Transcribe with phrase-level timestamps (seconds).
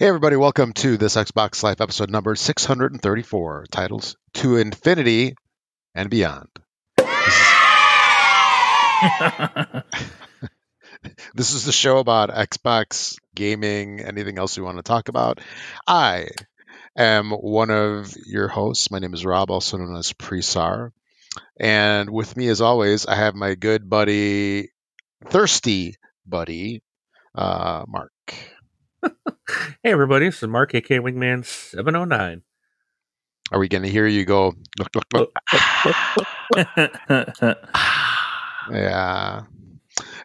[0.00, 5.34] Hey, everybody, welcome to this Xbox Live episode number 634, titles To Infinity
[5.94, 6.48] and Beyond.
[11.34, 15.42] This is, the show about Xbox, gaming, anything else we want to talk about.
[15.86, 16.28] I
[16.96, 18.90] am one of your hosts.
[18.90, 20.92] My name is Rob, also known as Presar.
[21.58, 24.70] And with me, as always, I have my good buddy,
[25.26, 25.96] thirsty
[26.26, 26.82] buddy,
[27.34, 28.12] uh, Mark.
[29.82, 32.42] Hey everybody, this is Mark AK Wingman 709.
[33.50, 34.54] Are we going to hear you go?
[34.78, 35.32] Look, look, look.
[38.72, 39.42] Yeah.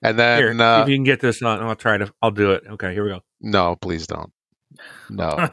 [0.04, 1.60] And then, Here, uh, if you can get this on.
[1.64, 2.14] I'll try to.
[2.22, 2.64] I'll do it.
[2.70, 3.22] Okay, here we go.
[3.42, 4.32] no, please don't.
[5.10, 5.50] No.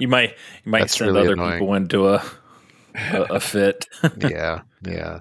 [0.00, 1.52] you might you might That's send really other annoying.
[1.60, 2.22] people into a
[2.94, 3.86] a, a fit.
[4.18, 5.20] yeah, yeah.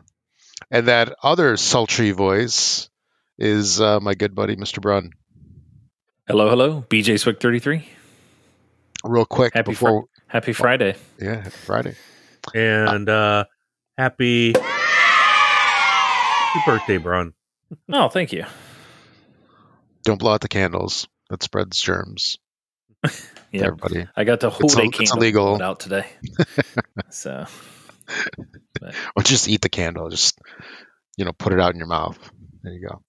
[0.71, 2.89] And that other sultry voice
[3.37, 4.81] is uh, my good buddy, Mr.
[4.81, 5.11] Brun.
[6.29, 7.87] Hello, hello, BJ Swick thirty three.
[9.03, 10.95] Real quick Happy before, Happy Friday.
[11.19, 11.95] yeah, happy Friday.
[12.53, 13.45] And uh
[13.97, 17.33] happy happy birthday, Brun.
[17.93, 18.45] Oh, thank you.
[20.03, 21.07] Don't blow out the candles.
[21.29, 22.37] That spreads germs.
[23.51, 24.05] Yeah, everybody.
[24.15, 25.63] I got the whole It's day ill- it's candle illegal.
[25.63, 26.05] out today.
[27.09, 27.45] so
[29.15, 30.07] Or just eat the candle.
[30.09, 30.37] Just
[31.17, 32.19] you know, put it out in your mouth.
[32.61, 33.01] There you go.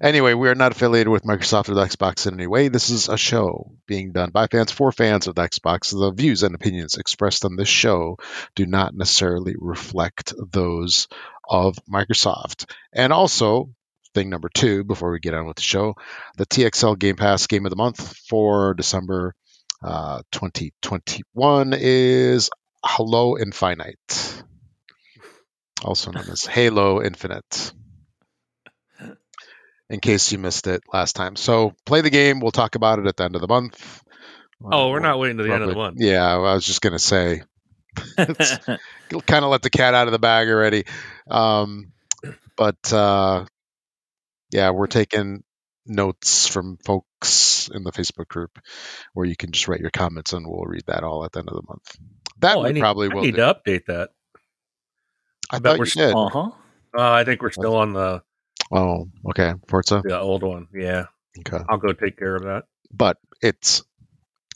[0.00, 2.68] Anyway, we are not affiliated with Microsoft or the Xbox in any way.
[2.68, 5.90] This is a show being done by fans for fans of the Xbox.
[5.90, 8.16] The views and opinions expressed on this show
[8.54, 11.08] do not necessarily reflect those
[11.46, 12.70] of Microsoft.
[12.94, 13.68] And also,
[14.14, 15.96] thing number two, before we get on with the show,
[16.38, 19.34] the TXL Game Pass Game of the Month for December
[19.82, 22.48] uh, 2021 is
[22.82, 24.42] Hello Infinite,
[25.84, 27.72] also known as Halo Infinite.
[29.94, 32.40] In case you missed it last time, so play the game.
[32.40, 34.02] We'll talk about it at the end of the month.
[34.62, 35.98] Oh, we're not waiting to the end of the month.
[36.00, 37.42] Yeah, I was just gonna say,
[38.16, 40.84] kind of let the cat out of the bag already.
[41.30, 41.92] Um,
[42.56, 43.44] but uh,
[44.50, 45.44] yeah, we're taking
[45.86, 48.58] notes from folks in the Facebook group
[49.12, 51.48] where you can just write your comments and we'll read that all at the end
[51.50, 51.96] of the month.
[52.40, 53.22] That Oh, we I need, probably I will.
[53.22, 53.42] need do.
[53.42, 54.10] to update that.
[55.50, 56.16] I bet thought we're you still did.
[56.16, 56.50] uh huh.
[56.96, 58.22] Uh, I think we're still on the
[58.74, 60.02] Oh, okay, Forza.
[60.04, 60.66] the old one.
[60.74, 61.04] Yeah,
[61.38, 62.64] Okay, I'll go take care of that.
[62.92, 63.82] but it's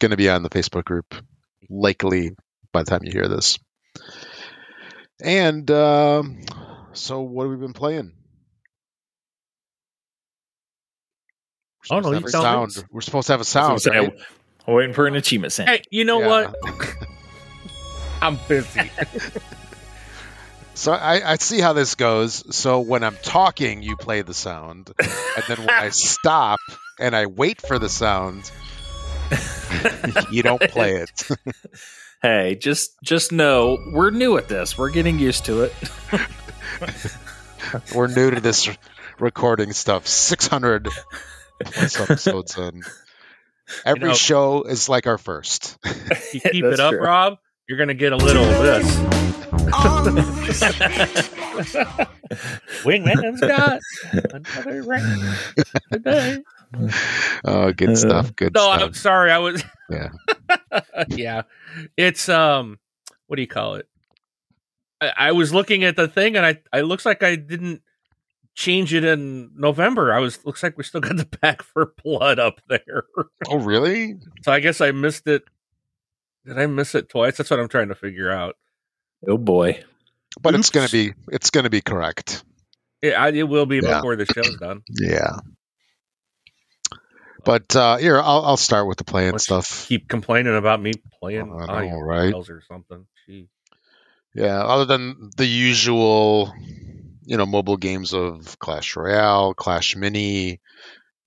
[0.00, 1.14] going to be on the Facebook group
[1.70, 2.32] likely
[2.72, 3.58] by the time you hear this.
[5.22, 6.40] And um,
[6.94, 8.12] so, what have we been playing?
[11.90, 12.30] We're Oh, no, supposed to you have a
[12.76, 12.84] sound.
[12.90, 13.82] We're supposed to have a sound.
[13.82, 14.12] So, right?
[14.66, 15.68] I'm waiting for an achievement sent.
[15.68, 16.26] Hey, you know Yeah.
[16.28, 16.54] what?
[18.22, 18.90] I'm busy.
[20.78, 22.54] So I, I see how this goes.
[22.54, 26.60] So when I'm talking, you play the sound, and then when I stop
[27.00, 28.48] and I wait for the sound,
[30.30, 31.28] you don't play it.
[32.20, 34.76] Hey, just just know we're new at this.
[34.76, 35.72] We're getting used to it.
[37.94, 38.68] We're new to this
[39.20, 40.08] recording stuff.
[40.08, 40.88] 600
[41.64, 42.82] plus episodes in.
[43.84, 45.78] Every know- show is like our first.
[46.32, 47.02] you keep it up, true.
[47.02, 47.38] Rob.
[47.68, 48.98] You're gonna get a little of this.
[52.84, 53.80] Wingman's got
[54.32, 55.34] another ring
[55.92, 56.38] today.
[57.44, 58.34] Oh, good stuff.
[58.36, 58.82] Good No, stuff.
[58.82, 59.30] I'm sorry.
[59.30, 59.62] I was.
[59.90, 60.08] Yeah.
[61.08, 61.42] yeah.
[61.96, 62.78] It's um.
[63.26, 63.88] What do you call it?
[65.00, 66.60] I, I was looking at the thing, and I.
[66.72, 67.82] I looks like I didn't
[68.54, 70.12] change it in November.
[70.14, 70.44] I was.
[70.46, 73.04] Looks like we still got the Back 4 Blood up there.
[73.48, 74.16] Oh, really?
[74.42, 75.42] so I guess I missed it.
[76.48, 77.36] Did I miss it twice?
[77.36, 78.56] That's what I'm trying to figure out.
[79.28, 79.84] oh boy.
[80.40, 82.42] But it's gonna be it's gonna be correct.
[83.02, 83.96] It, it will be Yeah.
[83.96, 84.82] before the show's done.
[84.90, 85.36] Yeah.
[87.44, 89.86] But uh, here, I'll, I'll start with the playing Let's stuff.
[89.88, 92.34] Keep complaining about me playing know, audio right?
[92.34, 93.06] or something.
[93.26, 93.48] Gee.
[94.34, 96.52] Yeah, other than the usual,
[97.24, 100.60] you know, mobile games of Clash Royale, Clash Mini,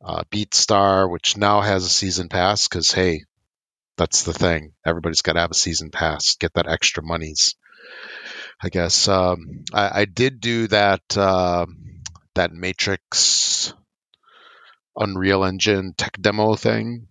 [0.03, 3.23] uh, BeatStar, which now has a season pass because hey,
[4.01, 4.73] that's the thing.
[4.83, 6.35] Everybody's got to have a season pass.
[6.37, 7.53] Get that extra monies.
[8.63, 11.67] I guess um, I, I did do that uh,
[12.33, 13.73] that Matrix
[14.97, 17.05] Unreal Engine tech demo thing.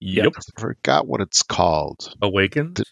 [0.00, 0.32] Yep.
[0.36, 2.14] I forgot what it's called.
[2.22, 2.82] Awakened,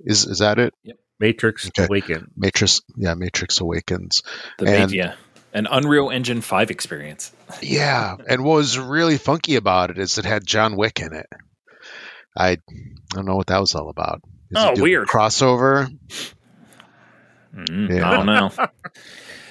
[0.00, 0.74] Is is that it?
[0.84, 0.96] Yep.
[1.18, 1.86] Matrix Okay.
[1.86, 2.30] Awakened.
[2.36, 4.22] Matrix, yeah, Matrix Awakens.
[4.58, 5.16] The And- media.
[5.52, 7.32] An Unreal Engine 5 experience.
[7.62, 11.26] Yeah, and what was really funky about it is it had John Wick in it.
[12.36, 12.58] I, I
[13.10, 14.20] don't know what that was all about.
[14.50, 15.08] Is Oh, doing weird.
[15.08, 15.88] crossover.
[17.54, 18.08] Mm, Yeah.
[18.10, 18.50] I don't know.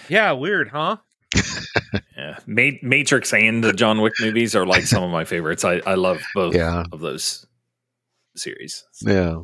[0.10, 0.98] Yeah, weird, huh?
[2.18, 5.64] yeah, Ma- Matrix and the John Wick movies are like some of my favorites.
[5.64, 6.84] I I love both Yeah.
[6.92, 7.46] of those
[8.36, 8.84] series.
[9.02, 9.38] Yeah.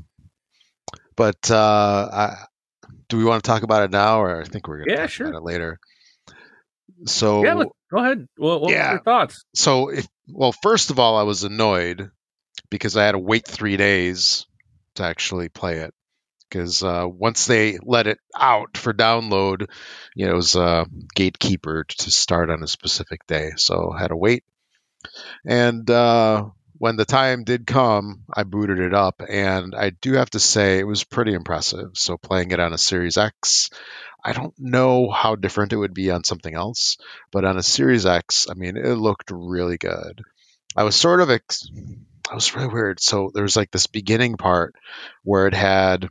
[1.16, 2.36] But uh, I,
[3.08, 5.02] do we want to talk about it now, or I think we're going to Yeah,
[5.04, 5.28] talk sure.
[5.28, 5.80] about it later?
[7.06, 8.28] So yeah, look, go ahead.
[8.36, 8.92] What, what Yeah.
[8.92, 9.46] your thoughts?
[9.56, 12.12] so if well first of all i was annoyed
[12.70, 14.46] because i had to wait three days
[14.96, 15.94] to actually play it.
[16.50, 19.68] Because uh, once they let it out for download
[20.16, 23.52] you know it was a gatekeeper to start on a specific day.
[23.56, 24.44] So i had to wait.
[25.46, 26.46] And uh,
[26.78, 30.80] when the time did come i booted it up and i do have to say
[30.80, 31.92] it was pretty impressive.
[31.94, 33.70] So playing it on a series x
[34.24, 36.98] i don't know how different it would be on something else
[37.32, 40.24] but on a Series X, I mean, it looked really good.
[40.76, 41.70] I was sort of, ex-
[42.30, 43.00] I was really weird.
[43.00, 44.76] So there was like this beginning part
[45.24, 46.10] where it had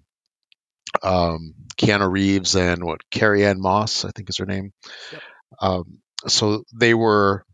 [1.02, 4.72] um, Keanu Reeves and what Carrie Ann Moss, I think is her name.
[5.12, 5.22] Yep.
[5.60, 7.44] Um, so they were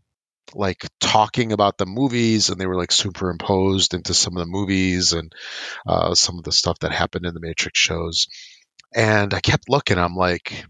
[0.54, 5.12] like talking about the movies and they were like superimposed into some of the movies
[5.12, 5.32] and
[5.86, 8.28] uh, some of the stuff that happened in the Matrix shows.
[8.94, 10.64] And I kept looking, I'm like,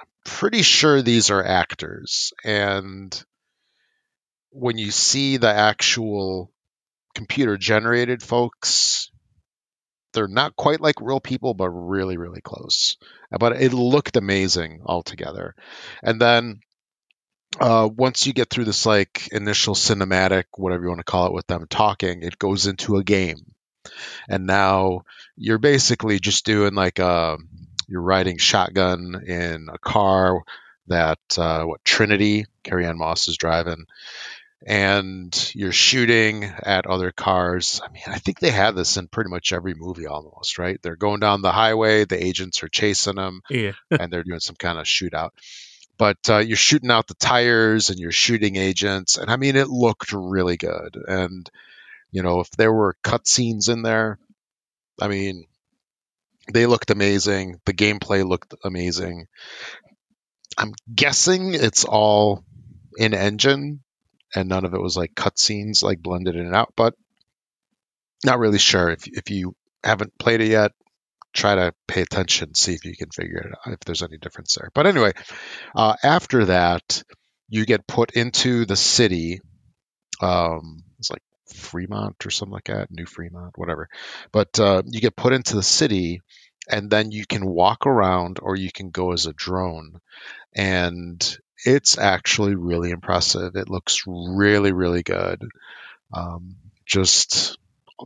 [0.00, 2.32] I'm pretty sure these are actors.
[2.44, 3.24] And
[4.50, 6.50] when you see the actual
[7.16, 9.10] computer generated folks,
[10.12, 12.96] they're not quite like real people, but really, really close.
[13.30, 15.54] But it looked amazing altogether.
[16.02, 16.60] And then
[17.58, 21.32] uh, once you get through this like initial cinematic, whatever you want to call it,
[21.32, 23.54] with them talking, it goes into a game.
[24.28, 25.02] And now
[25.36, 27.38] you're basically just doing like a
[27.88, 30.42] you're riding shotgun in a car
[30.88, 33.86] that uh, what Trinity Carrie Ann Moss is driving,
[34.64, 37.80] and you're shooting at other cars.
[37.84, 40.80] I mean, I think they have this in pretty much every movie almost, right?
[40.82, 43.72] They're going down the highway, the agents are chasing them, Yeah.
[43.90, 45.30] and they're doing some kind of shootout.
[45.98, 49.68] But uh, you're shooting out the tires and you're shooting agents, and I mean, it
[49.68, 50.96] looked really good.
[51.06, 51.48] And
[52.10, 54.18] you know, if there were cutscenes in there,
[55.00, 55.46] I mean,
[56.52, 57.60] they looked amazing.
[57.64, 59.26] The gameplay looked amazing.
[60.56, 62.44] I'm guessing it's all
[62.96, 63.82] in engine
[64.36, 66.94] and none of it was like cutscenes like blended in and out, but
[68.24, 68.90] not really sure.
[68.90, 70.72] If if you haven't played it yet,
[71.32, 74.54] try to pay attention, see if you can figure it out if there's any difference
[74.54, 74.70] there.
[74.74, 75.12] But anyway,
[75.74, 77.02] uh, after that,
[77.48, 79.40] you get put into the city.
[80.20, 81.22] Um, it's like
[81.54, 83.88] Fremont or something like that, New Fremont, whatever.
[84.32, 86.20] But uh, you get put into the city,
[86.70, 90.00] and then you can walk around, or you can go as a drone,
[90.54, 93.56] and it's actually really impressive.
[93.56, 95.42] It looks really, really good.
[96.14, 97.58] Um, just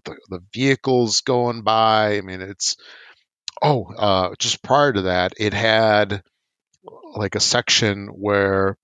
[0.05, 2.17] the, the vehicles going by.
[2.17, 2.79] I mean, it's
[3.61, 6.23] oh, uh, just prior to that, it had
[7.15, 8.79] like a section where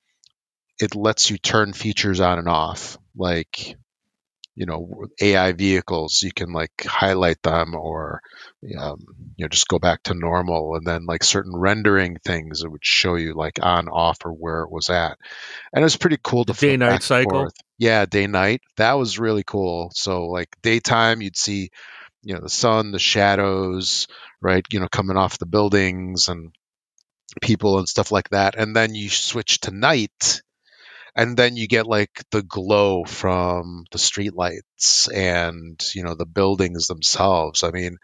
[0.79, 3.77] it lets you turn features on and off, like
[4.57, 6.23] you know AI vehicles.
[6.23, 8.23] You can like highlight them or
[8.81, 8.99] um,
[9.37, 12.85] you know just go back to normal, and then like certain rendering things it would
[12.85, 15.19] show you like on off or where it was at,
[15.73, 17.31] and it was pretty cool to Day-night cycle.
[17.31, 17.55] forth.
[17.79, 18.63] Yeah, day night.
[18.79, 19.91] That was really cool.
[19.95, 21.71] So like daytime, you'd see
[22.23, 24.09] you know the sun, the shadows,
[24.41, 24.65] right?
[24.71, 26.51] You know coming off the buildings and
[27.43, 30.41] people and stuff like that, and then you switch to night
[31.17, 36.87] and then you get like the glow from the streetlights and you know the buildings
[36.87, 37.65] themselves.
[37.65, 37.99] I mean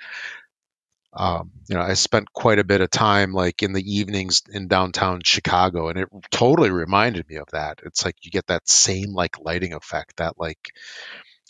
[1.14, 4.66] um, you know i spent quite a bit of time like in the evenings in
[4.66, 7.80] downtown chicago and it totally reminded me of that.
[7.84, 10.70] It's like you get that same like lighting effect that like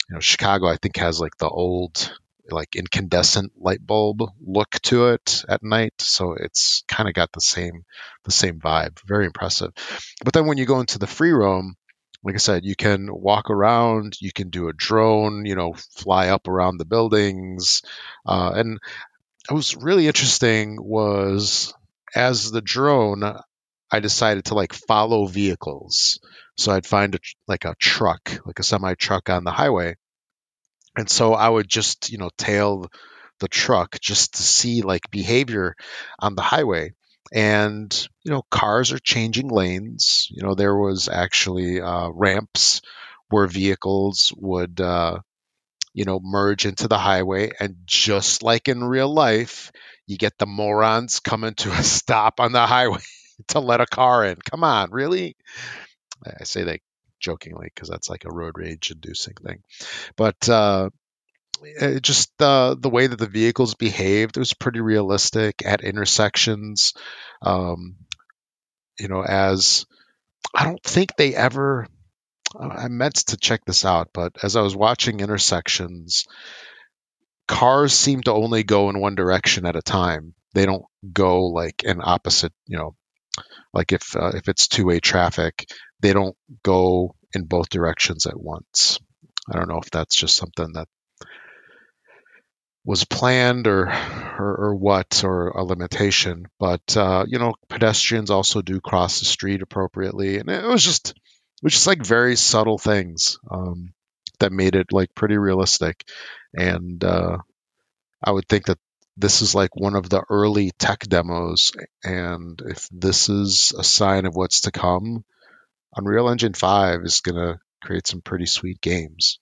[0.09, 2.13] you know chicago i think has like the old
[2.49, 7.41] like incandescent light bulb look to it at night so it's kind of got the
[7.41, 7.83] same
[8.25, 9.71] the same vibe very impressive.
[10.23, 11.75] But then when you go into the free roam
[12.23, 16.29] like i said you can walk around you can do a drone you know fly
[16.29, 17.81] up around the buildings
[18.25, 18.79] uh, and
[19.49, 21.73] what was really interesting was
[22.15, 23.23] as the drone
[23.91, 26.19] i decided to like follow vehicles.
[26.57, 29.95] So i'd find a, like a truck like a semi truck on the highway
[30.97, 32.87] and so i would just you know tail
[33.39, 35.75] the truck just to see like behavior
[36.19, 36.91] on the highway.
[37.33, 37.91] And
[38.23, 40.27] you know cars are changing lanes.
[40.31, 42.81] You know there was actually uh, ramps
[43.29, 45.19] where vehicles would uh,
[45.93, 47.51] you know merge into the highway.
[47.59, 49.71] And just like in real life
[50.07, 53.01] you get the morons coming to a stop on the highway
[53.49, 54.37] to let a car in.
[54.49, 55.35] Come on really?
[56.25, 56.79] I say that
[57.23, 59.59] jokingly because that's like a road rage inducing thing
[60.15, 60.89] but uh,
[61.63, 66.93] it just uh, the way that the vehicles behaved was pretty realistic at intersections.
[67.41, 67.95] Um,
[68.99, 69.85] you know, as
[70.53, 71.87] I don't think they ever.
[72.59, 76.25] I meant to check this out, but as I was watching intersections,
[77.47, 80.35] cars seem to only go in one direction at a time.
[80.53, 82.95] They don't go like an opposite, you know,
[83.73, 85.67] like if uh, if it's two way traffic,
[86.03, 88.99] they don't go in both directions at once.
[89.49, 90.87] I don't know if that's just something that
[92.85, 93.87] was planned or
[94.37, 99.25] or, or what or a limitation, but uh, you know, pedestrians also do cross the
[99.25, 103.93] street appropriately, and it was just it was just like very subtle things um,
[104.39, 106.03] that made it like pretty realistic,
[106.53, 107.37] and uh,
[108.21, 108.79] I would think that
[109.15, 111.71] this is like one of the early tech demos,
[112.03, 115.23] and if this is a sign of what's to come,
[115.95, 119.39] Unreal Engine 5 is going to create some pretty sweet games.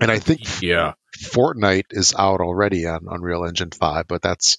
[0.00, 4.58] And I think yeah, Fortnite is out already on Unreal Engine 5, but that's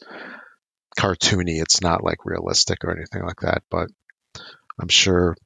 [0.98, 1.62] cartoony.
[1.62, 3.62] It's not like realistic or anything like that.
[3.70, 3.90] But
[4.80, 5.38] I'm sure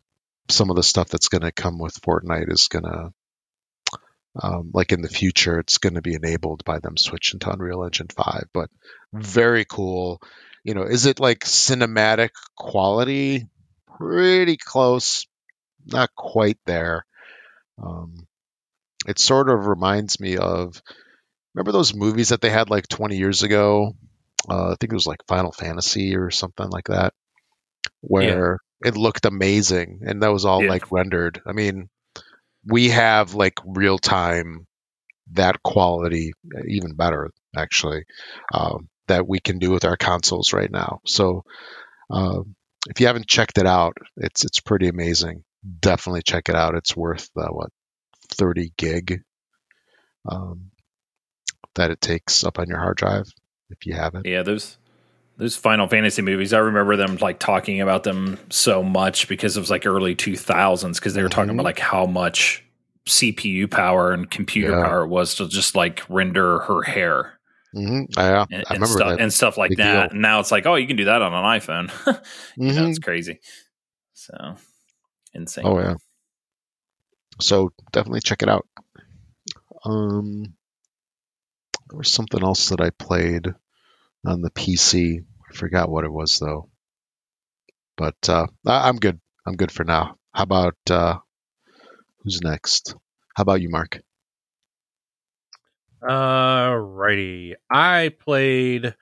[0.50, 3.12] some of the stuff that's going to come with Fortnite is going to
[4.42, 7.84] um, like in the future, it's going to be enabled by them switching to Unreal
[7.84, 8.46] Engine 5.
[8.54, 8.70] But
[9.14, 10.22] very cool.
[10.64, 13.48] You know, is it like cinematic quality?
[13.98, 15.28] Pretty close,
[15.86, 17.06] not quite there.
[17.82, 18.28] Um,
[19.08, 20.82] it sort of reminds me of
[21.54, 23.94] remember those movies that they had like 20 years ago?
[24.50, 27.14] Uh, I think it was like Final Fantasy or something like that,
[28.02, 28.90] where yeah.
[28.90, 30.70] it looked amazing and that was all yeah.
[30.70, 31.42] like rendered.
[31.46, 31.90] I mean,
[32.66, 34.68] we have like real time
[35.34, 36.34] that quality
[36.68, 38.04] even better actually
[38.54, 41.44] um, that we can do with our consoles right now so
[42.12, 42.42] uh,
[42.90, 45.44] if you haven't checked it out it's it's pretty amazing
[45.80, 47.70] definitely check it out it's worth uh, what
[48.30, 49.22] 30 gig
[50.30, 50.72] um,
[51.76, 53.28] that it takes up on your hard drive
[53.70, 54.78] if you have it yeah those
[55.42, 59.60] those Final Fantasy movies, I remember them like talking about them so much because it
[59.60, 61.60] was like early 2000s because they were talking mm-hmm.
[61.62, 62.64] about like how much
[63.08, 64.86] CPU power and computer yeah.
[64.86, 67.40] power it was to just like render her hair.
[67.76, 68.04] Mm-hmm.
[68.16, 69.22] Yeah, and, I remember stuff, that.
[69.22, 69.94] and stuff like that.
[69.94, 70.12] Deal.
[70.12, 71.88] And now it's like, oh, you can do that on an iPhone.
[72.06, 72.68] mm-hmm.
[72.68, 73.40] know, it's crazy.
[74.14, 74.58] So
[75.34, 75.66] insane.
[75.66, 75.96] Oh yeah.
[77.40, 78.68] So definitely check it out.
[79.84, 80.54] Um,
[81.90, 83.48] there was something else that I played
[84.26, 85.24] on the PC.
[85.50, 86.70] I forgot what it was though.
[87.98, 89.20] But uh, I, am good.
[89.46, 90.18] I'm good for now.
[90.34, 91.18] How about uh,
[92.20, 92.96] who's next?
[93.36, 94.00] How about you, Mark?
[96.04, 97.54] Alrighty.
[97.70, 98.96] I played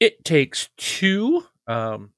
[0.00, 1.44] It Takes Two.
[1.66, 2.10] Um,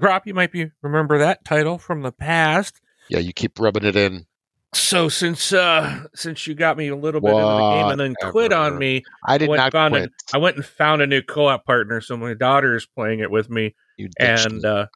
[0.00, 2.80] Grop, you might be remember that title from the past.
[3.08, 4.26] Yeah, you keep rubbing it in.
[4.72, 7.50] So since uh since you got me a little bit Whatever.
[7.50, 10.04] into the game and then quit on me, I did not quit.
[10.04, 13.30] A, I went and found a new co-op partner, so my daughter is playing it
[13.30, 13.74] with me,
[14.18, 14.86] and uh,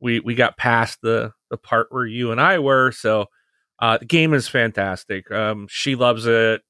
[0.00, 2.92] we we got past the the part where you and I were.
[2.92, 3.26] So
[3.78, 5.30] uh, the game is fantastic.
[5.30, 6.60] Um, she loves it.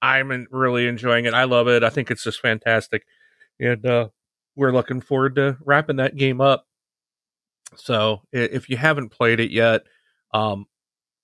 [0.00, 1.34] I'm really enjoying it.
[1.34, 1.84] I love it.
[1.84, 3.04] I think it's just fantastic,
[3.60, 4.08] and uh,
[4.54, 6.65] we're looking forward to wrapping that game up.
[7.74, 9.82] So if you haven't played it yet,
[10.32, 10.66] um,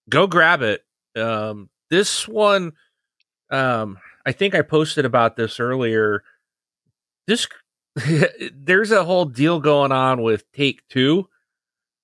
[0.08, 0.82] go grab it.
[1.16, 2.72] Um, this one,
[3.50, 6.22] um, I think I posted about this earlier.
[7.26, 7.46] This
[8.54, 11.28] there's a whole deal going on with Take Two,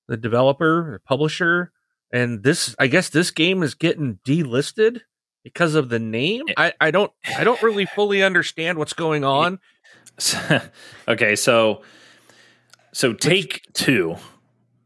[0.07, 1.73] the developer, the publisher,
[2.13, 5.01] and this I guess this game is getting delisted
[5.45, 6.43] because of the name.
[6.57, 9.59] I, I don't I don't really fully understand what's going on.
[11.09, 11.83] okay, so
[12.99, 14.17] so Take Two,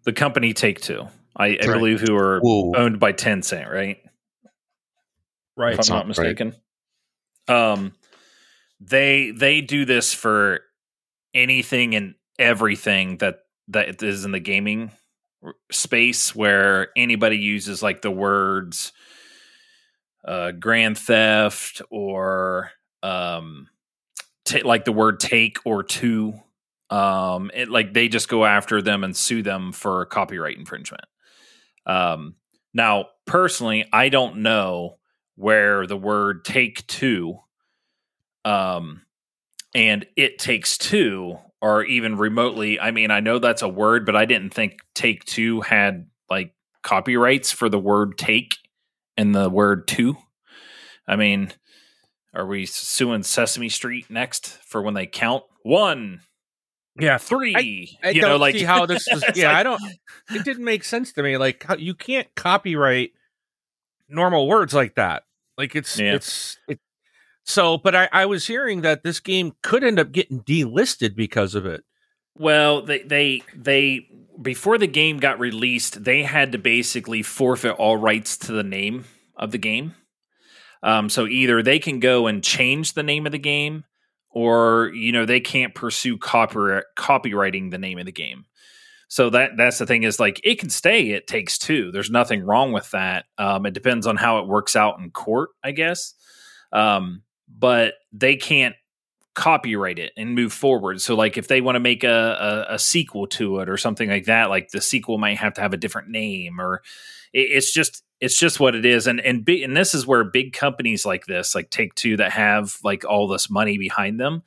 [0.04, 2.72] the company Take Two I, I believe, who are Whoa.
[2.76, 3.98] owned by Tencent, right?
[5.56, 5.78] Right.
[5.78, 6.54] If I'm not mistaken.
[7.48, 7.72] Right.
[7.72, 7.92] Um,
[8.80, 10.60] they they do this for
[11.32, 14.90] anything and everything that that is in the gaming
[15.70, 18.92] space where anybody uses like the words
[20.26, 22.70] uh, grand theft or
[23.02, 23.68] um,
[24.44, 26.34] t- like the word take or two
[26.92, 31.04] um, it, like they just go after them and sue them for copyright infringement
[31.86, 32.36] um,
[32.74, 34.98] now, personally, I don't know
[35.36, 37.38] where the word take two
[38.44, 39.02] um,
[39.74, 42.80] and it takes two or even remotely.
[42.80, 46.54] I mean, I know that's a word, but I didn't think take two had like
[46.82, 48.56] copyrights for the word take
[49.16, 50.16] and the word two.
[51.06, 51.52] I mean,
[52.34, 56.20] are we suing Sesame Street next for when they count one,
[56.98, 57.54] yeah, three.
[57.56, 59.24] I, I you don't know, like see how this is.
[59.34, 59.82] Yeah, like, I don't.
[60.30, 61.36] It didn't make sense to me.
[61.36, 63.12] Like how, you can't copyright
[64.08, 65.24] normal words like that.
[65.56, 66.14] Like it's yeah.
[66.14, 66.80] it's it.
[67.44, 71.54] So, but I, I was hearing that this game could end up getting delisted because
[71.54, 71.84] of it.
[72.36, 74.08] Well, they they they
[74.40, 79.04] before the game got released, they had to basically forfeit all rights to the name
[79.36, 79.94] of the game.
[80.82, 83.84] Um, so either they can go and change the name of the game,
[84.32, 88.46] or you know they can't pursue copyright copywriting the name of the game.
[89.08, 91.10] So that that's the thing is like it can stay.
[91.10, 91.92] It takes two.
[91.92, 93.26] There's nothing wrong with that.
[93.36, 96.14] Um, it depends on how it works out in court, I guess.
[96.72, 98.74] Um, but they can't
[99.34, 101.00] copyright it and move forward.
[101.00, 104.08] So like if they want to make a, a, a sequel to it or something
[104.08, 106.82] like that, like the sequel might have to have a different name or
[107.32, 109.06] it, it's just it's just what it is.
[109.06, 112.32] And and big, and this is where big companies like this, like Take Two, that
[112.32, 114.42] have like all this money behind them,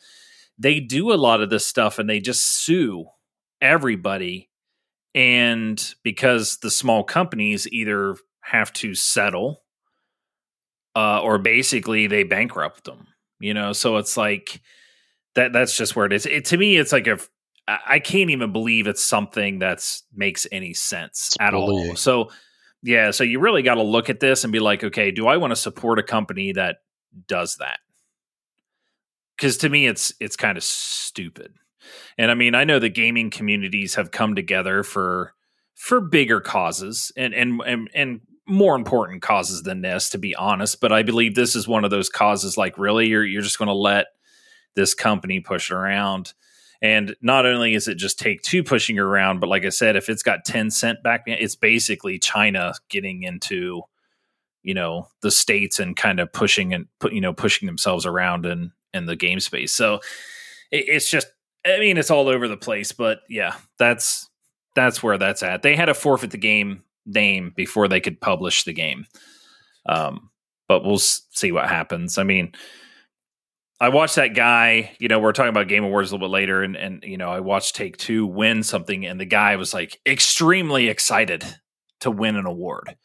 [0.58, 3.06] they do a lot of this stuff and they just sue
[3.62, 4.50] everybody.
[5.14, 9.62] And because the small companies either have to settle
[10.96, 13.08] uh, or basically they bankrupt them
[13.40, 13.74] you know?
[13.74, 14.62] So it's like
[15.36, 16.26] that that's just where it is.
[16.26, 17.30] It, to me it's like if
[17.68, 21.96] i can't even believe it's something that's makes any sense it's at all.
[21.96, 22.30] So
[22.86, 25.38] yeah so you really got to look at this and be like okay do i
[25.38, 26.78] want to support a company that
[27.28, 27.80] does that
[29.36, 31.54] because to me it's it's kind of stupid
[32.18, 35.34] and I mean, I know the gaming communities have come together for
[35.76, 40.80] for bigger causes and and and, and more important causes than this, to be honest.
[40.80, 42.58] But I believe this is one of those causes.
[42.58, 44.08] Like, really, you're you're just going to let
[44.76, 46.34] this company push around.
[46.86, 50.08] And not only is it just take two pushing around, but like I said, if
[50.08, 53.82] it's got Tencent back, it's basically China getting into,
[54.62, 58.46] you know, the states and kind of pushing and put, you know, pushing themselves around
[58.46, 59.74] in in the game space.
[59.74, 59.96] So
[60.72, 61.26] it, it's just
[61.66, 64.30] I mean, it's all over the place, but yeah, that's
[64.76, 65.64] that's where that's at.
[65.64, 69.08] They had to forfeit the game name before they could publish the game.
[69.88, 70.30] Um,
[70.68, 72.20] but we'll see what happens.
[72.20, 72.54] I mean,
[73.80, 74.96] I watched that guy.
[75.00, 77.30] You know, we're talking about Game Awards a little bit later, and and you know,
[77.30, 81.44] I watched Take Two win something, and the guy was like extremely excited
[82.02, 82.96] to win an award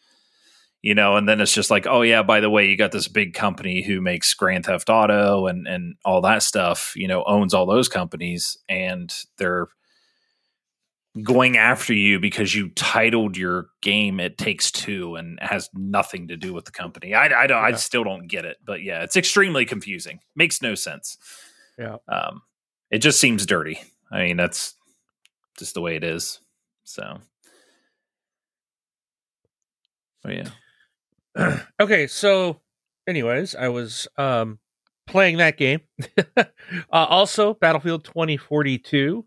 [0.83, 3.09] you know, and then it's just like, oh yeah, by the way, you got this
[3.09, 7.53] big company who makes Grand Theft Auto and and all that stuff, you know, owns
[7.53, 9.69] all those companies, and they're
[11.23, 16.37] going after you because you titled your game "It Takes Two and has nothing to
[16.37, 17.15] do with the company.
[17.15, 17.65] I, I don't, yeah.
[17.65, 20.21] I still don't get it, but yeah, it's extremely confusing.
[20.37, 21.19] Makes no sense.
[21.79, 22.43] Yeah, um,
[22.91, 23.81] it just seems dirty.
[24.13, 24.75] I mean, that's
[25.59, 26.41] just the way it is.
[26.85, 27.19] So,
[30.23, 31.59] but yeah.
[31.81, 32.61] okay, so
[33.07, 34.59] anyways, I was um
[35.07, 35.81] playing that game.
[36.37, 36.45] uh,
[36.91, 39.25] also, Battlefield 2042.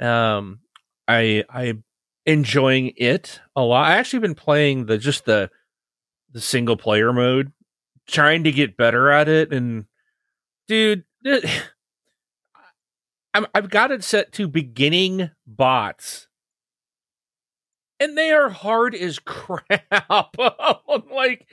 [0.00, 0.60] Um,
[1.08, 1.84] I I'm
[2.24, 3.90] enjoying it a lot.
[3.90, 5.50] I actually been playing the just the
[6.32, 7.52] the single player mode,
[8.06, 9.52] trying to get better at it.
[9.52, 9.86] And
[10.68, 11.44] dude, it,
[13.34, 16.26] I'm, I've got it set to beginning bots
[18.00, 20.36] and they are hard as crap.
[21.10, 21.46] like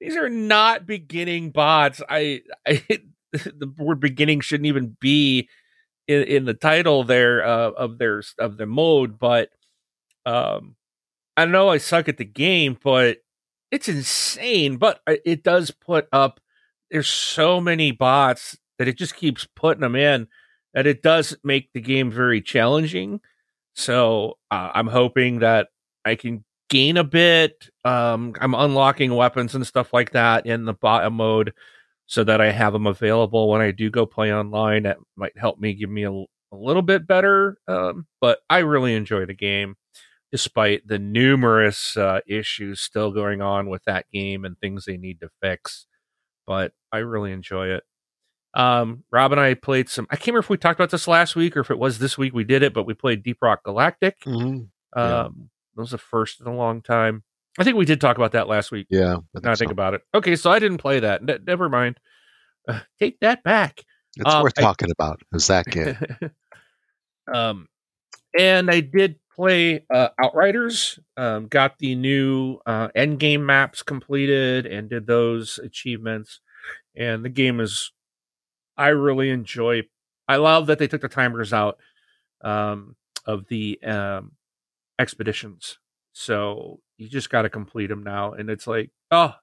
[0.00, 2.02] these are not beginning bots.
[2.08, 2.82] I, I
[3.32, 5.48] the word beginning shouldn't even be
[6.08, 9.50] in, in the title there uh, of their of the mode, but
[10.26, 10.76] um,
[11.36, 13.18] I know I suck at the game, but
[13.70, 14.76] it's insane.
[14.76, 16.40] But it does put up.
[16.90, 20.28] There's so many bots that it just keeps putting them in
[20.74, 23.20] that it does make the game very challenging.
[23.74, 25.68] So uh, I'm hoping that
[26.04, 27.68] I can gain a bit.
[27.84, 31.52] Um, I'm unlocking weapons and stuff like that in the bot mode
[32.08, 34.84] so that I have them available when I do go play online.
[34.84, 37.58] That might help me give me a, a little bit better.
[37.68, 39.76] Um, but I really enjoy the game
[40.32, 45.20] despite the numerous uh, issues still going on with that game and things they need
[45.20, 45.86] to fix.
[46.46, 47.84] But I really enjoy it.
[48.54, 50.06] Um, Rob and I played some.
[50.10, 52.16] I can't remember if we talked about this last week or if it was this
[52.16, 54.20] week we did it, but we played Deep Rock Galactic.
[54.20, 54.64] Mm-hmm.
[54.96, 55.20] Yeah.
[55.24, 57.22] Um, that was the first in a long time.
[57.58, 58.86] I think we did talk about that last week.
[58.88, 59.16] Yeah.
[59.36, 59.72] I now I think so.
[59.72, 60.02] about it.
[60.14, 61.22] Okay, so I didn't play that.
[61.22, 61.98] Ne- never mind.
[62.66, 63.82] Uh, take that back.
[64.16, 65.20] It's um, worth I, talking about.
[65.32, 65.96] Is that game?
[67.32, 67.66] um,
[68.38, 70.98] and I did play uh, Outriders.
[71.16, 76.40] Um, got the new uh, end game maps completed and did those achievements.
[76.96, 77.92] And the game is,
[78.76, 79.82] I really enjoy.
[80.28, 81.78] I love that they took the timers out
[82.42, 84.32] um, of the um,
[84.98, 85.78] expeditions.
[86.12, 88.32] So you just got to complete them now.
[88.32, 89.34] And it's like, oh,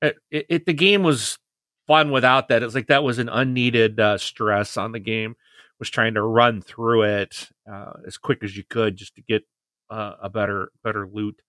[0.00, 1.38] it, it, it, the game was
[1.86, 2.62] fun without that.
[2.62, 5.36] It's like that was an unneeded uh, stress on the game.
[5.78, 9.42] Was trying to run through it uh, as quick as you could just to get
[9.90, 11.42] uh, a better better loot,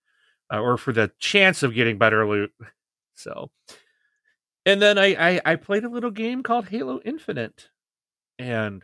[0.52, 2.52] uh, or for the chance of getting better loot.
[3.16, 3.52] So,
[4.66, 7.68] and then I, I I played a little game called Halo Infinite,
[8.40, 8.82] and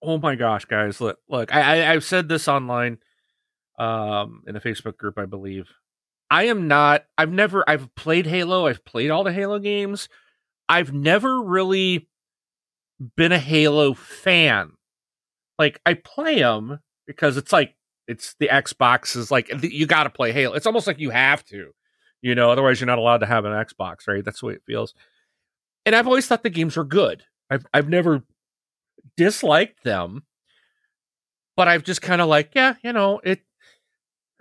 [0.00, 2.98] oh my gosh, guys, look, look, I, I I've said this online,
[3.78, 5.68] um, in a Facebook group, I believe.
[6.30, 7.04] I am not.
[7.18, 7.68] I've never.
[7.68, 8.66] I've played Halo.
[8.66, 10.08] I've played all the Halo games.
[10.68, 12.08] I've never really
[13.16, 14.72] been a Halo fan.
[15.58, 17.74] Like I play them because it's like
[18.06, 20.54] it's the Xbox is like you got to play Halo.
[20.54, 21.72] It's almost like you have to,
[22.22, 22.50] you know.
[22.50, 24.24] Otherwise, you're not allowed to have an Xbox, right?
[24.24, 24.94] That's the way it feels.
[25.84, 27.24] And I've always thought the games were good.
[27.50, 28.22] I've I've never
[29.16, 30.22] disliked them,
[31.56, 33.40] but I've just kind of like, yeah, you know, it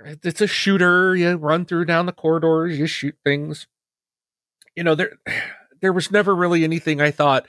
[0.05, 1.15] it's a shooter.
[1.15, 3.67] You run through down the corridors, you shoot things.
[4.75, 5.13] You know, there
[5.81, 7.45] there was never really anything I thought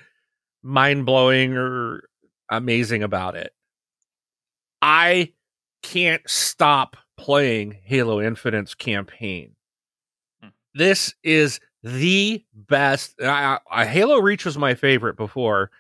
[0.63, 2.09] mind blowing or
[2.51, 3.53] amazing about it.
[4.83, 5.33] I
[5.83, 9.57] can't stop playing Halo Infinite's campaign.
[10.43, 10.49] Hmm.
[10.75, 13.15] This is the best.
[13.23, 15.71] I, I, Halo Reach was my favorite before,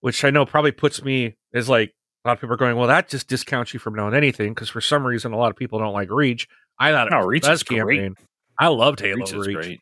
[0.00, 2.88] which I know probably puts me as like a lot of people are going, well,
[2.88, 5.78] that just discounts you from knowing anything because for some reason a lot of people
[5.78, 6.48] don't like Reach.
[6.78, 8.14] I thought it no, Reach best campaign.
[8.14, 8.26] Great.
[8.58, 9.56] I loved Halo Reach.
[9.56, 9.80] Reach.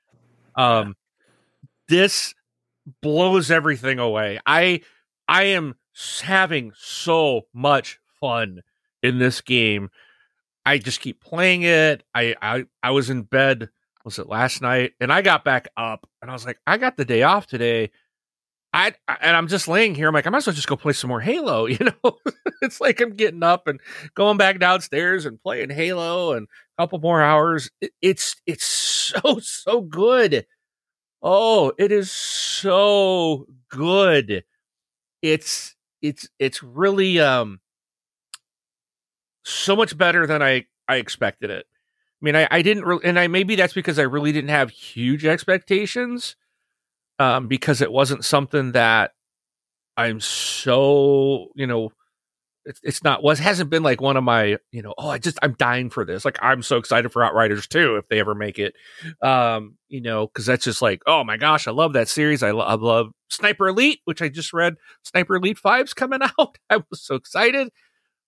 [0.54, 0.94] Um,
[1.88, 2.34] this
[3.02, 4.38] blows everything away.
[4.46, 4.82] I
[5.26, 5.74] I am
[6.22, 8.62] having so much fun
[9.02, 9.90] in this game.
[10.64, 12.04] I just keep playing it.
[12.14, 13.70] I I I was in bed
[14.04, 16.96] was it last night and I got back up and I was like I got
[16.96, 17.90] the day off today.
[18.78, 20.06] I, and I'm just laying here.
[20.08, 21.66] I'm like, I might as well just go play some more Halo.
[21.78, 22.18] You know,
[22.62, 23.80] it's like I'm getting up and
[24.14, 26.46] going back downstairs and playing Halo and
[26.78, 27.70] a couple more hours.
[27.80, 28.64] It, it's it's
[29.22, 30.46] so so good.
[31.22, 34.44] Oh, it is so good.
[35.22, 37.60] It's it's it's really um
[39.44, 41.66] so much better than I I expected it.
[42.22, 44.70] I mean, I I didn't really, and I maybe that's because I really didn't have
[44.70, 46.36] huge expectations
[47.18, 49.12] um, because it wasn't something that
[49.96, 51.90] I'm so you know
[52.64, 55.38] it's, it's not was hasn't been like one of my you know oh I just
[55.42, 56.24] I'm dying for this.
[56.24, 58.74] Like I'm so excited for Outriders too if they ever make it.
[59.22, 62.42] Um you know because that's just like oh my gosh I love that series.
[62.42, 64.76] I, lo- I love Sniper Elite which I just read.
[65.02, 66.58] Sniper Elite 5's coming out.
[66.70, 67.70] I was so excited.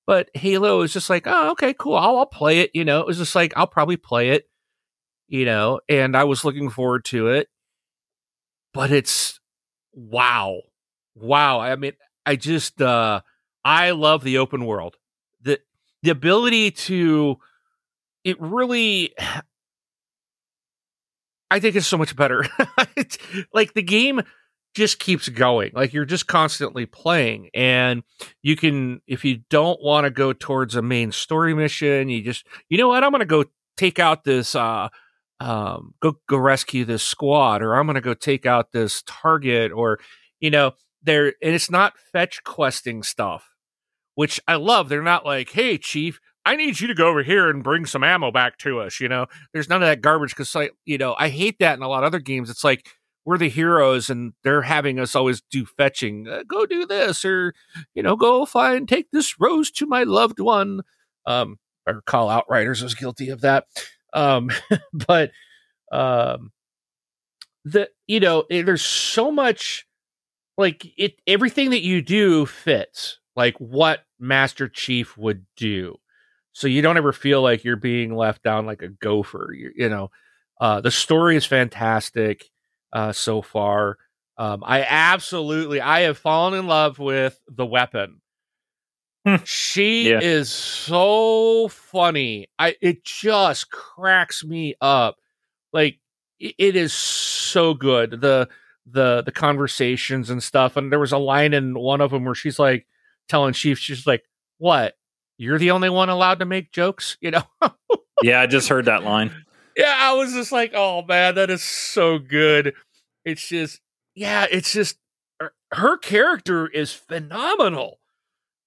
[0.07, 1.97] But Halo is just like oh okay cool.
[1.97, 3.01] I'll, I'll play it you know?
[3.01, 4.49] It was just like I'll probably play it
[5.29, 5.81] you know?
[5.89, 7.49] And I was looking forward to it
[8.73, 9.41] but it's
[9.93, 10.61] wow,
[11.15, 11.61] wow.
[11.61, 11.93] I mean,
[12.27, 13.21] I just uh,
[13.65, 14.97] I love the open world.
[15.43, 15.61] the
[16.03, 17.39] The ability to
[18.25, 19.15] it really
[21.51, 22.47] I think it's so much better.
[23.53, 24.21] like the game
[24.75, 25.73] just keeps going.
[25.75, 28.05] Like you're just constantly playing and
[28.43, 32.47] you can if you don't want to go towards a main story mission, you just
[32.69, 33.45] you know what, I'm going to go
[33.77, 34.89] take out this uh
[35.41, 39.73] um, go go rescue this squad, or I'm going to go take out this target,
[39.73, 39.99] or
[40.39, 40.73] you know,
[41.03, 43.51] they're And it's not fetch questing stuff,
[44.15, 44.89] which I love.
[44.89, 48.05] They're not like, hey, chief, I need you to go over here and bring some
[48.05, 49.01] ammo back to us.
[49.01, 51.83] You know, there's none of that garbage because, like, you know, I hate that in
[51.83, 52.51] a lot of other games.
[52.51, 52.87] It's like
[53.25, 56.27] we're the heroes and they're having us always do fetching.
[56.29, 57.55] Uh, go do this, or
[57.95, 60.83] you know, go find take this rose to my loved one.
[61.27, 63.65] Um, I recall Outriders was guilty of that.
[64.13, 64.51] Um,
[64.93, 65.33] but
[65.93, 66.53] um,
[67.65, 69.87] the you know it, there's so much
[70.59, 75.97] like it everything that you do fits like what Master Chief would do.
[76.53, 79.53] So you don't ever feel like you're being left down like a gopher.
[79.57, 80.11] You, you know,
[80.61, 82.51] uh, the story is fantastic
[82.93, 83.99] uh, so far.
[84.39, 88.20] Um, I absolutely, I have fallen in love with the weapon.
[89.27, 89.37] Hmm.
[89.45, 90.21] she yeah.
[90.21, 92.49] is so funny.
[92.59, 95.19] I it just cracks me up.
[95.73, 95.99] Like
[96.39, 98.21] it, it is so good.
[98.21, 98.49] The
[98.87, 100.77] the the conversations and stuff.
[100.77, 102.87] And there was a line in one of them where she's like
[103.29, 104.25] telling Chief, she's like,
[104.59, 104.97] "What?
[105.37, 107.43] You're the only one allowed to make jokes?" You know?
[108.23, 109.45] yeah, I just heard that line.
[109.77, 112.75] Yeah, I was just like, "Oh man, that is so good."
[113.25, 113.81] It's just,
[114.15, 114.97] yeah, it's just
[115.39, 118.00] her, her character is phenomenal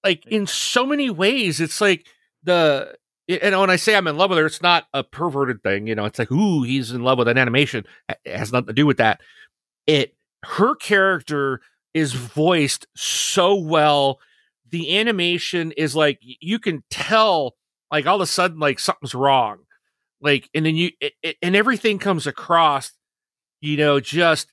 [0.04, 2.06] like in so many ways it's like
[2.42, 2.94] the
[3.28, 5.86] and when I say I'm in love with her, it's not a perverted thing.
[5.86, 7.86] You know, it's like, ooh, he's in love with an animation.
[8.08, 9.20] It has nothing to do with that.
[9.86, 10.14] It
[10.44, 11.60] her character
[11.94, 14.18] is voiced so well.
[14.70, 17.54] The animation is like you can tell,
[17.90, 19.60] like all of a sudden, like something's wrong.
[20.20, 22.92] Like, and then you it, it, and everything comes across,
[23.60, 24.52] you know, just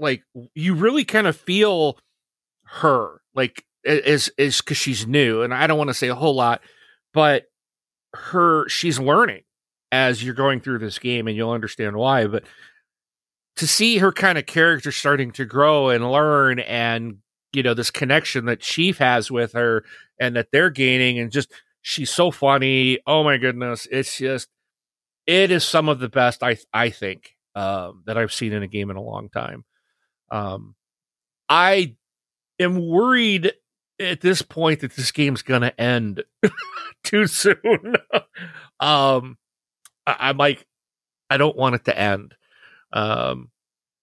[0.00, 1.98] like you really kind of feel
[2.64, 3.20] her.
[3.34, 6.60] Like is is because she's new, and I don't want to say a whole lot,
[7.12, 7.44] but
[8.14, 9.42] her she's learning
[9.92, 12.26] as you're going through this game, and you'll understand why.
[12.26, 12.44] But
[13.56, 17.18] to see her kind of character starting to grow and learn and
[17.52, 19.84] you know this connection that Chief has with her
[20.18, 22.98] and that they're gaining and just she's so funny.
[23.06, 24.48] Oh my goodness, it's just
[25.26, 28.68] it is some of the best I I think um, that I've seen in a
[28.68, 29.64] game in a long time.
[30.30, 30.74] Um,
[31.48, 31.96] I
[32.58, 33.52] am worried
[34.00, 36.24] at this point that this game's to end
[37.04, 37.96] too soon.
[38.80, 39.36] um,
[40.06, 40.66] I, am like,
[41.28, 42.34] I don't want it to end.
[42.92, 43.50] Um,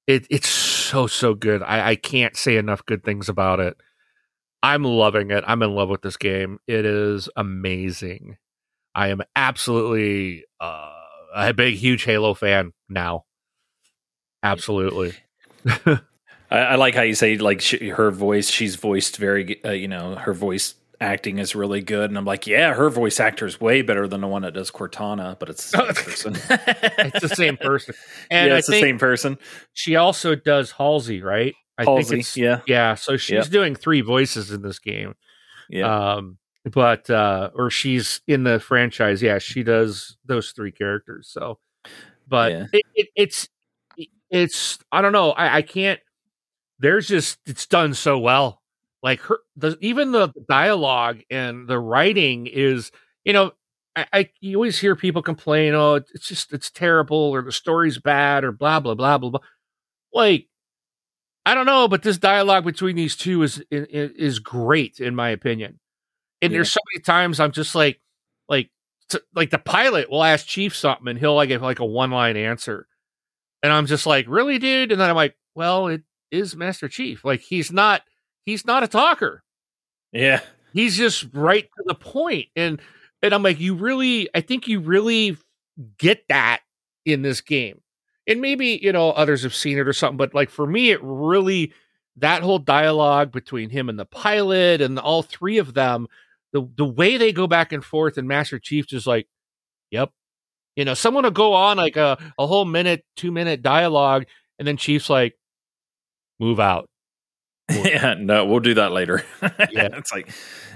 [0.06, 1.62] it, it's so so good.
[1.64, 3.76] I, I can't say enough good things about it.
[4.64, 5.44] I'm loving it.
[5.46, 6.60] I'm in love with this game.
[6.68, 8.38] It is amazing.
[8.96, 10.92] I am absolutely uh,
[11.36, 13.26] a big, huge Halo fan now.
[14.42, 15.14] Absolutely.
[16.50, 18.50] I, I, like how you say like she, her voice.
[18.50, 22.48] She's voiced very, uh, you know, her voice acting is really good, and I'm like,
[22.48, 25.72] yeah, her voice actor is way better than the one that does Cortana, but it's
[25.72, 26.36] the same person.
[27.00, 27.96] it's the same person,
[28.32, 29.38] and yeah, it's the same person.
[29.74, 31.54] She also does Halsey, right?
[31.78, 32.96] I Halsey, think it's, yeah, yeah.
[32.96, 33.48] So she's yep.
[33.50, 35.16] doing three voices in this game.
[35.70, 36.14] Yeah.
[36.14, 39.22] Um, but uh, or she's in the franchise.
[39.22, 41.30] Yeah, she does those three characters.
[41.32, 41.60] So,
[42.28, 42.66] but yeah.
[42.74, 43.50] it, it, it's
[44.30, 45.32] it's I don't know.
[45.32, 46.00] I, I can't.
[46.80, 48.62] There's just it's done so well.
[49.04, 52.92] Like her, the even the dialogue and the writing is,
[53.24, 53.52] you know,
[53.96, 57.98] I, I you always hear people complain, oh, it's just it's terrible or the story's
[58.00, 59.40] bad or blah blah blah blah blah.
[60.14, 60.48] Like,
[61.46, 65.30] I don't know, but this dialogue between these two is is, is great in my
[65.30, 65.80] opinion.
[66.42, 66.58] And yeah.
[66.58, 68.00] there's so many times I'm just like,
[68.48, 68.70] like,
[69.10, 72.12] t- like the pilot will ask Chief something and he'll like give like a one
[72.12, 72.88] line answer,
[73.64, 74.92] and I'm just like, really, dude?
[74.92, 77.24] And then I'm like, well, it is Master Chief.
[77.24, 78.02] Like he's not
[78.46, 79.44] he's not a talker.
[80.12, 80.42] Yeah.
[80.74, 82.48] He's just right to the point.
[82.56, 82.82] And
[83.22, 85.38] and I'm like, you really I think you really
[85.98, 86.62] get that
[87.06, 87.82] in this game.
[88.28, 91.00] And maybe, you know, others have seen it or something, but like for me, it
[91.02, 91.74] really
[92.18, 96.08] that whole dialogue between him and the pilot and all three of them,
[96.52, 99.28] the the way they go back and forth and Master Chief just like,
[99.92, 100.12] Yep,
[100.78, 104.26] you know, someone will go on like a, a whole minute, two minute dialogue,
[104.60, 105.36] and then Chief's like,
[106.40, 106.90] move out.
[107.70, 109.24] yeah, no, we'll do that later.
[109.42, 110.30] yeah, it's like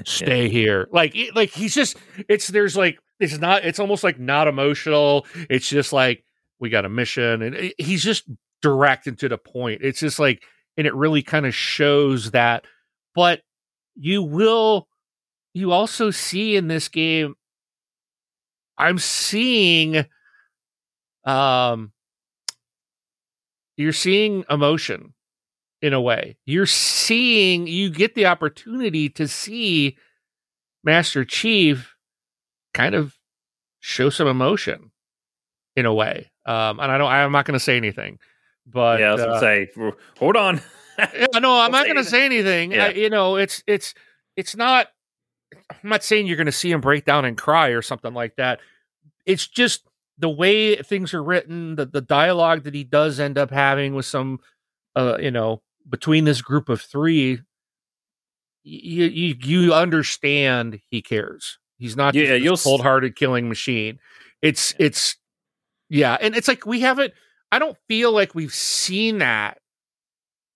[0.06, 0.50] stay yeah.
[0.50, 0.88] here.
[0.92, 1.98] Like, like he's just.
[2.28, 3.64] It's there's like it's not.
[3.64, 5.26] It's almost like not emotional.
[5.50, 6.24] It's just like
[6.60, 8.30] we got a mission, and he's just
[8.62, 9.82] direct and to the point.
[9.84, 10.44] It's just like,
[10.78, 12.66] and it really kind of shows that.
[13.16, 13.42] But
[13.96, 14.88] you will,
[15.54, 17.36] you also see in this game
[18.82, 20.06] I'm seeing
[21.24, 21.92] um
[23.78, 25.14] you're seeing emotion
[25.82, 26.38] in a way.
[26.46, 29.98] You're seeing you get the opportunity to see
[30.84, 31.96] Master Chief
[32.74, 33.18] kind of
[33.80, 34.92] show some emotion
[35.76, 36.32] in a way.
[36.46, 38.20] Um and I don't I'm not going to say anything.
[38.66, 39.72] But Yeah, I was uh, say
[40.18, 40.62] hold on.
[41.00, 42.72] yeah, no, I'm not going to say anything.
[42.72, 42.86] Yeah.
[42.86, 43.94] I, you know, it's it's
[44.36, 44.88] it's not
[45.70, 48.36] I'm not saying you're going to see him break down and cry or something like
[48.36, 48.60] that.
[49.26, 49.84] It's just
[50.18, 54.06] the way things are written, the the dialogue that he does end up having with
[54.06, 54.40] some,
[54.96, 57.42] uh, you know, between this group of three.
[58.64, 61.58] You you you understand he cares.
[61.78, 64.00] He's not yeah, you'll cold hearted killing machine.
[64.42, 65.18] It's it's
[65.90, 67.14] yeah, and it's like we haven't.
[67.52, 69.58] I don't feel like we've seen that.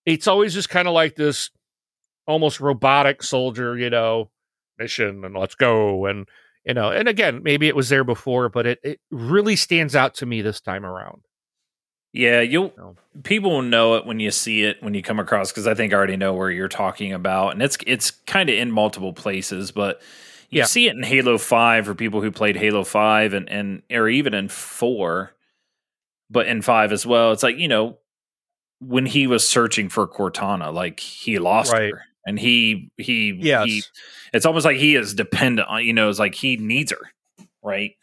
[0.06, 1.50] It's always just kind of like this
[2.28, 4.30] almost robotic soldier, you know,
[4.78, 6.28] mission and let's go and
[6.66, 10.14] you know and again maybe it was there before but it, it really stands out
[10.16, 11.22] to me this time around
[12.16, 15.68] yeah you'll people will know it when you see it when you come across because
[15.68, 18.72] i think i already know where you're talking about and it's it's kind of in
[18.72, 20.02] multiple places but
[20.50, 20.66] you yeah.
[20.66, 24.34] see it in halo 5 for people who played halo 5 and and or even
[24.34, 25.32] in 4
[26.30, 27.98] but in 5 as well it's like you know
[28.80, 31.92] when he was searching for cortana like he lost right.
[31.92, 33.66] her and he he yes.
[33.66, 33.84] he
[34.34, 37.12] it's almost like he is dependent on you know it's like he needs her
[37.62, 37.96] right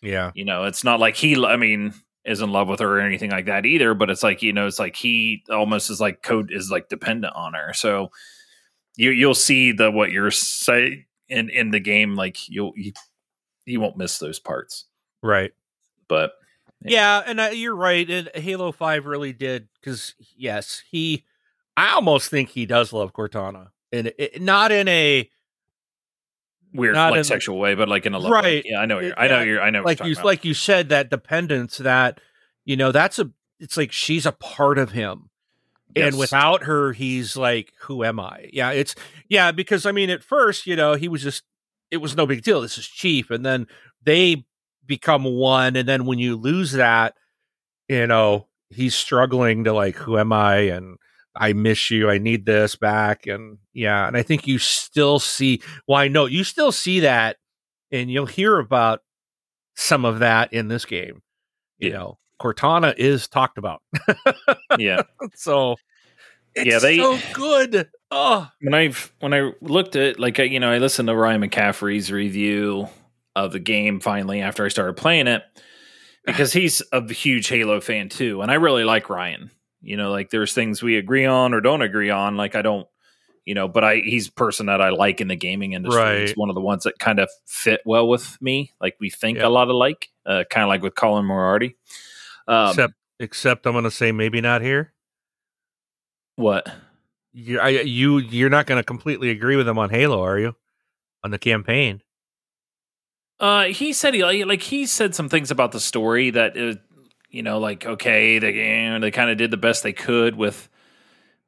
[0.00, 3.00] yeah you know it's not like he i mean is in love with her or
[3.00, 6.22] anything like that either but it's like you know it's like he almost is like
[6.22, 7.72] code is like dependent on her.
[7.72, 8.10] So
[8.96, 12.92] you you'll see the what you're saying in in the game like you'll you,
[13.64, 14.84] you won't miss those parts.
[15.22, 15.52] Right.
[16.08, 16.32] But
[16.84, 21.24] yeah, yeah and uh, you're right and halo 5 really did because yes he
[21.76, 25.30] I almost think he does love Cortana, and not in a
[26.72, 28.44] weird like in, sexual way, but like in a love right.
[28.44, 28.62] Way.
[28.64, 28.98] Yeah, I know.
[28.98, 29.40] You're, I know.
[29.40, 29.62] You're.
[29.62, 29.82] I know.
[29.82, 30.24] Like you, about.
[30.24, 31.78] like you said, that dependence.
[31.78, 32.20] That
[32.64, 33.30] you know, that's a.
[33.58, 35.30] It's like she's a part of him,
[35.94, 36.08] yes.
[36.08, 38.48] and without her, he's like, who am I?
[38.52, 38.94] Yeah, it's
[39.28, 39.52] yeah.
[39.52, 41.44] Because I mean, at first, you know, he was just.
[41.90, 42.62] It was no big deal.
[42.62, 43.66] This is Chief, and then
[44.02, 44.46] they
[44.86, 47.14] become one, and then when you lose that,
[47.88, 50.56] you know, he's struggling to like, who am I?
[50.56, 50.96] And
[51.34, 52.10] I miss you.
[52.10, 53.26] I need this back.
[53.26, 57.36] And yeah, and I think you still see, well, I know you still see that
[57.90, 59.00] and you'll hear about
[59.76, 61.22] some of that in this game.
[61.78, 61.96] You yeah.
[61.96, 63.82] know, Cortana is talked about.
[64.78, 65.02] yeah.
[65.34, 65.76] So
[66.56, 67.88] yeah, they so good.
[68.10, 72.12] Oh, when I've when I looked at like you know I listened to Ryan McCaffrey's
[72.12, 72.88] review
[73.34, 75.60] of the game finally after I started playing it ah.
[76.26, 79.50] because he's a huge Halo fan too, and I really like Ryan.
[79.82, 82.36] You know, like there's things we agree on or don't agree on.
[82.36, 82.86] Like I don't,
[83.44, 86.00] you know, but I he's a person that I like in the gaming industry.
[86.00, 86.20] Right.
[86.20, 88.72] He's one of the ones that kind of fit well with me.
[88.80, 91.76] Like we think a lot alike, uh, kind of like with Colin Moriarty.
[92.46, 94.92] Um, except, except I'm going to say maybe not here.
[96.36, 96.68] What?
[97.32, 100.54] You, I, you, you're not going to completely agree with him on Halo, are you?
[101.24, 102.02] On the campaign?
[103.40, 106.74] Uh, he said he like he said some things about the story that uh,
[107.32, 110.68] you know, like okay, they know, they kind of did the best they could with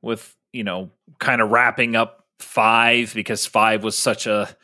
[0.02, 4.56] with you know, kind of wrapping up five because five was such a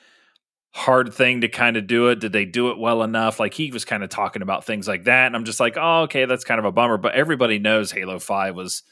[0.72, 2.20] hard thing to kind of do it.
[2.20, 3.40] Did they do it well enough?
[3.40, 6.02] Like he was kind of talking about things like that, and I'm just like, oh,
[6.02, 6.96] okay, that's kind of a bummer.
[6.96, 8.82] But everybody knows Halo Five was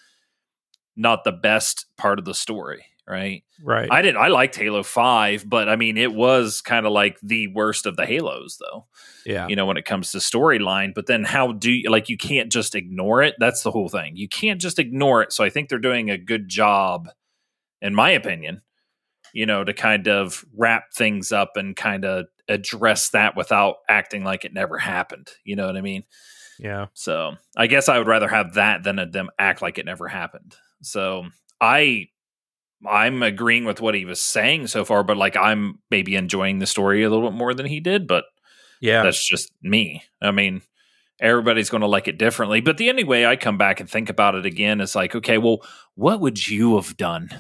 [0.97, 3.43] not the best part of the story, right?
[3.63, 3.89] Right.
[3.91, 4.21] I didn't.
[4.21, 7.97] I liked Halo Five, but I mean, it was kind of like the worst of
[7.97, 8.87] the Halos, though.
[9.25, 9.49] Yeah.
[9.49, 12.09] You know, when it comes to storyline, but then how do you like?
[12.09, 13.35] You can't just ignore it.
[13.39, 14.17] That's the whole thing.
[14.17, 15.33] You can't just ignore it.
[15.33, 17.09] So I think they're doing a good job,
[17.81, 18.63] in my opinion.
[19.35, 24.25] You know, to kind of wrap things up and kind of address that without acting
[24.25, 25.29] like it never happened.
[25.45, 26.05] You know what I mean?
[26.59, 26.87] Yeah.
[26.95, 30.57] So I guess I would rather have that than them act like it never happened.
[30.83, 31.27] So
[31.61, 32.09] I
[32.87, 36.67] I'm agreeing with what he was saying so far, but like I'm maybe enjoying the
[36.67, 38.25] story a little bit more than he did, but
[38.81, 40.05] yeah, that's just me.
[40.23, 40.63] I mean,
[41.21, 42.61] everybody's going to like it differently.
[42.61, 45.39] But the only way I come back and think about it again is like, okay,
[45.39, 45.59] well,
[45.95, 47.31] what would you have done?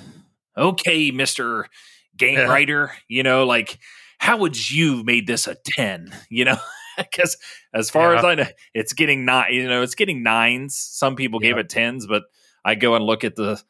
[0.56, 1.68] Okay, Mister
[2.16, 2.46] Game yeah.
[2.46, 3.78] Writer, you know, like
[4.18, 6.12] how would you made this a ten?
[6.28, 6.58] You know,
[6.96, 7.36] because
[7.72, 8.18] as far yeah.
[8.18, 9.54] as I know, it's getting nine.
[9.54, 10.76] You know, it's getting nines.
[10.76, 11.50] Some people yeah.
[11.50, 12.24] gave it tens, but
[12.64, 13.62] I go and look at the,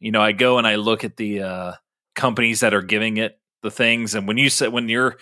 [0.00, 1.72] you know, I go and I look at the uh,
[2.14, 5.16] companies that are giving it the things, and when you say when you're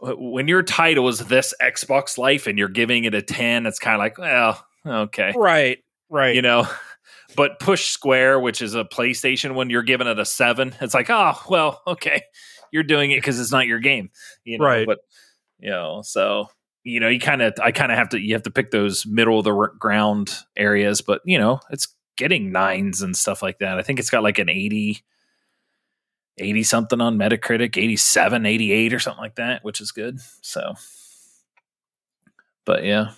[0.00, 3.94] when your title is this Xbox Life and you're giving it a ten, it's kind
[3.94, 6.66] of like, well, okay, right, right, you know.
[7.36, 11.10] But Push Square, which is a PlayStation, when you're giving it a seven, it's like,
[11.10, 12.22] oh, well, okay,
[12.72, 14.10] you're doing it because it's not your game,
[14.44, 14.64] you know.
[14.64, 14.86] Right.
[14.86, 15.00] But
[15.58, 16.48] you know, so
[16.84, 19.04] you know, you kind of, I kind of have to, you have to pick those
[19.04, 21.02] middle of the ground areas.
[21.02, 23.78] But you know, it's getting nines and stuff like that.
[23.78, 25.00] I think it's got like an 80,
[26.36, 30.20] 80 something on Metacritic, 87, 88 or something like that, which is good.
[30.42, 30.74] So,
[32.66, 33.12] but yeah.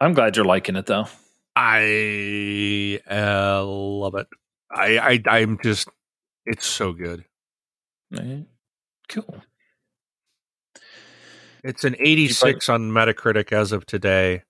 [0.00, 1.06] I'm glad you're liking it though.
[1.56, 4.26] I uh, love it.
[4.70, 5.88] I, I I'm just
[6.46, 7.24] it's so good.
[9.08, 9.42] Cool.
[11.62, 14.42] It's an 86 on Metacritic as of today.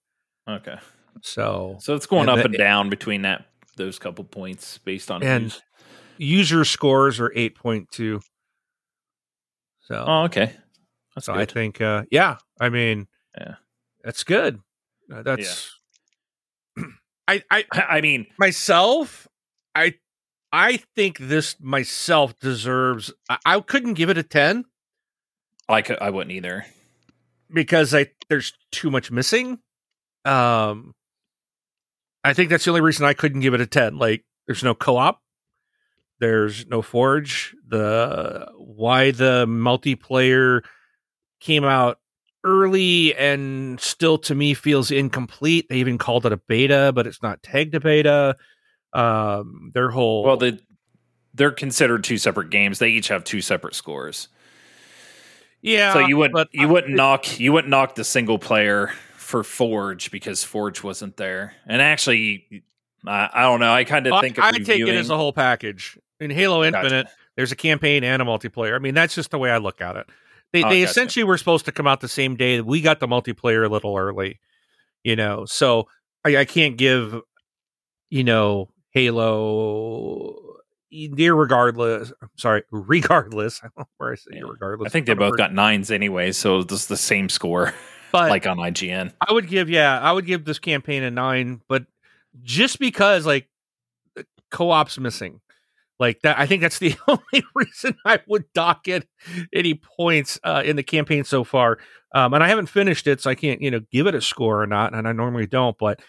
[0.48, 0.76] Okay.
[1.22, 3.46] So so it's going and up the, and down between that
[3.76, 5.56] those couple points based on and
[6.18, 8.20] user scores are eight point two.
[9.82, 10.52] So oh okay,
[11.14, 11.42] that's so good.
[11.42, 13.54] I think uh, yeah, I mean yeah,
[14.02, 14.60] that's good.
[15.12, 15.72] Uh, that's
[16.76, 16.84] yeah.
[17.28, 19.28] I I I mean myself
[19.74, 19.94] I
[20.52, 23.12] I think this myself deserves.
[23.28, 24.64] I, I couldn't give it a ten.
[25.68, 25.98] I could.
[26.00, 26.64] I wouldn't either
[27.52, 29.58] because I there's too much missing.
[30.24, 30.94] Um,
[32.24, 33.98] I think that's the only reason I couldn't give it a 10.
[33.98, 35.20] Like, there's no co op,
[36.20, 37.54] there's no Forge.
[37.68, 40.62] The why the multiplayer
[41.40, 41.98] came out
[42.44, 45.66] early and still to me feels incomplete.
[45.68, 48.36] They even called it a beta, but it's not tagged a beta.
[48.92, 50.58] Um, their whole well, they
[51.34, 52.78] they're considered two separate games.
[52.78, 54.28] They each have two separate scores.
[55.62, 58.92] Yeah, so you wouldn't you wouldn't knock you wouldn't knock the single player
[59.24, 61.54] for Forge because Forge wasn't there.
[61.66, 62.62] And actually,
[63.06, 63.72] I, I don't know.
[63.72, 65.98] I kind of think I, I take it as a whole package.
[66.20, 67.16] In Halo Infinite, gotcha.
[67.36, 68.76] there's a campaign and a multiplayer.
[68.76, 70.06] I mean, that's just the way I look at it.
[70.52, 70.90] They, oh, they gotcha.
[70.90, 72.60] essentially were supposed to come out the same day.
[72.60, 74.38] We got the multiplayer a little early,
[75.02, 75.44] you know.
[75.46, 75.88] So
[76.24, 77.20] I, I can't give,
[78.10, 80.54] you know, Halo
[80.92, 83.60] near regardless sorry regardless
[83.96, 87.28] where i say regardless i think they both got nines anyway so it's the same
[87.28, 87.74] score
[88.14, 89.12] but like on IGN.
[89.26, 91.86] I would give yeah, I would give this campaign a nine, but
[92.42, 93.48] just because like
[94.50, 95.40] co-op's missing.
[96.00, 99.08] Like that, I think that's the only reason I would dock it
[99.54, 101.78] any points uh, in the campaign so far.
[102.14, 104.62] Um, and I haven't finished it, so I can't, you know, give it a score
[104.62, 104.94] or not.
[104.94, 106.00] And I normally don't, but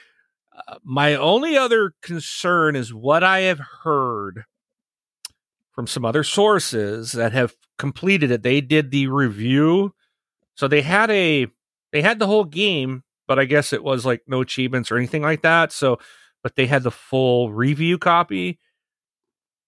[0.68, 4.45] Uh, my only other concern is what I have heard
[5.74, 8.43] from some other sources that have completed it.
[8.43, 9.93] They did the review,
[10.56, 11.47] so they had a
[11.95, 15.21] they had the whole game, but I guess it was like no achievements or anything
[15.21, 15.71] like that.
[15.71, 15.97] So,
[16.43, 18.59] but they had the full review copy.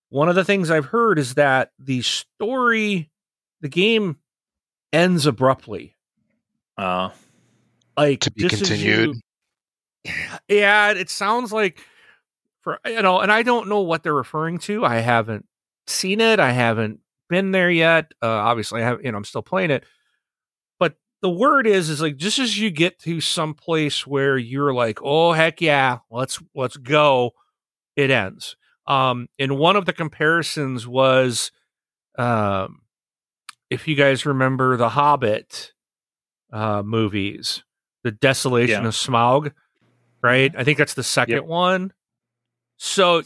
[0.09, 3.09] One of the things I've heard is that the story,
[3.61, 4.17] the game
[4.91, 5.95] ends abruptly.
[6.77, 7.09] Uh,
[7.97, 9.15] like To be just as continued?
[10.03, 10.13] you-
[10.49, 11.79] yeah, it sounds like
[12.61, 14.83] for you know, and I don't know what they're referring to.
[14.85, 15.45] I haven't
[15.87, 16.39] seen it.
[16.41, 16.99] I haven't
[17.29, 18.11] been there yet.
[18.21, 19.03] Uh, obviously, I have.
[19.03, 19.85] You know, I'm still playing it.
[21.21, 24.99] The word is, is like just as you get to some place where you're like,
[25.01, 27.31] oh heck yeah, let's let's go.
[27.95, 28.55] It ends.
[28.85, 31.51] Um, and one of the comparisons was,
[32.17, 32.81] um,
[33.69, 35.73] if you guys remember the Hobbit
[36.53, 37.63] uh, movies,
[38.03, 38.87] the Desolation Yeah.
[38.87, 39.51] of Smaug,
[40.23, 40.53] right?
[40.57, 41.45] I think that's the second Yep.
[41.45, 41.93] one.
[42.77, 43.23] So,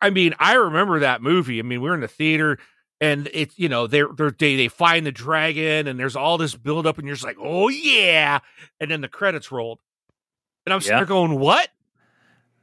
[0.00, 1.58] I mean, I remember that movie.
[1.58, 2.58] I mean, we were in the theater,
[3.00, 6.54] and it's you know they're, they're they they find the dragon, and there's all this
[6.54, 8.40] build up, and you're just like, oh yeah,
[8.78, 9.80] and then the credits rolled,
[10.66, 11.04] and I'm Yeah.
[11.04, 11.68] going, what?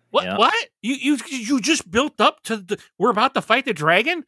[0.10, 0.24] What?
[0.26, 0.38] Yeah.
[0.38, 0.54] What?
[0.82, 4.24] You you you just built up to the we're about to fight the dragon,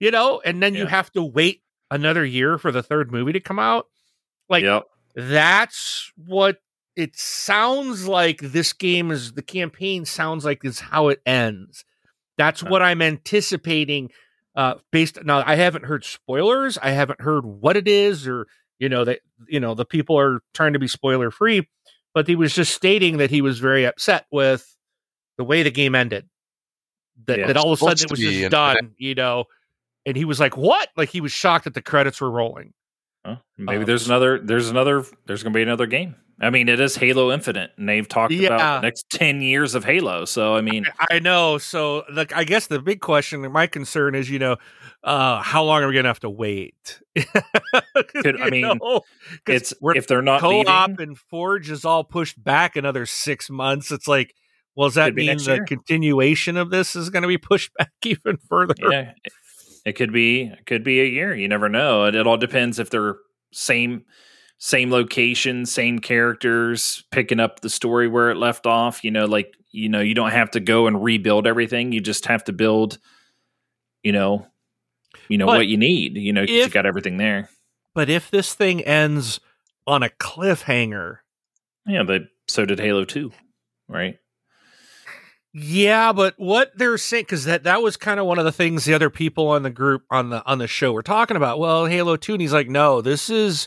[0.00, 3.40] you know, and then you have to wait another year for the third movie to
[3.40, 3.86] come out.
[4.48, 4.62] Like
[5.14, 6.58] that's what
[6.94, 11.84] it sounds like this game is the campaign sounds like is how it ends
[12.36, 14.10] that's what i'm anticipating
[14.58, 18.46] uh based now i haven't heard spoilers i haven't heard what it is or
[18.78, 21.66] you know that you know the people are trying to be spoiler free
[22.12, 24.76] but he was just stating that he was very upset with
[25.36, 26.28] the way the game ended.
[27.26, 27.46] That, Yeah.
[27.48, 29.44] that all of a sudden it was just done you know
[30.06, 30.88] and he was like what?
[30.96, 32.72] Like he was shocked that the credits were rolling
[33.28, 34.38] Well, maybe Um, there's another.
[34.38, 35.04] There's another.
[35.26, 36.16] There's going to be another game.
[36.40, 38.46] I mean, it is Halo Infinite, and they've talked Yeah.
[38.54, 40.24] about the next ten years of Halo.
[40.24, 41.58] So I mean, I know.
[41.58, 44.56] So, like, I guess the big question, my concern is, you know,
[45.02, 47.00] uh, how long are we gonna have to wait?
[48.22, 48.78] Could- I mean, know?
[49.44, 53.04] 'Cause it's we're if they're not co-op leaving, and Forge is all pushed back another
[53.06, 53.90] six months.
[53.90, 54.32] It's like,
[54.76, 55.64] well, does that mean the year.
[55.64, 58.74] continuation of this is going to be pushed back even further?
[58.90, 59.12] yeah,
[59.88, 60.42] it- could be.
[60.42, 61.34] It could be a year.
[61.34, 62.04] You never know.
[62.04, 63.16] It, it all depends if they're
[63.52, 64.04] same
[64.60, 69.04] same location, same characters, picking up the story where it left off.
[69.04, 71.92] You know, like you know, you don't have to go and rebuild everything.
[71.92, 72.98] You just have to build.
[74.02, 74.46] You know,
[75.28, 76.16] you know But what you need.
[76.16, 77.48] You know, 'cause you if- got everything there.
[77.94, 79.40] But if this thing ends
[79.86, 81.18] on a cliffhanger,
[81.86, 83.32] Yeah, but so did Halo Two,
[83.88, 84.18] right?
[85.60, 88.84] Yeah, but what they're saying because that that was kind of one of the things
[88.84, 91.58] the other people on the group on the on the show were talking about.
[91.58, 93.66] Well, Halo Two, and he's like, no, this is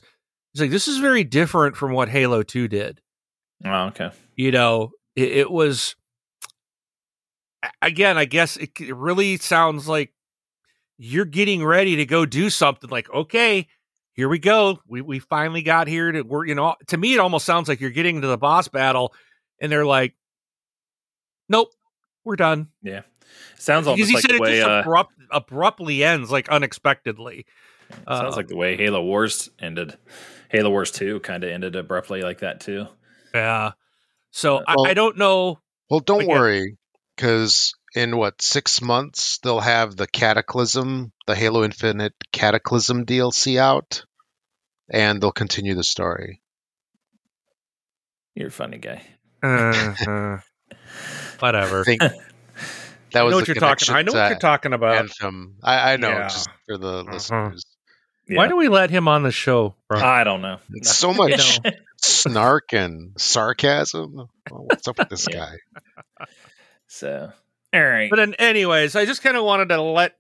[0.54, 3.02] he's like this is very different from what Halo Two did.
[3.66, 4.12] Oh, okay.
[4.36, 5.96] You know, it, it was
[7.82, 8.18] again.
[8.18, 10.14] I guess it, it really sounds like
[10.98, 12.90] you're getting ready to go do something.
[12.90, 13.68] Like, okay,
[14.14, 14.80] here we go.
[14.88, 16.76] We we finally got here to we're you know.
[16.88, 19.14] To me, it almost sounds like you're getting to the boss battle,
[19.60, 20.16] and they're like,
[21.50, 21.70] nope,
[22.24, 22.68] we're done.
[22.82, 23.02] Yeah,
[23.58, 24.58] sounds because almost he like said the it way.
[24.58, 27.46] just Uh, abrupt, abruptly ends like unexpectedly.
[28.08, 29.98] sounds uh, like the way Halo Wars ended.
[30.50, 32.88] Halo Wars Two kind of ended abruptly like that too.
[33.34, 33.72] Yeah.
[34.32, 35.60] So Uh, I, well- I don't know.
[35.90, 36.78] Well, don't Again- worry,
[37.16, 44.06] because in what six months they'll have the Cataclysm, the Halo Infinite Cataclysm DLC out,
[44.90, 46.42] and they'll continue the story.
[48.36, 49.02] You're a funny guy.
[49.44, 50.38] Uh, uh,
[51.42, 51.82] whatever.
[51.82, 52.14] I think that
[53.16, 53.86] I was know what the you're talking.
[53.86, 54.96] connection I know what you're talking about.
[54.98, 55.56] Anthem.
[55.64, 56.28] I, I know, Yeah.
[56.30, 57.14] just for the Mhm.
[57.14, 57.66] listeners.
[58.28, 58.50] Why Yeah.
[58.50, 60.00] do we let him on the show, bro?
[60.00, 60.60] I don't know.
[60.74, 61.60] It's so much
[62.02, 64.16] snark and sarcasm.
[64.16, 64.30] Well,
[64.66, 65.50] what's up with this Yeah.
[66.20, 66.26] guy?
[66.88, 67.32] So,
[67.74, 68.10] all right.
[68.10, 70.18] but then, anyways, I just kind of wanted to let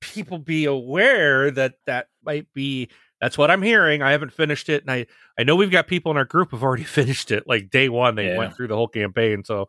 [0.00, 2.88] people be aware that that might be.
[3.20, 4.00] That's what I'm hearing.
[4.00, 5.06] I haven't finished it, and I
[5.38, 7.44] I know we've got people in our group who've already finished it.
[7.46, 8.38] Like day one, they Yeah.
[8.38, 9.44] went through the whole campaign.
[9.44, 9.68] So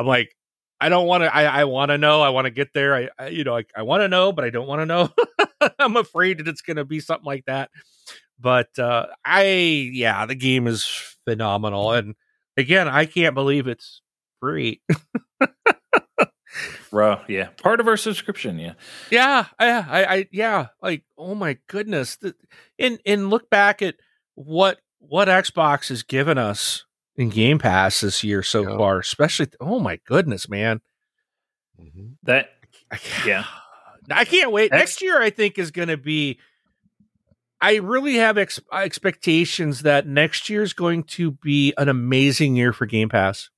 [0.00, 0.34] I'm like,
[0.80, 1.34] I don't want to.
[1.34, 2.22] I I want to know.
[2.22, 2.94] I want to get there.
[2.94, 5.10] I, I you know I, I want to know, but I don't want to know.
[5.78, 7.70] I'm afraid that it's going to be something like that.
[8.38, 9.42] But uh I
[9.92, 10.86] yeah, the game is
[11.26, 12.14] phenomenal, and
[12.56, 14.00] again, I can't believe it's
[14.40, 14.80] free.
[16.90, 17.50] Bro, yeah.
[17.62, 18.72] Part of our subscription, yeah.
[19.10, 22.34] Yeah, I, I, I yeah, like oh my goodness, the,
[22.78, 23.96] and and look back at
[24.34, 26.86] what what Xbox has given us
[27.20, 28.76] in Game Pass this year so Yeah.
[28.76, 30.80] far, especially oh my goodness, man,
[31.80, 32.16] Mhm.
[32.24, 32.50] That
[33.24, 33.44] Yeah.
[34.10, 34.72] I can't wait.
[34.72, 36.38] X- Next year, I think is going to be.
[37.60, 42.72] I really have ex- expectations that next year is going to be an amazing year
[42.72, 43.50] for Game Pass.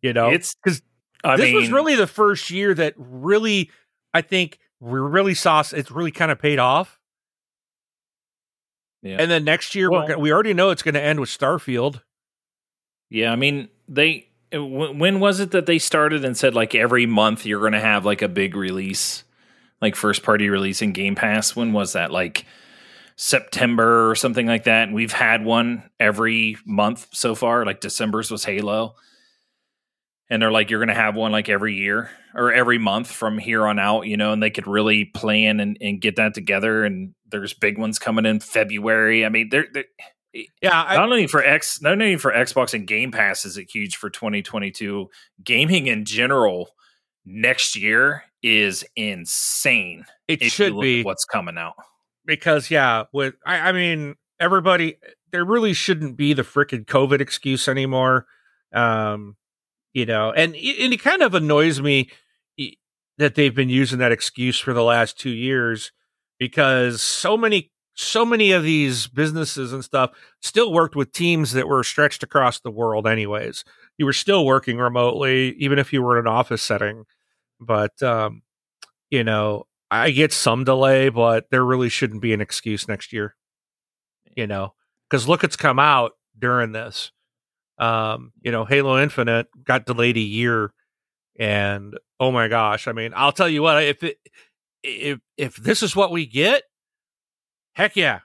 [0.00, 0.80] You know, It's because
[1.24, 3.70] this mean, was really the first year that really,
[4.14, 6.97] I think, we really saw it's really kind of paid off.
[9.02, 9.16] Yeah.
[9.20, 11.28] And then next year, Well- we're gonna, we already know it's going to end with
[11.28, 12.02] Starfield.
[13.10, 16.74] Yeah, I mean, they uh, w- when was it that they started and said like
[16.74, 19.24] every month you're going to have like a big release,
[19.80, 21.56] like first party release in Game Pass?
[21.56, 22.10] When was that?
[22.10, 22.44] Like
[23.16, 24.84] September or something like that.
[24.88, 27.64] And we've had one every month so far.
[27.64, 28.94] Like December's was Halo.
[30.30, 33.38] And they're like, you're going to have one like every year or every month from
[33.38, 36.84] here on out, you know, and they could really plan and, and get that together.
[36.84, 39.24] And there's big ones coming in February.
[39.24, 39.84] I mean, they're, they're
[40.62, 43.70] Yeah, I, not only for X, not only for Xbox and Game Pass is it
[43.72, 45.08] huge for 2022.
[45.44, 46.70] Gaming in general
[47.26, 50.04] next year is insane.
[50.28, 51.74] it should be what's coming out.
[52.24, 54.96] because yeah, with I, I mean everybody,
[55.32, 58.26] there really shouldn't be the freaking COVID excuse anymore.
[58.72, 59.36] Um,
[59.92, 62.10] you know, and it- and it kind of annoys me
[63.18, 65.90] that they've been using that excuse for the last two years
[66.38, 71.66] because so many so many of these businesses and stuff still worked with teams that
[71.66, 73.64] were stretched across the world anyways.
[73.98, 77.04] You were still working remotely even if you were in an office setting.
[77.60, 78.42] But um
[79.10, 83.34] you know i get some delay but there really shouldn't be an excuse next year
[84.36, 84.74] you know
[85.08, 87.10] because look it's come out during this.
[87.78, 90.72] Um you know halo infinite got delayed a year
[91.38, 94.18] and oh my gosh i mean i'll tell you what if it
[94.88, 96.62] if if this is what we get
[97.74, 98.20] heck yeah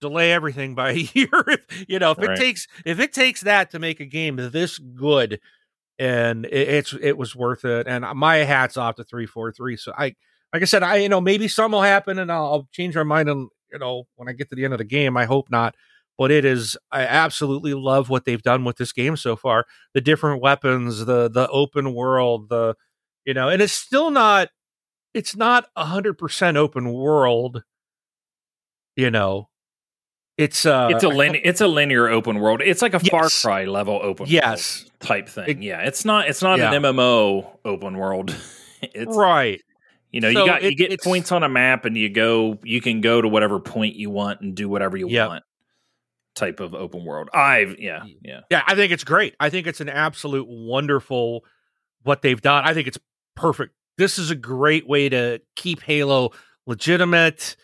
[0.00, 3.70] delay everything by a year if, you know if it takes if it takes that
[3.70, 5.40] to make a game this good
[5.98, 10.14] and it, it's it was worth it and my hats off to 343 so i
[10.52, 13.02] like i said i you know maybe some will happen and i'll, I'll change my
[13.02, 15.50] mind and you know when i get to the end of the game i hope
[15.50, 15.74] not
[16.18, 19.64] but it is i absolutely love what they've done with this game so far
[19.94, 22.74] the different weapons the the open world the
[23.24, 24.48] you know and it's still not
[25.16, 27.62] it's not a hundred percent open world
[28.96, 29.48] you know
[30.36, 32.60] it's uh it's a line, it's a linear open world.
[32.62, 34.82] It's like a Far Cry level open Yes.
[34.82, 35.48] world type thing.
[35.48, 36.72] It- yeah, it's not it's not Yeah.
[36.74, 38.36] an MMO open world.
[38.82, 39.62] it's right
[40.12, 42.82] you know So you got you get points on a map and you go you
[42.82, 45.28] can go to whatever point you want and do whatever you Yep.
[45.28, 45.44] want.
[46.34, 47.30] Type of open world.
[47.32, 48.40] I've yeah yeah.
[48.50, 49.34] Yeah, I think it's great.
[49.40, 51.46] I think it's an absolute wonderful
[52.02, 52.62] what they've done.
[52.64, 52.98] I think it's
[53.36, 53.74] perfect.
[53.98, 56.30] This is a great way to keep Halo
[56.66, 57.56] legitimate,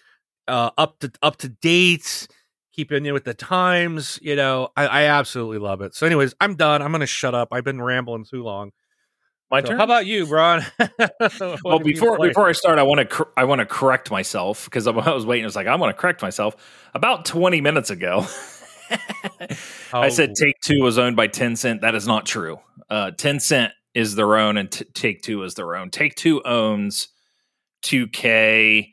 [0.48, 2.26] uh, up to up to date,
[2.72, 4.18] keeping in with the times.
[4.22, 5.94] You know, I, I absolutely love it.
[5.94, 6.82] So, anyways, I'm done.
[6.82, 7.48] I'm gonna shut up.
[7.52, 8.70] I've been rambling too long.
[9.50, 9.76] My So turn.
[9.78, 10.64] How about you, Brun?
[11.64, 14.86] well, before before I start, I want to cor- I want to correct myself because
[14.88, 15.44] I was waiting.
[15.44, 16.56] It's like I want to correct myself.
[16.94, 18.26] About twenty minutes ago,
[19.92, 20.34] I said Oh.
[20.34, 21.82] Take Two was owned by Tencent.
[21.82, 22.58] That is not true.
[22.88, 25.90] Uh, Tencent is their own, and t- Take Two is their own.
[25.90, 27.08] Take Two owns
[27.84, 28.88] 2K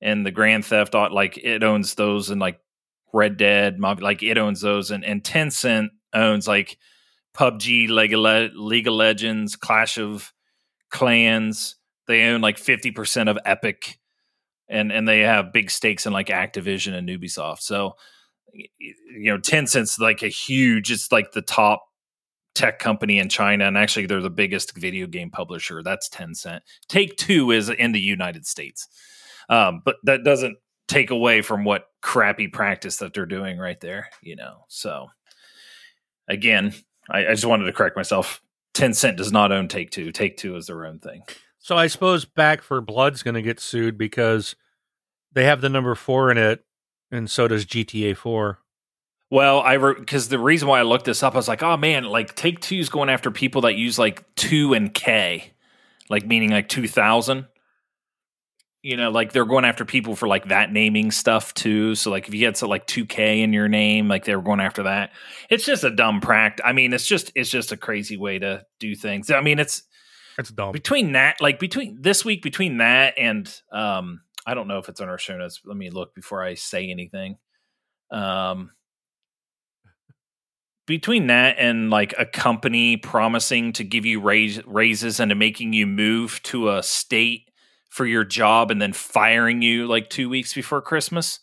[0.00, 1.14] and the Grand Theft Auto.
[1.14, 2.58] Like it owns those, and like
[3.12, 6.78] Red Dead, like it owns those, and and Tencent owns like
[7.34, 10.32] PUBG, League of, League of Legends, Clash of
[10.90, 11.76] Clans.
[12.08, 13.98] They own like fifty percent of Epic,
[14.68, 17.60] and and they have big stakes in like Activision and Ubisoft.
[17.60, 17.96] So
[18.52, 20.90] you know, Tencent's like a huge.
[20.90, 21.84] It's like the top
[22.54, 25.82] tech company in China, and actually they're the biggest video game publisher.
[25.82, 26.60] That's Tencent.
[26.88, 28.88] Take Two is in the United States,
[29.48, 30.56] um, but that doesn't
[30.88, 34.10] take away from what crappy practice that they're doing right there.
[34.22, 35.08] You know, so
[36.28, 36.74] again,
[37.10, 38.40] I, I just wanted to correct myself.
[38.74, 40.12] Tencent does not own Take Two.
[40.12, 41.22] Take Two is their own thing.
[41.58, 44.56] So I suppose Back 4 Blood's going to get sued because
[45.32, 46.64] they have the number four in it,
[47.10, 48.58] and so does GTA Four.
[49.32, 51.78] Well, I wrote because the reason why I looked this up, I was like, oh
[51.78, 55.54] man, like Take Two's going after people that use like two and K,
[56.10, 57.46] like meaning like two thousand.
[58.82, 61.94] You know, like they're going after people for like that naming stuff too.
[61.94, 64.42] So like if you had so like two K in your name, like they were
[64.42, 65.12] going after that.
[65.48, 66.62] It's just a dumb practice.
[66.66, 69.30] I mean, it's just it's just a crazy way to do things.
[69.30, 69.84] I mean, it's
[70.36, 70.72] it's dumb.
[70.72, 75.00] between that like between this week between that and um i don't know if it's
[75.00, 77.36] on our show notes let me look before i say anything
[78.10, 78.70] um
[80.86, 85.72] between that and like a company promising to give you raise, raises and to making
[85.72, 87.50] you move to a state
[87.88, 91.40] for your job and then firing you like two weeks before christmas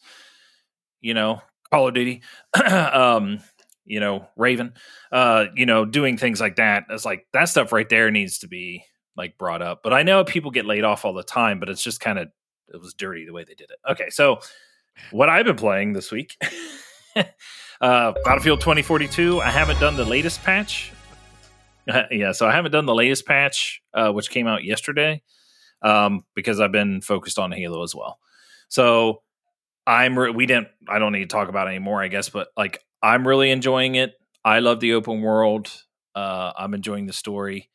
[0.99, 2.23] you know call of duty
[2.65, 3.39] um
[3.85, 4.73] you know raven
[5.11, 8.47] uh you know doing things like that it's like that stuff right there needs to
[8.47, 8.83] be
[9.15, 9.81] like brought up.
[9.83, 12.29] But i know people get laid off all the time but it's just kind of
[12.73, 13.77] it was dirty the way they did it.
[13.91, 14.39] Okay so
[15.11, 16.35] what i've been playing this week
[17.81, 20.91] uh battlefield 2042 i haven't done the latest patch
[22.11, 25.21] yeah, so I haven't done the latest patch, uh, which came out yesterday,
[25.81, 28.19] um, because I've been focused on Halo as well.
[28.67, 29.21] So
[29.87, 32.83] I'm re- we didn't I don't need to talk about anymore, I guess, but like
[33.01, 34.13] I'm really enjoying it.
[34.43, 35.71] I love the open world.
[36.15, 37.69] Uh, I'm enjoying the story.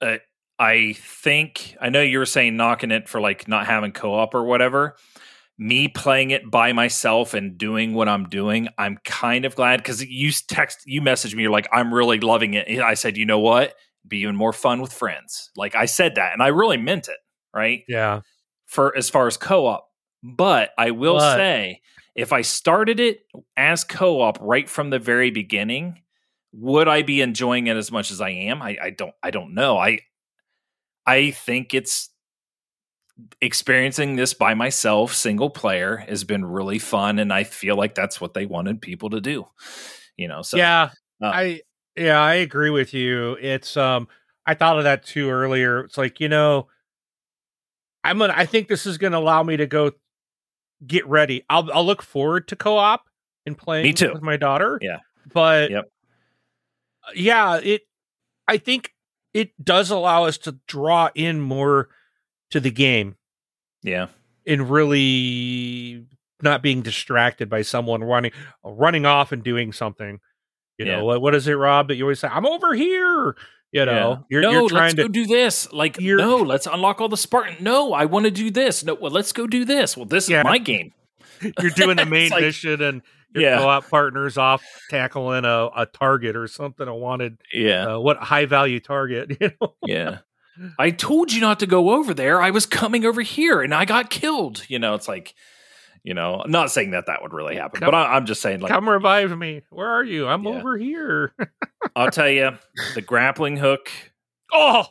[0.00, 0.18] Uh,
[0.58, 4.44] I think I know you were saying knocking it for like not having co-op or
[4.44, 4.96] whatever.
[5.56, 10.04] Me playing it by myself and doing what I'm doing, I'm kind of glad because
[10.04, 12.68] you text, you message me, you're like, I'm really loving it.
[12.80, 13.74] I said, you know what?
[14.06, 15.50] Be even more fun with friends.
[15.56, 17.18] Like I said that, and I really meant it,
[17.54, 17.82] right?
[17.88, 18.20] Yeah.
[18.66, 19.86] For as far as co-op,
[20.22, 21.36] but I will but.
[21.36, 21.80] say,
[22.14, 23.20] if I started it
[23.56, 26.02] as co-op right from the very beginning,
[26.52, 28.62] would I be enjoying it as much as I am?
[28.62, 29.14] I, I don't.
[29.22, 29.78] I don't know.
[29.78, 30.00] I
[31.06, 32.10] I think it's
[33.40, 38.20] experiencing this by myself, single player, has been really fun, and I feel like that's
[38.20, 39.46] what they wanted people to do.
[40.16, 40.90] You know, so yeah,
[41.22, 41.60] uh, I
[41.96, 43.36] yeah, I agree with you.
[43.40, 44.08] It's um,
[44.46, 45.80] I thought of that too earlier.
[45.84, 46.68] It's like you know,
[48.02, 48.34] I'm gonna.
[48.36, 49.92] I think this is gonna allow me to go
[50.86, 51.44] get ready.
[51.48, 53.08] I'll I'll look forward to co-op
[53.46, 54.12] and playing me too.
[54.12, 54.78] with my daughter.
[54.82, 54.98] Yeah,
[55.32, 55.90] but yep.
[57.14, 57.82] yeah, it.
[58.46, 58.92] I think
[59.32, 61.88] it does allow us to draw in more
[62.50, 63.16] to the game.
[63.82, 64.08] Yeah.
[64.46, 66.06] And really
[66.42, 68.32] not being distracted by someone running
[68.62, 70.20] running off and doing something.
[70.78, 70.96] You yeah.
[70.96, 73.36] know, what, what is it, Rob, that you always say, I'm over here.
[73.72, 74.18] You know, yeah.
[74.28, 75.72] you're, no, you're trying let's to go do this.
[75.72, 77.56] Like, no, let's unlock all the Spartan.
[77.58, 78.84] No, I want to do this.
[78.84, 79.96] No, well, let's go do this.
[79.96, 80.40] Well, this yeah.
[80.40, 80.92] is my game.
[81.60, 83.02] you're doing the main like, mission and
[83.34, 83.58] your yeah.
[83.58, 86.86] co-op partners off tackling a, a target or something.
[86.86, 89.74] I wanted, yeah, uh, what high value target, you know?
[89.84, 90.18] yeah.
[90.78, 92.40] I told you not to go over there.
[92.40, 94.64] I was coming over here and I got killed.
[94.68, 95.34] You know, it's like,
[96.04, 98.42] you know, I'm not saying that that would really happen, come, but I, am just
[98.42, 99.62] saying, like, come revive me.
[99.70, 100.28] Where are you?
[100.28, 100.50] I'm yeah.
[100.50, 101.34] over here.
[101.96, 102.52] I'll tell you,
[102.94, 103.90] the grappling hook.
[104.52, 104.84] Oh,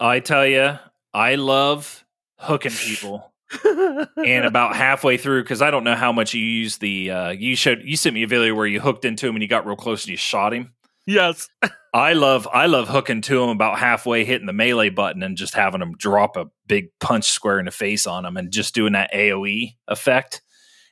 [0.00, 0.76] I tell you,
[1.14, 2.04] I love
[2.36, 3.32] hooking people
[3.64, 4.08] and
[4.44, 7.82] about halfway through, because I don't know how much you use the uh, you showed
[7.84, 10.04] you sent me a video where you hooked into him and you got real close
[10.04, 10.72] and you shot him.
[11.10, 11.48] Yes.
[11.92, 15.54] I love I love hooking to him about halfway hitting the melee button and just
[15.54, 18.92] having him drop a big punch square in the face on him and just doing
[18.92, 20.40] that AoE effect.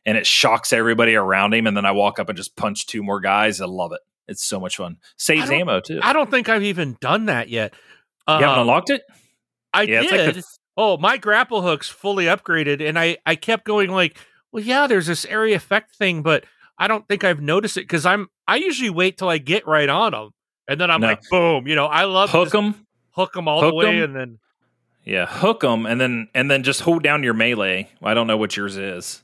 [0.05, 1.69] And it shocks everybody around him.
[1.69, 3.61] And then I walk up and just punch two more guys.
[3.61, 4.01] I love it.
[4.27, 4.97] It's so much fun.
[5.17, 6.01] Saves ammo too.
[6.03, 7.73] I don't think I've even done that yet.
[8.27, 9.03] You haven't um, unlocked it?
[9.73, 10.27] I yeah, did.
[10.27, 10.45] Like the,
[10.77, 14.19] oh, my grapple hook's fully upgraded, and I I kept going like,
[14.53, 16.45] well, yeah, there's this area effect thing, but
[16.79, 19.89] I don't think I've noticed it because I'm I usually wait till I get right
[19.89, 20.31] on them,
[20.69, 21.09] and then I'm no.
[21.09, 24.05] like, boom, you know, I love hook them, hook them all hook the way, em.
[24.05, 24.39] and then
[25.05, 27.91] yeah, hook them, and then and then just hold down your melee.
[28.03, 29.23] I don't know what yours is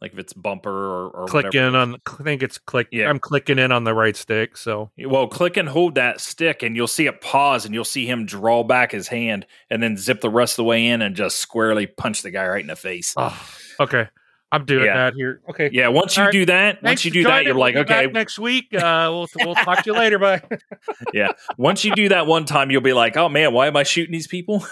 [0.00, 1.76] like if it's bumper or, or clicking whatever.
[1.76, 5.26] on i think it's click yeah i'm clicking in on the right stick so well
[5.26, 8.62] click and hold that stick and you'll see it pause and you'll see him draw
[8.62, 11.86] back his hand and then zip the rest of the way in and just squarely
[11.86, 14.08] punch the guy right in the face oh, okay
[14.52, 14.96] i'm doing yeah.
[14.96, 16.32] that here okay yeah once you right.
[16.32, 19.82] do that once you do that you're like okay next week uh we'll, we'll talk
[19.82, 20.42] to you later bye
[21.12, 23.82] yeah once you do that one time you'll be like oh man why am i
[23.82, 24.64] shooting these people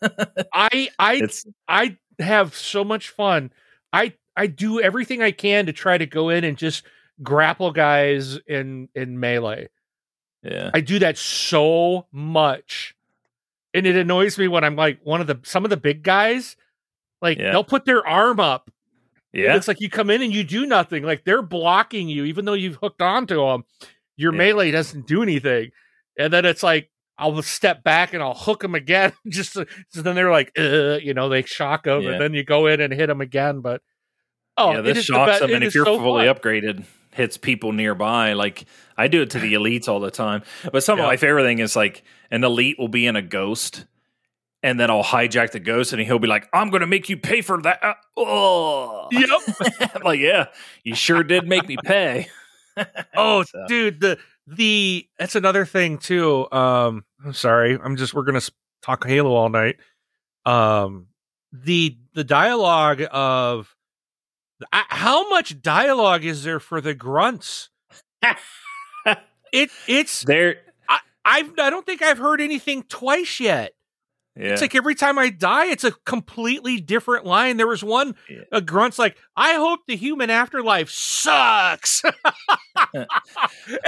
[0.52, 3.50] i i it's, i have so much fun
[3.92, 6.84] I I do everything I can to try to go in and just
[7.22, 9.68] grapple guys in in melee.
[10.42, 10.70] Yeah.
[10.72, 12.94] I do that so much.
[13.74, 16.56] And it annoys me when I'm like one of the some of the big guys,
[17.20, 17.50] like yeah.
[17.50, 18.70] they'll put their arm up.
[19.32, 19.56] Yeah.
[19.56, 21.02] It's like you come in and you do nothing.
[21.02, 23.64] Like they're blocking you, even though you've hooked onto them.
[24.16, 24.38] Your yeah.
[24.38, 25.70] melee doesn't do anything.
[26.18, 29.12] And then it's like I'll step back and I'll hook them again.
[29.28, 32.12] Just so, so then they're like, you know, they shock them, yeah.
[32.12, 33.60] and then you go in and hit them again.
[33.60, 33.82] But
[34.58, 36.34] Oh, yeah, this shocks them, and if you're so fully fun.
[36.34, 38.32] upgraded, hits people nearby.
[38.32, 38.64] Like
[38.96, 40.42] I do it to the elites all the time.
[40.70, 41.04] But some yeah.
[41.04, 43.86] of my favorite thing is like an elite will be in a ghost,
[44.62, 47.16] and then I'll hijack the ghost, and he'll be like, "I'm going to make you
[47.16, 50.02] pay for that." Uh, oh, yep.
[50.04, 50.46] like yeah,
[50.84, 52.28] you sure did make me pay.
[53.16, 53.64] oh, so.
[53.68, 56.50] dude, the the that's another thing too.
[56.50, 58.40] Um, I'm sorry, I'm just we're gonna
[58.82, 59.76] talk Halo all night.
[60.44, 61.06] Um,
[61.52, 63.74] the the dialogue of
[64.72, 67.70] how much dialogue is there for the grunts?
[69.52, 70.62] it it's there.
[70.88, 73.72] I, I've I don't think I've heard anything twice yet.
[74.38, 74.52] Yeah.
[74.52, 77.56] It's like every time I die, it's a completely different line.
[77.56, 78.42] There was one yeah.
[78.52, 83.06] a grunt's like, "I hope the human afterlife sucks," and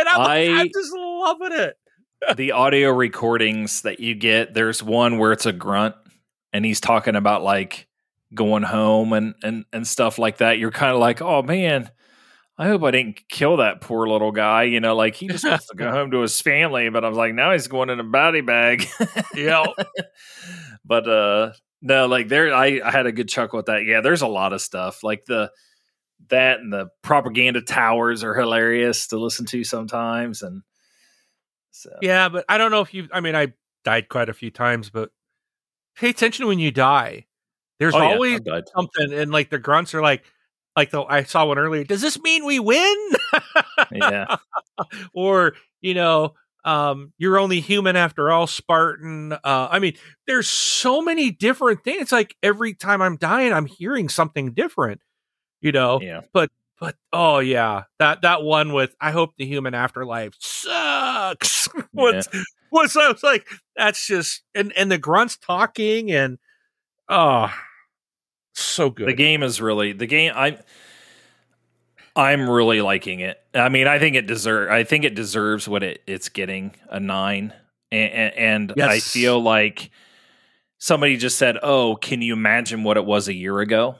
[0.08, 1.76] I'm, I, I'm just loving it.
[2.36, 5.94] the audio recordings that you get, there's one where it's a grunt,
[6.52, 7.86] and he's talking about like
[8.34, 11.90] going home and and and stuff like that you're kind of like oh man
[12.60, 14.64] I hope I didn't kill that poor little guy.
[14.64, 17.16] You know, like he just wants to go home to his family, but I was
[17.16, 18.86] like, now he's going in a body bag.
[19.34, 19.64] Yeah.
[20.84, 23.86] but uh no, like there I, I had a good chuckle with that.
[23.86, 25.02] Yeah, there's a lot of stuff.
[25.02, 25.50] Like the
[26.28, 30.62] that and the propaganda towers are hilarious to listen to sometimes and
[31.70, 33.08] so Yeah, but I don't know if you.
[33.10, 33.54] I mean, I
[33.84, 35.08] died quite a few times, but
[35.96, 37.24] pay attention when you die.
[37.78, 40.24] There's Oh, always I've something, and like the grunts are like,
[40.80, 41.84] like the I saw one earlier.
[41.84, 42.96] Does this mean we win?
[43.92, 44.36] Yeah.
[45.12, 49.32] or you know, um, you're only human after all, Spartan.
[49.34, 49.38] Uh,
[49.70, 49.94] I mean,
[50.26, 52.00] there's so many different things.
[52.02, 55.02] It's like every time I'm dying, I'm hearing something different.
[55.60, 56.22] You know, Yeah.
[56.32, 56.50] but
[56.80, 61.68] but oh yeah, that that one with I hope the human afterlife sucks.
[61.92, 62.26] was
[62.72, 66.38] was I was like that's just and and the grunts talking and
[67.10, 67.52] oh
[68.62, 69.08] so good.
[69.08, 70.58] The game is really the game I
[72.16, 73.38] I'm really liking it.
[73.54, 76.98] I mean, I think it deserve I think it deserves what it, it's getting a
[77.00, 77.52] 9
[77.92, 79.12] and, and I Yes.
[79.12, 79.90] feel like
[80.78, 83.96] somebody just said, "Oh, can you imagine what it was a year ago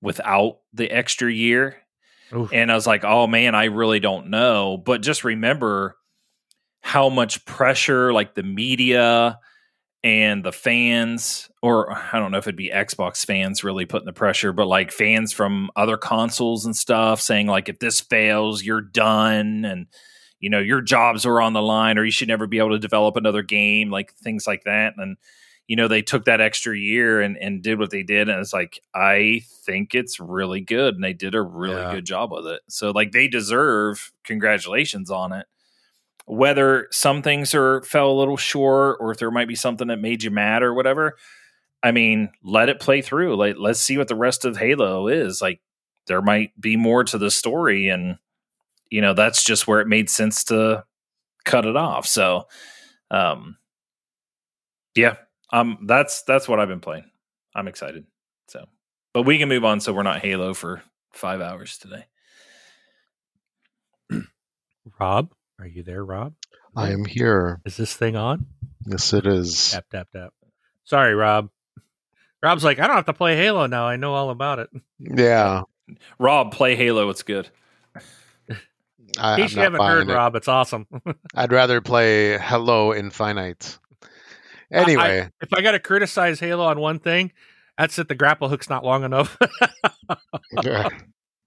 [0.00, 1.76] without the extra year?"
[2.34, 2.52] Oof.
[2.52, 5.96] And I was like, "Oh man, I really don't know." But just remember
[6.80, 9.38] how much pressure like the media
[10.08, 14.12] and the fans or I don't know if it'd be Xbox fans really putting the
[14.14, 18.80] pressure, but like fans from other consoles and stuff saying like if this fails, you're
[18.80, 19.86] done and
[20.40, 22.78] you know, your jobs are on the line or you should never be able to
[22.78, 24.94] develop another game, like things like that.
[24.96, 25.18] And
[25.66, 28.30] you know, they took that extra year and, and did what they did.
[28.30, 30.94] And it's like, I think it's really good.
[30.94, 31.92] And they did a really Yeah.
[31.92, 32.62] good job with it.
[32.68, 35.46] So like they deserve congratulations on it
[36.28, 39.98] whether some things are fell a little short or if there might be something that
[40.00, 41.16] made you mad or whatever
[41.82, 43.36] i mean let it play through.
[43.36, 45.40] Like let's see what the rest of halo is.
[45.40, 45.60] Like
[46.06, 48.18] there might be more to the story and
[48.90, 50.84] you know that's just where it made sense to
[51.44, 52.06] cut it off.
[52.06, 52.46] So
[53.10, 53.56] um
[54.94, 55.16] yeah
[55.50, 57.10] um that's that's what i've been playing.
[57.54, 58.06] I'm excited.
[58.48, 58.66] So
[59.12, 62.06] but we can move on so we're not halo for five hours today.
[65.00, 66.34] Rob, are you there, Rob?
[66.76, 67.60] I am here.
[67.64, 68.46] Is this thing on?
[68.86, 69.72] Yes, it is.
[69.72, 70.32] Tap tap tap.
[70.84, 71.50] Sorry, Rob.
[72.42, 73.86] Rob's like, I don't have to play Halo now.
[73.86, 74.70] I know all about it.
[74.98, 75.62] Yeah.
[76.18, 77.48] rob play halo it's good
[77.96, 78.56] I, In
[79.18, 80.14] I'm case you haven't buying heard, it.
[80.14, 80.86] Rob, it's awesome.
[81.34, 83.78] I'd rather play Halo Infinite.
[84.70, 87.32] Anyway, if I got to criticize Halo on one thing,
[87.78, 89.38] that's that the grapple hook's not long enough.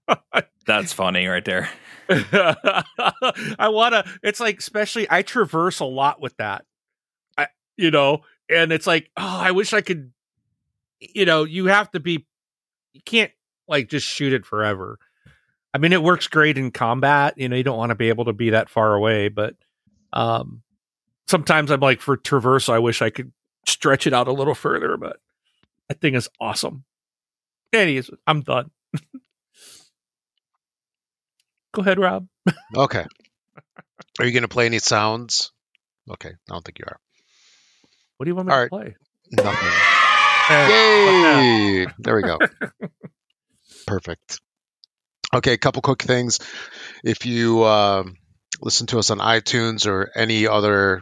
[0.66, 1.70] that's funny right there
[2.08, 4.04] I want to.
[4.22, 6.64] It's like, especially, I traverse a lot with that.
[7.36, 10.12] I, you know, and it's like, oh, I wish I could.
[11.00, 12.26] You know, you have to be.
[12.92, 13.32] You can't
[13.68, 14.98] like just shoot it forever.
[15.74, 17.34] I mean, it works great in combat.
[17.36, 19.54] You know, you don't want to be able to be that far away, but
[20.12, 20.62] um,
[21.26, 23.32] sometimes I'm like, for traversal, I wish I could
[23.66, 24.96] stretch it out a little further.
[24.96, 25.16] But
[25.88, 26.84] that thing is awesome.
[27.72, 28.70] Anyways, I'm done.
[31.72, 32.26] Go ahead, Rob.
[32.76, 33.04] okay.
[34.18, 35.52] Are you going to play any sounds?
[36.10, 36.30] Okay.
[36.30, 36.98] I don't think you are.
[38.16, 38.70] What do you want me All to right.
[38.70, 38.96] play?
[39.32, 39.70] Nothing.
[40.50, 41.86] Yay!
[41.98, 42.38] There we go.
[43.86, 44.40] Perfect.
[45.34, 46.40] Okay, a couple quick things.
[47.04, 48.16] If you um
[48.60, 51.00] listen to us on iTunes or any other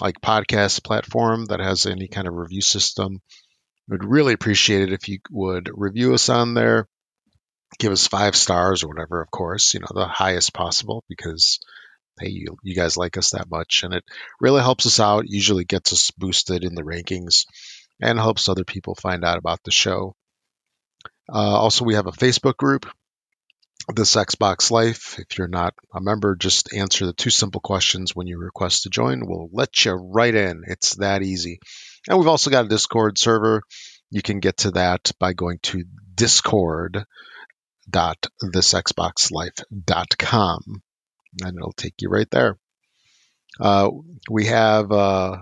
[0.00, 3.20] like podcast platform that has any kind of review system,
[3.88, 6.86] we'd really appreciate it if you would review us on there.
[7.78, 11.58] Give us five stars or whatever, of course, you know, the highest possible because
[12.20, 13.82] hey, you, you guys like us that much.
[13.82, 14.04] And it
[14.40, 17.46] really helps us out, usually gets us boosted in the rankings
[18.00, 20.14] and helps other people find out about the show.
[21.32, 22.86] Uh, also, we have a Facebook group,
[23.94, 25.18] This Xbox Life.
[25.18, 28.90] If you're not a member, just answer the two simple questions when you request to
[28.90, 29.26] join.
[29.26, 30.64] We'll let you right in.
[30.66, 31.60] It's that easy.
[32.08, 33.62] And we've also got a Discord server.
[34.10, 35.84] You can get to that by going to
[37.90, 40.82] discord.thisxboxlife.com
[41.42, 42.56] and it'll take you right there.
[43.60, 43.90] Uh,
[44.30, 45.36] we have uh,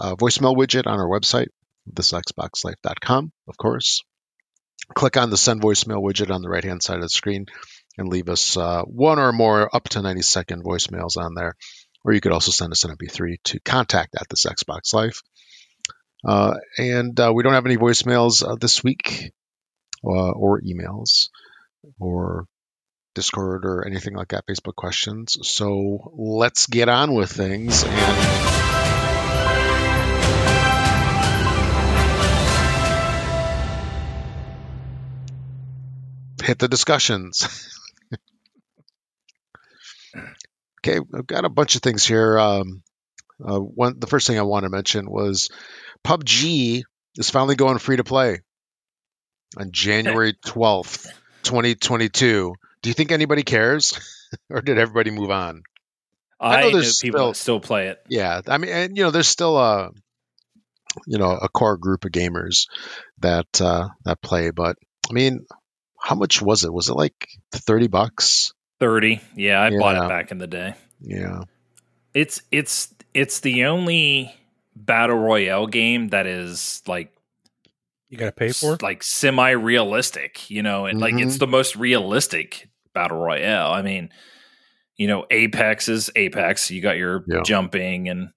[0.00, 1.48] a voicemail widget on our website,
[1.92, 4.02] thisxboxlife.com, of course.
[4.94, 7.46] Click on the send voicemail widget on the right hand side of the screen
[7.96, 11.54] and leave us uh, one or more up to 90 second voicemails on there.
[12.04, 15.22] Or you could also send us an MP3 to contact at this Xbox Life.
[16.26, 19.32] Uh, and uh, we don't have any voicemails uh, this week
[20.04, 21.28] uh, or emails
[21.98, 22.46] or
[23.14, 25.36] Discord or anything like that, Facebook questions.
[25.42, 28.64] So let's get on with things and.
[36.42, 37.70] Hit the discussions.
[40.84, 42.38] Okay, I've got a bunch of things here.
[42.38, 42.82] Um,
[43.42, 45.48] uh, one, the first thing I want to mention was
[46.04, 46.82] PUBG
[47.16, 48.40] is finally going free to play
[49.56, 51.06] on January twelfth,
[51.44, 52.54] twenty twenty two.
[52.82, 53.98] Do you think anybody cares,
[54.50, 55.62] or did everybody move on?
[56.40, 58.02] I, know, there's people still, still play it.
[58.08, 59.90] Yeah, I mean, and you know, there's still a
[61.06, 62.66] you know a core group of gamers
[63.18, 64.76] that uh, that play, but
[65.08, 65.46] I mean,
[66.00, 66.72] how much was it?
[66.72, 68.52] Was it like thirty bucks?
[68.80, 69.20] Thirty.
[69.36, 69.78] Yeah, I yeah.
[69.78, 70.74] bought it back in the day.
[71.00, 71.42] Yeah.
[72.12, 74.34] It's it's it's the only
[74.76, 77.13] battle royale game that is like
[78.14, 81.02] you got to pay for like semi realistic, you know, and mm-hmm.
[81.02, 81.38] like it's mm-hmm.
[81.38, 83.72] the most realistic battle royale.
[83.72, 84.10] I mean,
[84.96, 86.70] you know, Apex is Apex.
[86.70, 87.42] You got your yeah.
[87.44, 88.30] jumping and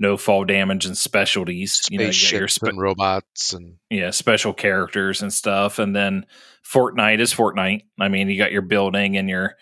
[0.00, 1.74] no fall damage and specialties.
[1.74, 5.78] Space you know, you your spe- and robots and yeah, special characters and stuff.
[5.78, 6.26] And then
[6.68, 7.82] Fortnite is Fortnite.
[8.00, 9.54] I mean, you got your building and your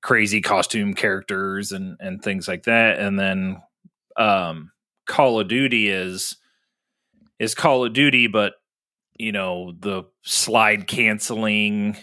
[0.00, 2.98] crazy costume characters and and things like that.
[2.98, 3.60] And then
[4.16, 4.70] um,
[5.06, 6.38] Call of Duty is
[7.38, 8.54] is Call of Duty, but
[9.16, 11.96] you know the slide canceling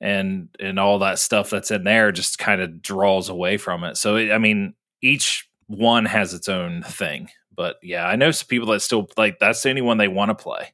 [0.00, 3.96] and and all that stuff that's in there just kind of draws away from it.
[3.96, 7.28] So I mean, each one has its own thing.
[7.54, 10.30] But yeah, I know some people that still like that's the only one they want
[10.30, 10.72] to play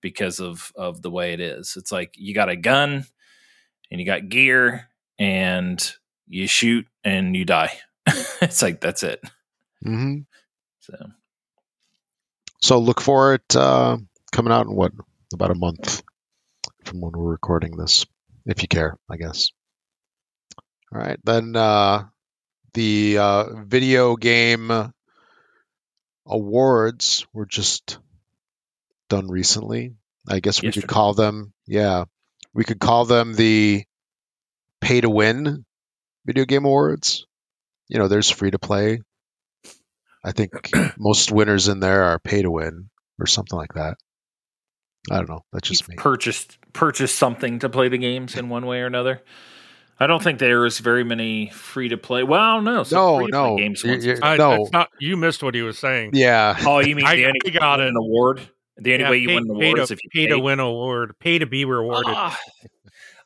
[0.00, 1.74] because of of the way it is.
[1.76, 3.04] It's like you got a gun
[3.90, 5.92] and you got gear and
[6.28, 7.72] you shoot and you die.
[8.40, 9.20] it's like that's it.
[9.84, 10.20] Mm-hmm.
[10.78, 10.94] So,
[12.62, 13.98] so look for it uh,
[14.30, 14.92] coming out in what
[15.32, 16.02] about a month
[16.84, 18.06] from when we're recording this,
[18.46, 19.50] if you care, I guess.
[20.92, 22.04] All right, then uh,
[22.74, 24.92] the uh, video game
[26.26, 27.98] awards were just
[29.08, 29.94] done recently.
[30.28, 30.86] I guess we Yesterday.
[30.86, 32.04] could call them, yeah,
[32.52, 33.84] we could call them the
[34.80, 35.64] pay to win
[36.26, 37.26] video game awards.
[37.88, 39.00] You know, there's free to play.
[40.24, 40.52] I think
[40.98, 43.96] most winners in there are pay to win or something like that.
[45.10, 45.44] I don't know.
[45.52, 45.96] That's just me.
[45.96, 49.22] Purchased purchased something to play the games in one way or another.
[49.98, 52.22] I don't think there is very many free to play.
[52.22, 53.84] Well, no, no, no games.
[53.84, 56.12] I, no, not, you missed what he was saying.
[56.14, 56.56] Yeah.
[56.66, 58.40] Oh, you mean the only got an award?
[58.78, 60.38] The only yeah, way you pay, win an award is if you pay, pay to
[60.38, 62.14] win an award, pay to be rewarded.
[62.14, 62.34] Uh,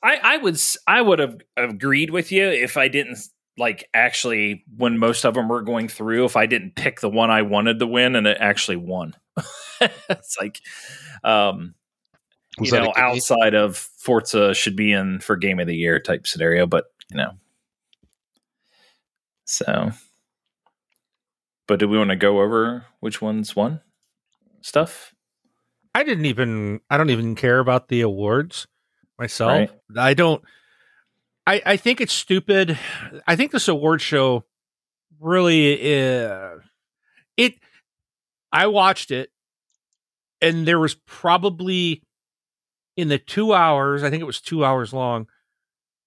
[0.03, 3.19] I, I would I would have agreed with you if I didn't
[3.57, 7.31] like actually when most of them were going through if I didn't pick the one
[7.31, 9.15] I wanted to win and it actually won.
[10.09, 10.61] it's like
[11.23, 11.75] um
[12.59, 16.27] was you know, outside of Forza should be in for game of the year type
[16.27, 17.33] scenario, but you know.
[19.45, 19.93] So
[21.67, 23.81] but do we want to go over which ones won
[24.61, 25.15] stuff?
[25.95, 28.67] I didn't even I don't even care about the awards
[29.19, 29.51] myself.
[29.51, 29.71] Right.
[29.97, 30.43] I don't
[31.47, 32.79] I, I think it's stupid.
[33.27, 34.45] I think this award show
[35.21, 36.57] really uh,
[37.37, 37.55] it
[38.53, 39.31] I watched it
[40.45, 42.03] and there was probably
[42.97, 45.27] in the 2 hours, I think it was 2 hours long,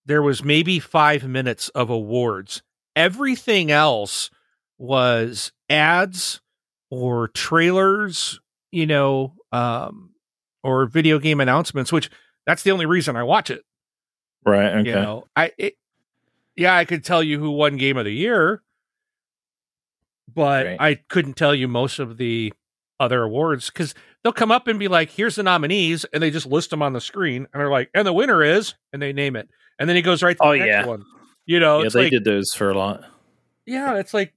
[0.05, 2.61] there was maybe 5 minutes of awards.
[2.95, 4.29] Everything else
[4.77, 6.39] was ads
[6.89, 8.39] or trailers,
[8.71, 10.11] you know, um,
[10.63, 12.09] or video game announcements, which
[12.45, 13.63] that's the only reason I watch it.
[14.45, 14.77] Right.
[14.77, 14.89] Okay.
[14.89, 15.73] You know, I it,
[16.55, 18.61] yeah, I could tell you who won game of the year,
[20.33, 20.77] but right.
[20.79, 22.53] I couldn't tell you most of the
[22.99, 26.45] other awards because they'll come up and be like, "Here's the nominees," and they just
[26.45, 29.35] list them on the screen, and they're like, "And the winner is," and they name
[29.35, 29.49] it,
[29.79, 30.85] and then he goes right to oh, the next yeah.
[30.85, 31.03] one.
[31.45, 33.03] You know, yeah, they like, did those for a lot.
[33.65, 34.33] Yeah, it's like,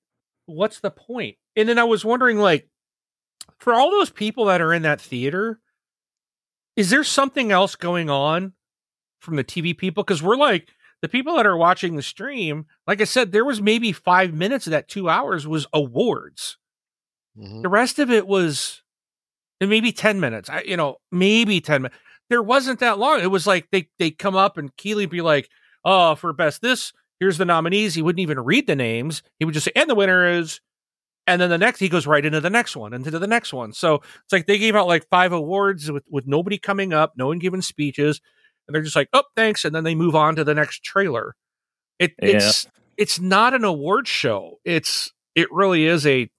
[0.46, 1.36] what's the point?
[1.56, 2.68] And then I was wondering, like,
[3.58, 5.60] for all those people that are in that theater,
[6.76, 8.52] is there something else going on
[9.20, 10.68] from the TV people because we're like
[11.02, 12.66] the people that are watching the stream.
[12.86, 16.56] Like I said, there was maybe five minutes of that two hours was awards.
[17.38, 17.62] Mm-hmm.
[17.62, 18.82] The rest of it was
[19.68, 20.48] maybe ten minutes.
[20.48, 21.98] I, you know, maybe ten minutes.
[22.28, 23.20] There wasn't that long.
[23.20, 25.48] It was like they they come up and Keighley be like,
[25.84, 29.22] "Oh, for best this, here's the nominees." He wouldn't even read the names.
[29.38, 30.60] He would just say, "And the winner is."
[31.26, 33.72] And then the next, he goes right into the next one, into the next one.
[33.72, 37.28] So it's like they gave out like five awards with, with nobody coming up, no
[37.28, 38.20] one giving speeches
[38.70, 41.34] and they're just like, "Oh, thanks," and then they move on to the next trailer.
[41.98, 42.36] It, yeah.
[42.36, 44.60] It's it's not an award show.
[44.64, 46.30] It's it really is a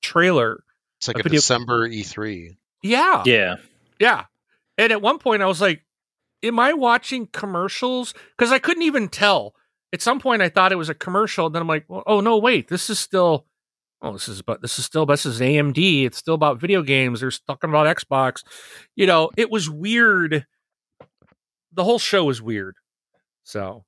[0.00, 0.62] trailer.
[0.98, 2.56] It's like a, a video- December E3.
[2.82, 3.56] Yeah, yeah,
[3.98, 4.24] yeah.
[4.76, 5.84] And at one point, I was like,
[6.42, 9.54] "Am I watching commercials?" Because I couldn't even tell.
[9.92, 11.46] At some point, I thought it was a commercial.
[11.46, 12.68] And Then I'm like, well, "Oh no, wait!
[12.68, 13.46] This is still."
[14.00, 16.04] Oh, this is but this is still this is AMD.
[16.04, 17.20] It's still about video games.
[17.20, 18.44] They're talking about Xbox.
[18.94, 20.46] You know, it was weird
[21.72, 22.76] the whole show was weird.
[23.44, 23.84] So,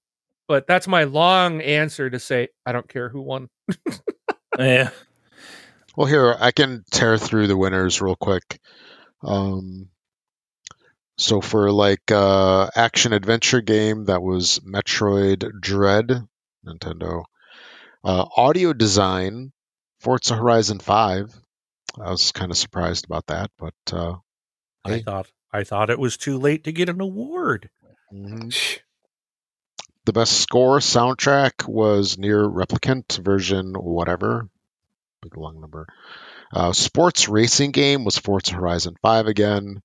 [0.49, 3.49] but that's my long answer to say I don't care who won.
[4.59, 4.91] yeah.
[5.97, 8.61] Well, here I can tear through the winners real quick.
[9.23, 9.89] Um,
[11.19, 16.11] so for like uh, action adventure game, that was Metroid Dread,
[16.67, 17.25] Nintendo.
[18.03, 19.53] Uh, audio design,
[20.01, 21.35] Forza Horizon Five.
[22.01, 24.15] I was kind of surprised about that, but uh,
[24.85, 25.03] I Hey.
[25.03, 27.69] thought I thought it was too late to get an award.
[28.13, 28.81] mhm.
[30.07, 34.49] the best score soundtrack was NieR Replicant version whatever,
[35.23, 35.87] big long number.
[36.53, 39.83] Uh, sports racing game was Forza Horizon 5 again.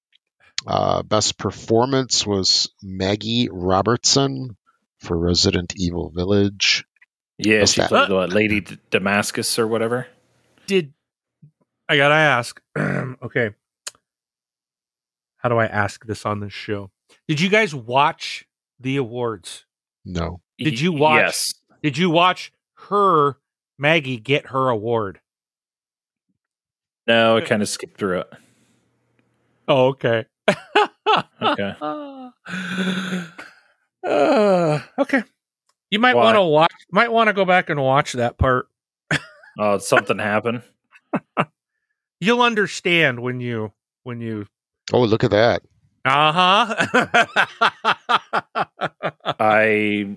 [0.65, 4.55] Uh, best performance was Maggie Robertson
[4.99, 6.85] for Resident Evil Village.
[7.37, 7.89] Yeah, What's she that?
[7.89, 10.07] played what, Lady D- Damascus or whatever.
[10.67, 10.93] Did
[11.87, 12.59] I gotta ask?
[12.77, 13.51] okay,
[15.37, 16.89] how do I ask this on this show?
[17.27, 18.47] Did you guys watch
[18.79, 19.65] the awards?
[20.05, 20.41] No.
[20.57, 21.53] Did you watch- Yes.
[21.83, 22.51] Did you watch
[22.89, 23.37] her
[23.77, 25.19] Maggie get her award?
[27.07, 28.33] No, I kind of skipped through it.
[29.67, 30.25] Oh, okay.
[31.41, 31.75] Okay.
[34.07, 35.23] Uh, okay.
[35.89, 36.71] You might want to watch.
[36.91, 38.67] Might want to go back and watch that part.
[39.57, 40.61] Oh, something happened.
[42.19, 44.45] You'll understand when you when you.
[44.93, 45.63] Oh, look at that.
[46.05, 46.85] Uh huh.
[49.39, 50.15] I,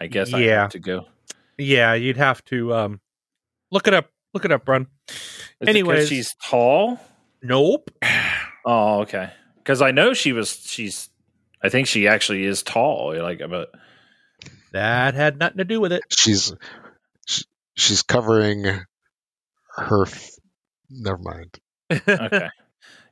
[0.00, 0.36] I guess yeah.
[0.36, 0.60] I Yeah.
[0.60, 1.06] have to go.
[1.56, 3.00] yeah, you'd have to um
[3.72, 4.10] look it up.
[4.34, 4.86] Look it up, Brun.
[5.60, 6.08] Is Anyways.
[6.08, 7.00] she's tall.
[7.42, 7.90] Nope.
[8.66, 9.30] Oh, okay.
[9.56, 10.50] Because I know she was.
[10.50, 11.08] She's.
[11.62, 13.16] I think she actually is tall.
[13.18, 13.70] Like, but
[14.72, 16.02] That had nothing to do with it.
[16.10, 16.52] She's
[17.26, 18.64] sh- she's covering
[19.76, 20.02] her.
[20.02, 20.30] F-
[20.90, 21.58] Never mind.
[21.90, 22.48] okay.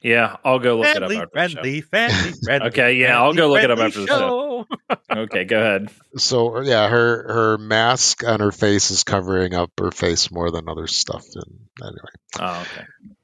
[0.06, 2.68] Yeah, I'll go look friendly, it up after friendly, friendly, friendly.
[2.68, 4.66] Okay, yeah, I'll go look it up friendly after the show.
[5.10, 5.22] show.
[5.22, 5.90] Okay, go ahead.
[6.16, 10.68] So yeah, her her mask on her face is covering up her face more than
[10.68, 11.24] other stuff.
[11.34, 12.66] And anyway, Oh,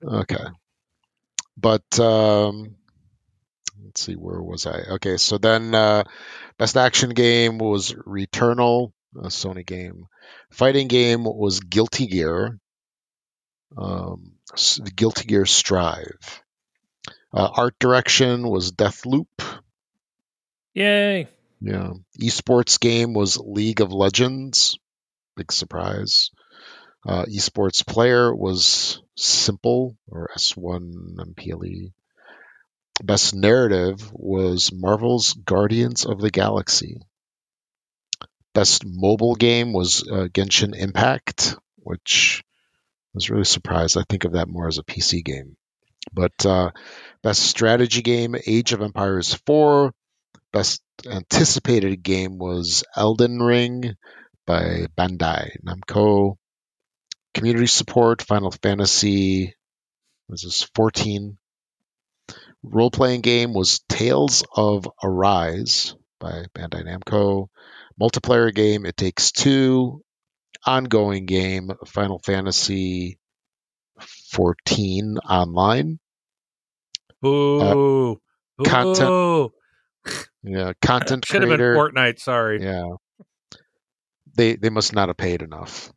[0.02, 0.16] okay.
[0.34, 0.44] okay.
[1.56, 2.74] But um,
[3.84, 4.80] let's see, where was I?
[4.94, 6.02] Okay, so then uh,
[6.58, 10.06] best action game was Returnal, a Sony game.
[10.50, 12.58] Fighting game was Guilty Gear.
[13.78, 14.32] Um,
[14.96, 16.41] Guilty Gear Strive.
[17.34, 19.26] Uh, art direction was Deathloop.
[20.74, 21.28] Yay.
[21.60, 21.92] Yeah.
[22.20, 24.78] Esports game was League of Legends.
[25.36, 26.30] Big surprise.
[27.06, 31.92] Uh, esports player was Simple or S1 MPLE.
[33.02, 37.00] Best narrative was Marvel's Guardians of the Galaxy.
[38.54, 43.96] Best mobile game was uh, Genshin Impact, which I was really surprised.
[43.96, 45.56] I think of that more as a PC game.
[46.12, 46.70] But uh,
[47.22, 49.92] best strategy game, Age of Empires 4.
[50.52, 53.94] Best anticipated game was Elden Ring
[54.46, 56.36] by Bandai Namco.
[57.34, 59.54] Community support, Final Fantasy,
[60.28, 61.38] was this 14?
[62.62, 67.48] Role playing game was Tales of Arise by Bandai Namco.
[68.00, 70.02] Multiplayer game, It Takes Two.
[70.64, 73.18] Ongoing game, Final Fantasy
[74.30, 75.98] 14 Online.
[77.22, 78.20] Boo.
[78.58, 78.64] Boo.
[78.64, 79.52] content
[80.42, 81.60] Yeah, content Should have been.
[81.60, 82.18] Fortnite.
[82.18, 82.62] Sorry.
[82.62, 82.96] Yeah.
[84.34, 85.92] They they must not have paid enough.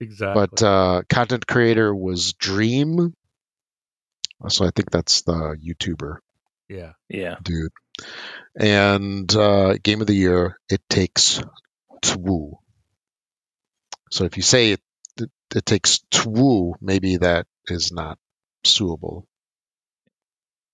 [0.00, 0.46] Exactly.
[0.46, 3.14] But uh, content creator was Dream.
[4.48, 6.18] So I think that's the YouTuber
[6.68, 6.92] yeah.
[7.08, 7.36] Yeah.
[7.42, 7.72] dude.
[8.54, 11.42] And uh, game of the year, it takes
[12.02, 12.58] two.
[14.10, 14.80] So if you say it,
[15.20, 18.18] it, it takes two, maybe that is not
[18.64, 19.26] suable.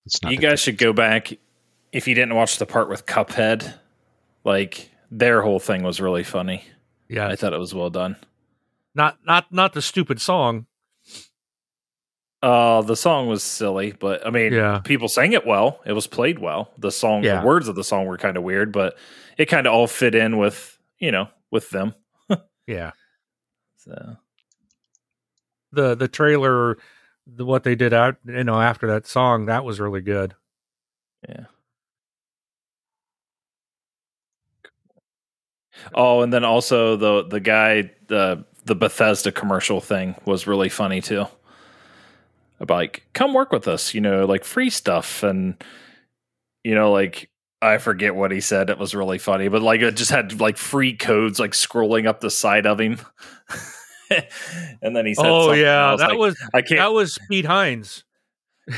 [0.07, 1.33] It's not You guys should go back
[1.93, 3.75] if you didn't watch the part with Cuphead.
[4.45, 6.65] Like their whole thing was really funny.
[7.09, 7.29] Yeah.
[7.29, 8.17] I thought it was well done.
[8.95, 10.67] not not not the stupid song.
[12.43, 14.81] Uh the song was silly, but I mean Yeah.
[14.85, 15.81] people sang it well.
[15.87, 16.71] It was played well.
[16.77, 17.41] The song Yeah.
[17.41, 18.97] the words of the song were kind of weird, but
[19.39, 21.95] it kind of all fit in with, you know, with them.
[22.67, 22.93] Yeah.
[23.79, 24.17] So
[25.73, 26.79] The the trailer,
[27.27, 30.35] the, what they did out, you know, after that song, that was really good.
[31.29, 31.47] Yeah.
[35.95, 41.01] Oh, and then also the the guy the the Bethesda commercial thing was really funny
[41.01, 41.27] too.
[42.61, 45.57] About like, come work with us, you know, like free stuff and
[46.63, 47.31] you know, like
[47.63, 48.71] I forget what he said.
[48.71, 52.21] It was really funny, but like it just had like free codes like scrolling up
[52.21, 52.99] the side of him.
[54.83, 56.79] and then he said, Oh something yeah, else, that like, was I can't.
[56.81, 58.05] that was Pete Hines.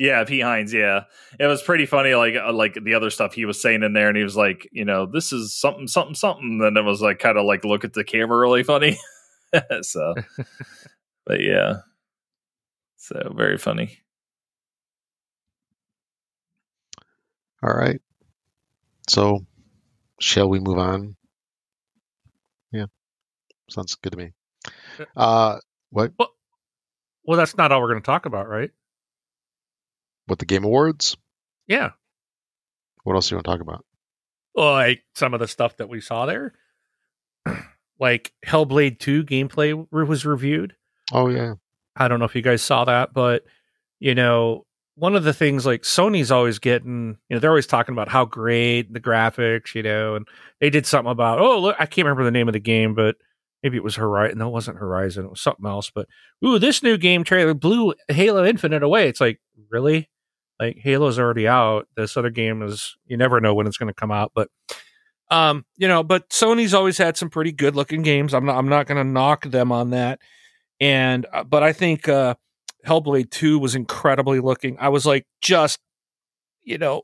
[0.01, 0.73] yeah, Pete Hines.
[0.73, 1.05] Yeah,
[1.39, 2.15] it was pretty funny.
[2.15, 4.69] Like uh, like the other stuff he was saying in there, and he was like,
[4.73, 6.61] you know, this is something something something.
[6.63, 8.99] And it was like kind of like look at the camera, really funny.
[9.83, 10.15] so,
[11.25, 11.79] but yeah,
[12.97, 13.99] so very funny.
[17.63, 18.01] All right.
[19.09, 19.47] So,
[20.21, 21.17] shall we move on?
[22.73, 22.87] Yeah,
[23.71, 24.33] sounds good to me.
[25.17, 25.59] Uh,
[25.91, 26.13] what?
[26.19, 26.31] Well,
[27.25, 28.71] well, that's not all we're going to talk about, right?
[30.27, 31.17] What the Game Awards?
[31.67, 31.91] Yeah.
[33.05, 33.85] What else do you want to talk about?
[34.55, 36.55] Like some of the stuff that we saw there,
[38.01, 40.75] like Hellblade Two gameplay was reviewed.
[41.13, 41.55] Oh yeah.
[41.95, 43.45] I don't know if you guys saw that, but
[44.01, 44.67] you know,
[44.97, 48.25] one of the things like Sony's always getting, you know, they're always talking about how
[48.25, 50.27] great the graphics, you know, and
[50.61, 53.17] they did something about, oh, look, I can't remember the name of the game, but
[53.67, 54.39] maybe it was Horizon.
[54.39, 55.25] No, it wasn't Horizon.
[55.25, 55.91] It was something else.
[55.93, 56.07] But
[56.45, 59.09] ooh, this new game trailer blew Halo Infinite away.
[59.09, 59.41] It's like,
[59.71, 60.09] really?
[60.61, 61.89] Like Halo's already out.
[61.97, 64.51] This other game is you never know when it's going to come out, but
[65.33, 68.33] um, you know, but Sony's always had some pretty good looking games.
[68.33, 70.21] I'm not I'm not going to knock them on that.
[70.81, 72.37] And uh, but I think uh
[72.87, 74.77] Hellblade 2 was incredibly looking.
[74.79, 75.81] I was like just
[76.63, 77.03] you know,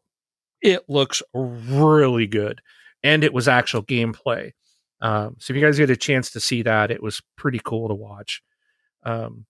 [0.61, 2.61] it looks really good
[3.03, 4.53] and it was actual gameplay.
[5.03, 7.89] Um, so if you guys get a chance to see that, it was pretty cool
[7.89, 8.41] to watch.
[9.03, 9.47] Um,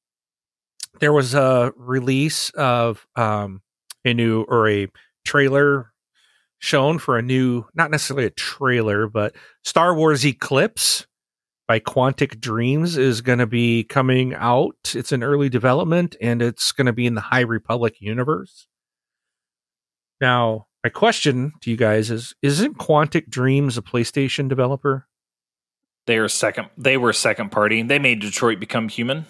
[1.00, 3.61] there was a release of um,
[4.05, 4.88] a new or a
[5.24, 5.92] trailer
[6.59, 11.07] shown for a new, not necessarily a trailer, but Star Wars Eclipse
[11.68, 14.92] by Quantic Dreams is going to be coming out.
[14.94, 18.68] It's in early development and it's going to be in the High Republic universe.
[20.20, 25.09] Now, my question to you guys is Isn't Quantic Dreams a PlayStation developer?
[26.07, 26.68] They are second.
[26.76, 27.82] They were second party.
[27.82, 29.26] They made Detroit Become Human.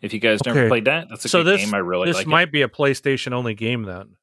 [0.00, 1.74] If you guys never played that, that's a so good this, game.
[1.74, 4.16] I really this like might be a PlayStation only game then.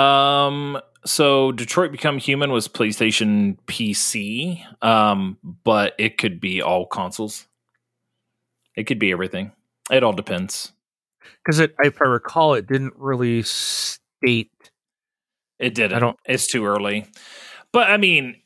[0.00, 7.46] Um, so Detroit Become Human was PlayStation PC, um, but it could be all consoles.
[8.76, 9.52] It could be everything.
[9.90, 10.72] It all depends.
[11.44, 14.50] Because it, if I recall, it didn't really state.
[15.58, 15.96] It didn't.
[15.96, 17.06] I don't- It's too early.
[17.72, 18.36] But I mean,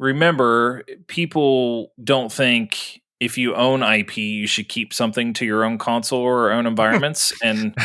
[0.00, 5.76] remember, people don't think if you own IP, you should keep something to your own
[5.78, 7.32] console or own environments.
[7.42, 7.76] and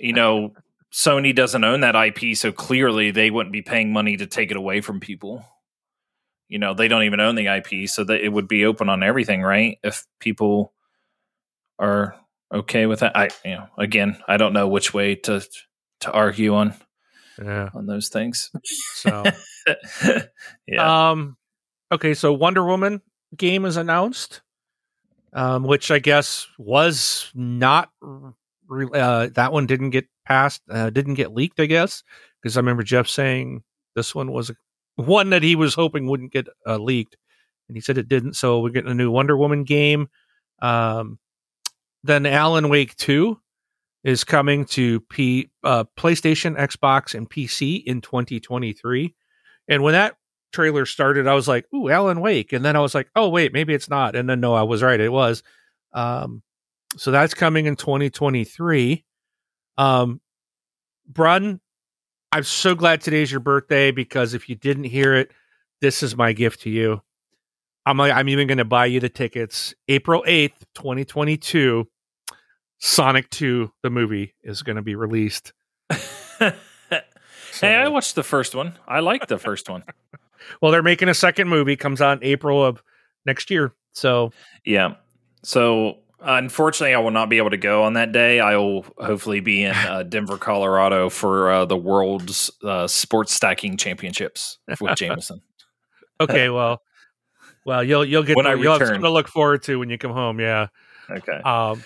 [0.00, 0.52] you know,
[0.92, 4.56] Sony doesn't own that IP, so clearly they wouldn't be paying money to take it
[4.56, 5.44] away from people.
[6.48, 9.02] You know, they don't even own the IP, so that it would be open on
[9.02, 9.78] everything, right?
[9.82, 10.72] If people
[11.78, 12.14] are
[12.52, 15.42] okay with that, I you know, again, I don't know which way to
[16.00, 16.74] to argue on
[17.38, 17.70] Yeah.
[17.72, 18.50] on those things.
[18.94, 19.24] So,
[20.66, 21.36] yeah, um,
[21.92, 22.14] okay.
[22.14, 23.00] So Wonder Woman
[23.36, 24.42] game is announced,
[25.32, 27.90] um, which I guess was not.
[28.68, 30.62] Re- uh, that one didn't get passed.
[30.70, 31.60] Uh, didn't get leaked.
[31.60, 32.02] I guess
[32.40, 33.62] because I remember Jeff saying
[33.94, 34.50] this one was
[34.96, 37.16] one that he was hoping wouldn't get uh, leaked,
[37.68, 38.34] and he said it didn't.
[38.34, 40.08] So we're getting a new Wonder Woman game.
[40.60, 41.18] Um,
[42.04, 43.40] then Alan Wake Two
[44.04, 49.14] is coming to P, uh, PlayStation, Xbox, and PC in 2023.
[49.68, 50.16] And when that
[50.52, 53.52] trailer started, I was like, "Ooh, Alan Wake," and then I was like, "Oh, wait,
[53.52, 55.42] maybe it's not." And then no, I was right; it was.
[55.92, 56.42] Um,
[56.96, 59.04] so that's coming in 2023.
[59.78, 60.20] Um,
[61.06, 61.60] Brun,
[62.30, 65.30] I'm so glad today's your birthday because if you didn't hear it,
[65.80, 67.02] this is my gift to you.
[67.84, 69.74] I'm like, I'm even going to buy you the tickets.
[69.88, 71.88] April 8th, 2022.
[72.78, 75.52] Sonic 2, the movie, is going to be released.
[76.38, 76.54] hey,
[77.62, 78.78] I watched the first one.
[78.88, 79.84] I liked the first one.
[80.60, 81.76] Well, they're making a second movie.
[81.76, 82.82] Comes out in April of
[83.26, 83.74] next year.
[83.92, 84.32] So
[84.64, 84.94] Yeah.
[85.42, 88.40] So unfortunately, I will not be able to go on that day.
[88.40, 93.76] I will hopefully be in uh, Denver, Colorado for uh, the world's uh, sports stacking
[93.76, 95.42] championships with Jameson.
[96.20, 96.82] okay, well,
[97.64, 99.90] well, you'll you'll get When to, I you'll have something to look forward to when
[99.90, 100.40] you come home.
[100.40, 100.68] Yeah.
[101.10, 101.40] Okay.
[101.44, 101.82] Um,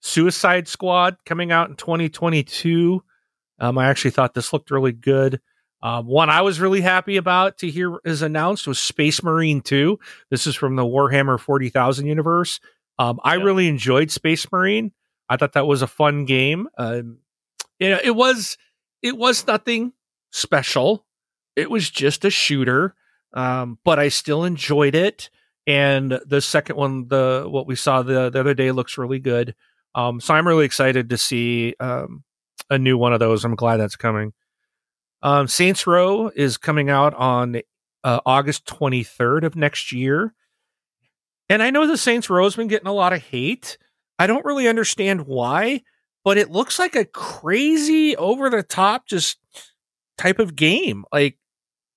[0.00, 3.02] Suicide Squad coming out in 2022.
[3.58, 5.40] Um, I actually thought this looked really good.
[5.82, 9.98] Um, one I was really happy about to hear is announced was Space Marine 2.
[10.30, 12.60] This is from the Warhammer 40,000 universe.
[12.98, 13.44] Um, I Yeah.
[13.44, 14.92] really enjoyed Space Marine.
[15.28, 16.68] I thought that was a fun game.
[16.76, 17.18] Um,
[17.78, 18.58] you know, it was
[19.02, 19.92] it was nothing
[20.32, 21.06] special.
[21.56, 22.94] It was just a shooter,
[23.32, 25.30] um, but I still enjoyed it.
[25.66, 29.54] And the second one, the what we saw the, the other day, looks really good.
[29.94, 32.24] Um, so I'm really excited to see um,
[32.68, 33.44] a new one of those.
[33.44, 34.32] I'm glad that's coming.
[35.22, 37.60] Um, Saints Row is coming out on
[38.04, 40.34] uh, August 23rd of next year.
[41.48, 43.76] And I know the Saints Row has been getting a lot of hate.
[44.18, 45.82] I don't really understand why.
[46.24, 49.38] but it looks like a crazy over the top just
[50.18, 51.04] type of game.
[51.12, 51.38] Like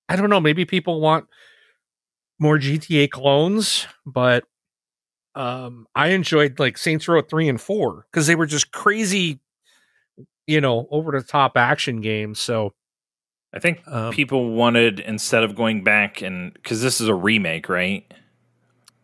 [0.08, 1.26] I don't know, maybe people want
[2.38, 4.44] more GTA clones, but
[5.34, 9.40] um I enjoyed like Saints Row 3 and 4 cuz they were just crazy
[10.46, 12.38] you know, over the top action games.
[12.38, 12.74] So
[13.54, 17.68] I think Um, people wanted instead of going back and because this is a remake,
[17.68, 18.12] right,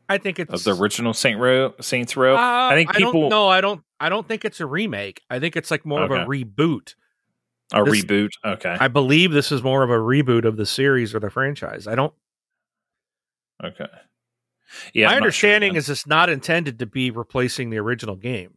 [0.08, 2.34] I think it's of the original Saint Row, Saints Row.
[2.34, 3.82] Uh, I think people no, I don't.
[4.00, 5.22] I don't think it's a remake.
[5.30, 6.94] I think it's like more of a reboot.
[7.72, 8.30] a this- reboot.
[8.44, 11.86] Okay, I believe this is more of a reboot of the series or the franchise.
[11.86, 12.12] I don't.
[13.62, 13.86] okay.
[14.92, 18.16] Yeah, my I'm not sure understanding is it's not intended to be replacing the original
[18.16, 18.54] game.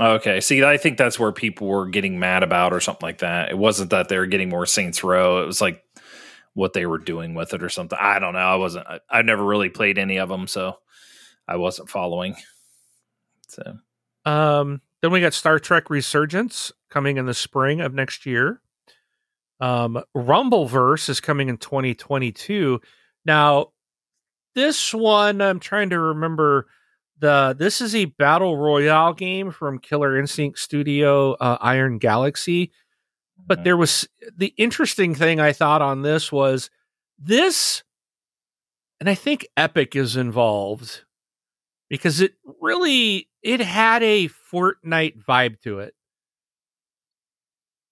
[0.00, 3.50] Okay, see, I think that's where people were getting mad about or something like that.
[3.50, 5.42] It wasn't that they were getting more Saints Row.
[5.42, 5.84] It was like
[6.54, 7.98] what they were doing with it or something.
[8.00, 8.38] I don't know.
[8.38, 8.86] I wasn't.
[8.86, 10.78] I, I never really played any of them, so
[11.46, 12.34] I wasn't following.
[13.48, 13.62] So
[14.24, 18.62] Um, then we got Star Trek Resurgence coming in the spring of next year.
[19.60, 22.80] Um, Rumbleverse is coming in 2022.
[23.26, 23.72] Now,
[24.54, 26.68] this one I'm trying to remember.
[27.20, 32.72] The this is a battle royale game from Killer Instinct Studio, uh, Iron Galaxy.
[33.46, 36.70] But there was the interesting thing I thought on this was
[37.18, 37.82] this,
[39.00, 41.04] and I think Epic is involved
[41.88, 45.94] because it really it had a Fortnite vibe to it.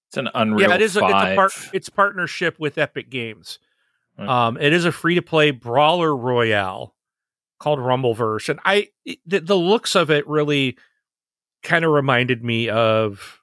[0.08, 0.68] it's an Unreal.
[0.68, 0.96] yeah, it is.
[0.96, 1.52] A, it's a part.
[1.52, 1.70] 5.
[1.74, 3.58] It's partnership with Epic Games.
[4.18, 4.28] Okay.
[4.28, 6.94] Um, it is a free to play brawler royale
[7.58, 8.88] called Rumbleverse, and I
[9.26, 10.76] the, the looks of it really
[11.62, 13.40] kind of reminded me of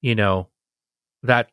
[0.00, 0.48] you know
[1.22, 1.50] that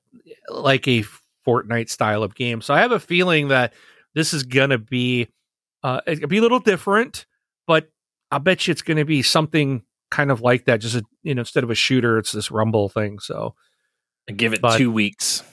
[0.49, 1.03] like a
[1.47, 2.61] Fortnite style of game.
[2.61, 3.73] So I have a feeling that
[4.13, 5.27] this is gonna be
[5.83, 7.25] uh, it'll be a little different,
[7.67, 7.89] but
[8.29, 10.81] I bet you it's gonna be something kind of like that.
[10.81, 13.19] Just a, you know, instead of a shooter, it's this Rumble thing.
[13.19, 13.55] So.
[14.35, 15.43] Give it but- two weeks.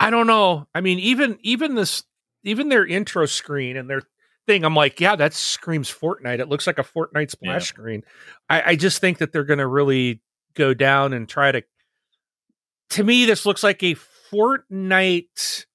[0.00, 0.66] I don't know.
[0.74, 2.04] I mean, even even this
[2.42, 4.02] even their intro screen and their
[4.50, 6.40] thing, I'm like, yeah, that screams Fortnite.
[6.40, 7.66] It looks like a Fortnite splash Yeah.
[7.66, 8.04] screen.
[8.48, 10.20] I, I just think that they're gonna really
[10.54, 11.62] go down and try to
[12.90, 13.94] to me, this looks like a
[14.32, 15.66] Fortnite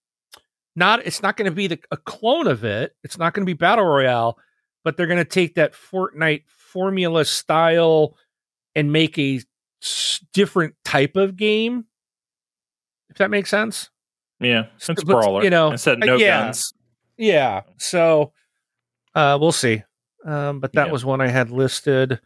[0.75, 2.93] not it's not gonna be the a clone of it.
[3.03, 4.37] It's not gonna be Battle Royale,
[4.83, 8.17] but they're gonna take that Fortnite formula style
[8.75, 9.39] and make a
[9.81, 11.85] s- different type of game.
[13.09, 13.89] If that makes sense.
[14.41, 15.43] Yeah, it's But, brawler.
[15.45, 16.43] you know, instead uh, no yeah.
[16.47, 16.73] guns.
[17.17, 17.61] Yeah.
[17.77, 18.33] So
[19.15, 19.83] uh we'll see.
[20.25, 20.91] Um but that Yeah.
[20.91, 22.19] was one I had listed.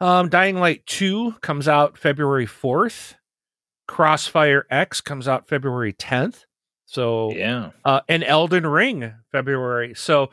[0.00, 3.14] Um Dying Light 2 comes out February 4th.
[3.88, 6.44] Crossfire X comes out February 10th.
[6.86, 9.94] So Yeah, uh and Elden Ring February.
[9.94, 10.30] So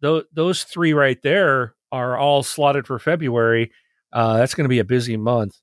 [0.00, 3.72] tho- those three right there are all slotted for February.
[4.12, 5.56] Uh that's going to be a busy month.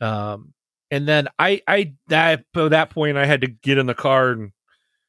[0.00, 0.54] Um
[0.90, 4.30] and then I I that at that point I had to get in the car
[4.30, 4.52] and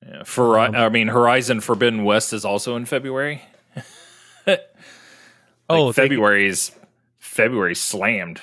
[0.07, 0.23] yeah.
[0.23, 3.41] For Um, I mean, Horizon Forbidden West is also in February.
[4.48, 4.61] Like,
[5.69, 6.72] Oh, February's
[7.19, 8.41] February slammed.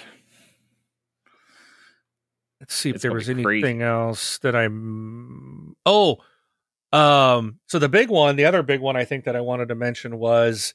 [2.60, 3.58] Let's see if It's there was be crazy.
[3.66, 5.76] anything else that I'm.
[5.86, 6.18] Oh,
[6.92, 7.58] um.
[7.66, 10.18] So the big one, the other big one, I think that I wanted to mention
[10.18, 10.74] was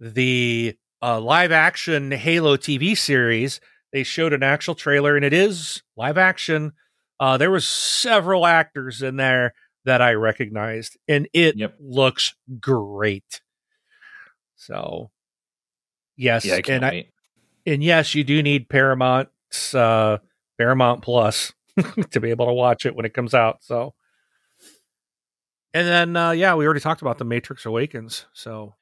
[0.00, 3.60] the uh, live action Halo TV series.
[3.92, 6.72] They showed an actual trailer, and it is live action.
[7.18, 9.52] Uh, there was several actors in there
[9.84, 11.76] that I recognized, and it Yep.
[11.80, 13.40] looks great.
[14.56, 15.10] So,
[16.16, 17.10] yes, Yeah, I and I, wait.
[17.66, 20.18] and yes, you do need Paramount's uh,
[20.58, 21.52] Paramount Plus
[22.10, 23.62] to be able to watch it when it comes out.
[23.64, 23.94] So,
[25.72, 28.26] and then uh, yeah, we already talked about the Matrix Awakens.
[28.32, 28.74] So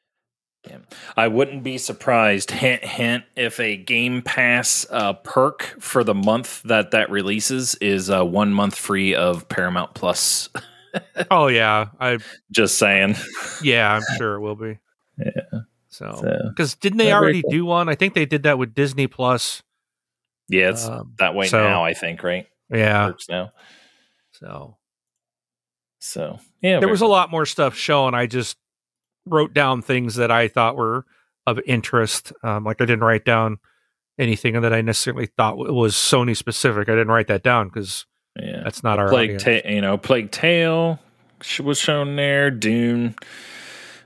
[1.16, 2.50] I wouldn't be surprised.
[2.50, 3.24] Hint, hint.
[3.36, 8.52] If a Game Pass uh, perk for the month that that releases is uh, one
[8.52, 10.48] month free of Paramount Plus.
[11.30, 12.18] oh yeah, I
[12.50, 13.14] Just saying.
[13.62, 14.78] yeah, I'm sure it will be.
[15.18, 15.30] Yeah.
[15.88, 17.50] So So, because didn't they already cool.
[17.50, 17.88] do one?
[17.88, 19.62] I think they did that with Disney Plus.
[20.48, 21.84] yeah, it's Um, that way so- now.
[21.84, 22.46] I think right.
[22.70, 23.06] Yeah.
[23.06, 23.52] Works now.
[24.32, 24.76] So
[26.00, 28.14] So yeah, there was a lot more stuff shown.
[28.14, 28.56] I just
[29.26, 31.04] wrote down things that I thought were
[31.46, 32.32] of interest.
[32.42, 33.58] Um, like I didn't write down
[34.18, 36.88] anything that I necessarily thought was Sony specific.
[36.88, 38.06] I didn't write that down because
[38.38, 38.62] yeah.
[38.64, 40.98] that's not our Plague, ta- you know, Plague Tale
[41.62, 42.50] was shown there.
[42.50, 43.14] Dune,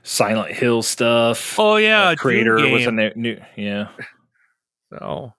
[0.03, 1.57] Silent Hill stuff.
[1.59, 3.13] oh yeah, Uh, creator was in there.
[3.15, 3.87] New, yeah,
[4.91, 5.33] So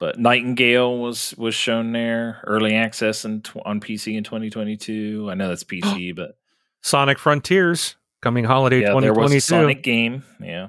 [0.00, 2.42] but Nightingale was was shown there.
[2.46, 5.28] Early access in tw- on PC in 2022.
[5.30, 6.36] I know that's PC, but
[6.82, 9.36] Sonic Frontiers coming holiday yeah, there was 2022.
[9.36, 10.24] a Sonic game.
[10.40, 10.68] Yeah.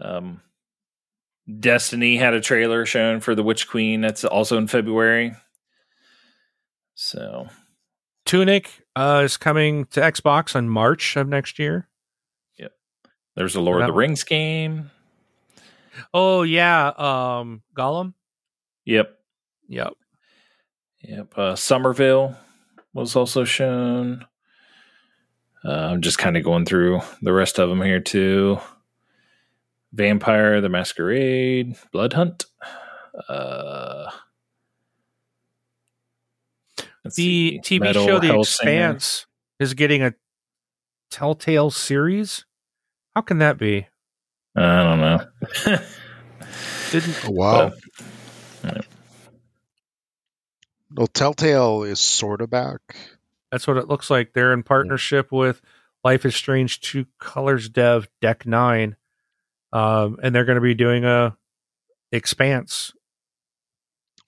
[0.00, 0.40] Um,
[1.48, 4.00] Destiny had a trailer shown for the Witch Queen.
[4.00, 5.34] That's also in February.
[6.94, 7.48] So,
[8.26, 11.88] Tunic uh, is coming to Xbox on March of next year.
[12.58, 12.72] Yep.
[13.36, 14.90] There's a Lord of the Rings game.
[16.12, 18.14] Oh yeah, um, Gollum.
[18.84, 19.18] Yep.
[19.68, 19.92] Yep.
[21.02, 21.38] Yep.
[21.38, 22.36] Uh, Somerville
[22.92, 24.26] was also shown.
[25.64, 28.58] Uh, I'm just kind of going through the rest of them here too.
[29.92, 32.44] Vampire the Masquerade, Blood Hunt.
[33.28, 34.10] Uh,
[37.04, 37.60] the see.
[37.62, 39.26] TV Metal show The Expanse
[39.58, 40.14] is getting a
[41.10, 42.44] Telltale series.
[43.14, 43.86] How can that be?
[44.56, 45.26] I don't know.
[46.90, 47.72] Didn't oh, wow.
[48.62, 48.86] But,
[50.94, 52.80] well, Telltale is sort of back.
[53.50, 54.32] That's what it looks like.
[54.32, 55.38] They're in partnership yeah.
[55.38, 55.62] with
[56.04, 58.96] Life is Strange True Colors Dev Deck Nine,
[59.72, 61.36] um, and they're going to be doing a
[62.10, 62.92] Expanse.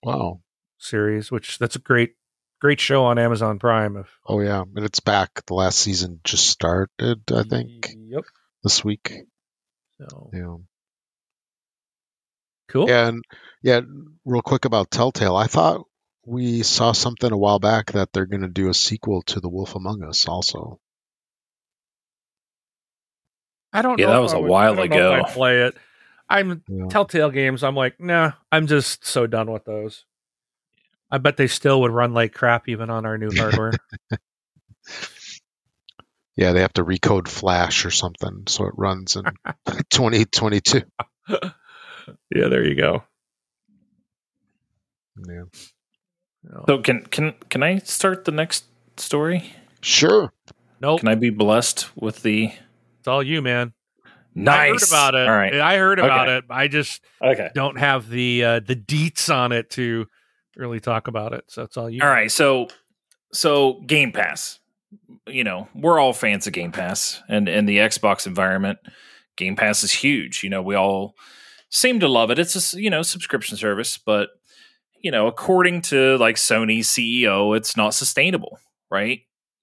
[0.02, 0.40] Wow,
[0.78, 2.14] series, which that's a great,
[2.60, 3.96] great show on Amazon Prime.
[3.96, 5.44] If, oh yeah, and it's back.
[5.46, 7.90] The last season just started, I think.
[8.08, 8.24] Yep.
[8.62, 9.14] This week.
[9.98, 10.30] So.
[10.32, 10.56] Yeah.
[12.68, 12.90] Cool.
[12.90, 13.24] And
[13.62, 13.80] yeah,
[14.24, 15.36] real quick about Telltale.
[15.36, 15.86] I thought
[16.24, 19.48] we saw something a while back that they're going to do a sequel to The
[19.48, 20.80] Wolf Among Us also.
[23.72, 24.12] I don't yeah, know.
[24.12, 25.12] that was a would, while ago.
[25.12, 25.76] I play it.
[26.28, 26.86] I'm yeah.
[26.88, 27.64] Telltale games.
[27.64, 30.04] I'm like, nah, I'm just so done with those.
[31.10, 33.72] I bet they still would run like crap even on our new hardware.
[36.36, 39.24] yeah, they have to recode Flash or something so it runs in
[39.90, 40.82] 2022.
[41.28, 41.38] yeah,
[42.30, 43.02] there you go.
[45.28, 45.44] Yeah.
[46.66, 48.64] So can can can I start the next
[48.96, 49.52] story?
[49.82, 50.32] Sure.
[50.80, 51.00] Nope.
[51.00, 52.52] Can I be blessed with the?
[53.00, 53.72] It's all you, man.
[54.34, 54.56] Nice.
[54.56, 55.28] I heard about it.
[55.28, 55.54] All right.
[55.54, 56.36] I heard about okay.
[56.38, 56.44] it.
[56.50, 57.50] I just okay.
[57.54, 60.06] don't have the uh, the deets on it to
[60.54, 61.44] really talk about it.
[61.48, 62.02] So it's all you.
[62.02, 62.30] All right.
[62.30, 62.68] So
[63.32, 64.58] so Game Pass.
[65.26, 68.78] You know, we're all fans of Game Pass and and the Xbox environment.
[69.36, 70.42] Game Pass is huge.
[70.42, 71.14] You know, we all
[71.70, 72.38] seem to love it.
[72.38, 74.30] It's a you know subscription service, but
[75.00, 78.58] you know, according to like Sony's CEO, it's not sustainable,
[78.90, 79.20] right?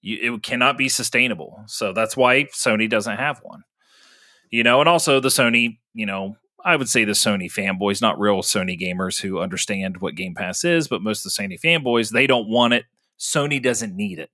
[0.08, 1.62] You, it cannot be sustainable.
[1.66, 3.64] So that's why Sony doesn't have one.
[4.50, 8.18] You know, and also the Sony, you know, I would say the Sony fanboys, not
[8.18, 12.10] real Sony gamers who understand what Game Pass is, but most of the Sony fanboys,
[12.10, 12.86] they don't want it.
[13.18, 14.30] Sony doesn't need it.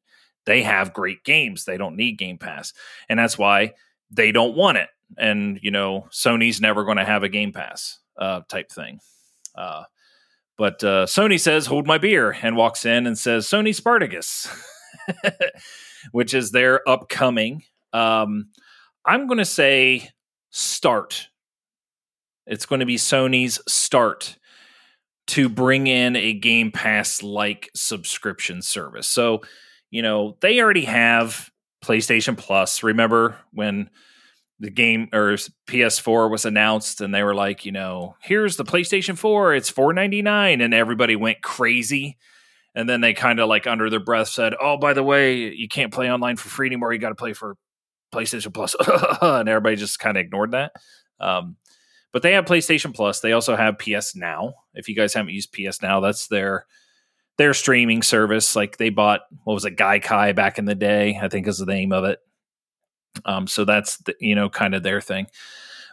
[0.47, 1.65] They have great games.
[1.65, 2.73] They don't need Game Pass.
[3.09, 3.75] And that's why
[4.11, 4.89] they don't want it.
[5.19, 9.01] And, you know, Sony's never going to have a Game Pass uh, type thing.
[9.55, 9.85] Uh,
[10.57, 14.49] but uh, Sony says, "Hold my beer," and walks in and says, "Sony Spartacus,"
[16.12, 17.62] which is their upcoming.
[17.93, 18.49] Um,
[19.07, 20.09] I'm going to say
[20.51, 21.29] start.
[22.47, 24.39] It's going to be Sony's start
[25.29, 29.09] to bring in a Game Pass like subscription service.
[29.09, 29.43] So,
[29.91, 31.51] you know, they already have
[31.83, 32.83] PlayStation Plus.
[32.83, 33.91] Remember when
[34.61, 35.37] the game or
[35.69, 40.61] PS4 was announced and they were like, you know, here's the PlayStation 4, it's 499
[40.61, 42.16] and everybody went crazy.
[42.75, 45.69] And then they kind of like under their breath said, "Oh, by the way, you
[45.69, 46.93] can't play online for free anymore.
[46.93, 47.57] You got to play for
[48.13, 48.75] PlayStation Plus."
[49.23, 50.73] and everybody just kind of ignored that.
[51.21, 51.57] Um,
[52.13, 53.21] but they have PlayStation Plus.
[53.21, 54.55] They also have PS Now.
[54.75, 56.67] If you guys haven't used PS Now, that's their
[57.37, 58.55] their streaming service.
[58.55, 61.67] Like they bought what was it, Gaikai back in the day, I think is the
[61.67, 62.21] name of it.
[63.25, 65.27] Um, so that's the, you know kind of their thing.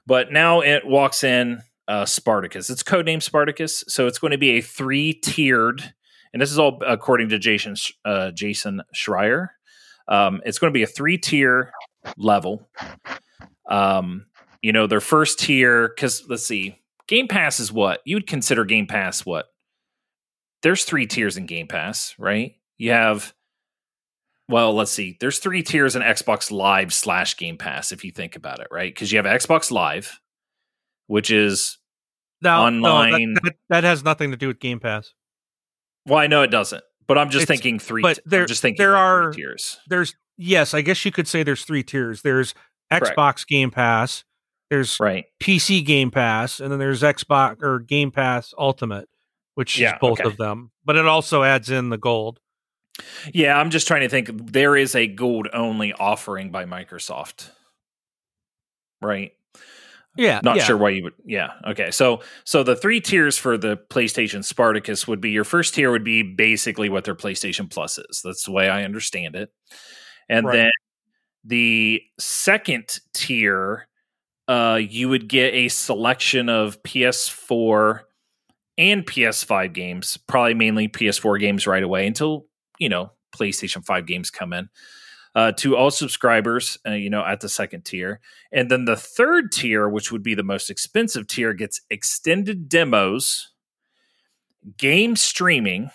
[0.05, 2.69] But now it walks in uh, Spartacus.
[2.69, 5.93] It's codenamed Spartacus, so it's going to be a three tiered,
[6.33, 7.75] and this is all according to Jason
[8.05, 9.49] uh, Jason Schreier.
[10.07, 11.71] Um, it's going to be a three tier
[12.17, 12.69] level.
[13.69, 14.25] Um,
[14.61, 18.65] you know, their first tier because let's see, Game Pass is what you would consider
[18.65, 19.25] Game Pass.
[19.25, 19.47] What
[20.63, 22.55] there's three tiers in Game Pass, right?
[22.77, 23.33] You have
[24.51, 25.17] well, let's see.
[25.19, 28.93] There's three tiers in Xbox Live slash Game Pass, if you think about it, right?
[28.93, 30.19] Because you have Xbox Live,
[31.07, 31.77] which is
[32.41, 33.11] now, online.
[33.11, 35.13] No, that, that, that, has nothing to do with Game Pass.
[36.05, 38.01] Well, I know it doesn't, but I'm just it's, thinking three.
[38.01, 39.79] But there, just thinking there are tiers.
[39.87, 42.21] There's yes, I guess you could say there's three tiers.
[42.21, 42.53] There's
[42.91, 43.47] Xbox Correct.
[43.47, 44.23] Game Pass.
[44.69, 45.25] There's right.
[45.41, 49.09] PC Game Pass, and then there's Xbox or Game Pass Ultimate,
[49.55, 50.29] which yeah, is both okay.
[50.29, 50.71] of them.
[50.85, 52.39] But it also adds in the gold.
[53.33, 54.29] Yeah, I'm just trying to think.
[54.51, 57.49] There is a gold only offering by Microsoft,
[59.01, 59.33] right?
[60.17, 60.63] Yeah, not yeah.
[60.63, 61.13] sure why you would.
[61.25, 61.89] Yeah, okay.
[61.91, 66.03] So, so the three tiers for the PlayStation Spartacus would be your first tier would
[66.03, 68.21] be basically what their PlayStation Plus is.
[68.23, 69.51] That's the way I understand it,
[70.27, 70.53] and right.
[70.53, 70.71] then
[71.45, 73.87] the second tier
[74.47, 78.01] uh, you would get a selection of PS4
[78.77, 82.47] and PS5 games, probably mainly PS4 games right away until,
[82.79, 84.69] you know, PlayStation 5 games come in.
[85.33, 88.19] Uh, to all subscribers, uh, you know, at the second tier.
[88.51, 93.51] And then the third tier, which would be the most expensive tier, gets extended demos,
[94.77, 95.89] game streaming,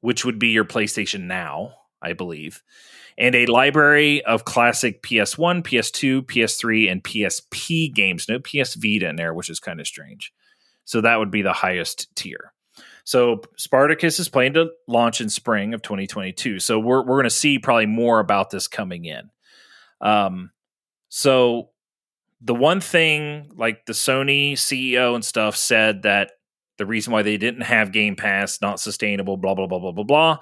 [0.00, 2.62] which would be your PlayStation Now, I believe,
[3.16, 8.28] and a library of classic PS1, PS2, PS3, and PSP games.
[8.28, 10.32] No PS Vita in there, which is kind of strange.
[10.84, 12.53] So that would be the highest tier.
[13.04, 16.58] So Spartacus is planned to launch in spring of 2022.
[16.58, 19.30] So we're we're going to see probably more about this coming in.
[20.00, 20.50] Um,
[21.10, 21.70] so
[22.40, 26.32] the one thing, like the Sony CEO and stuff, said that
[26.78, 30.04] the reason why they didn't have Game Pass not sustainable, blah blah blah blah blah
[30.04, 30.38] blah,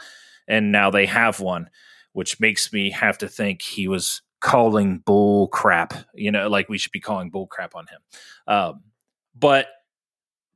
[0.48, 1.68] and now they have one,
[2.12, 5.94] which makes me have to think he was calling bull crap.
[6.14, 8.00] You know, like we should be calling bull crap on him.
[8.46, 8.80] Um,
[9.34, 9.66] but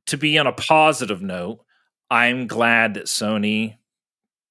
[0.07, 1.59] to be on a positive note,
[2.09, 3.77] I'm glad that Sony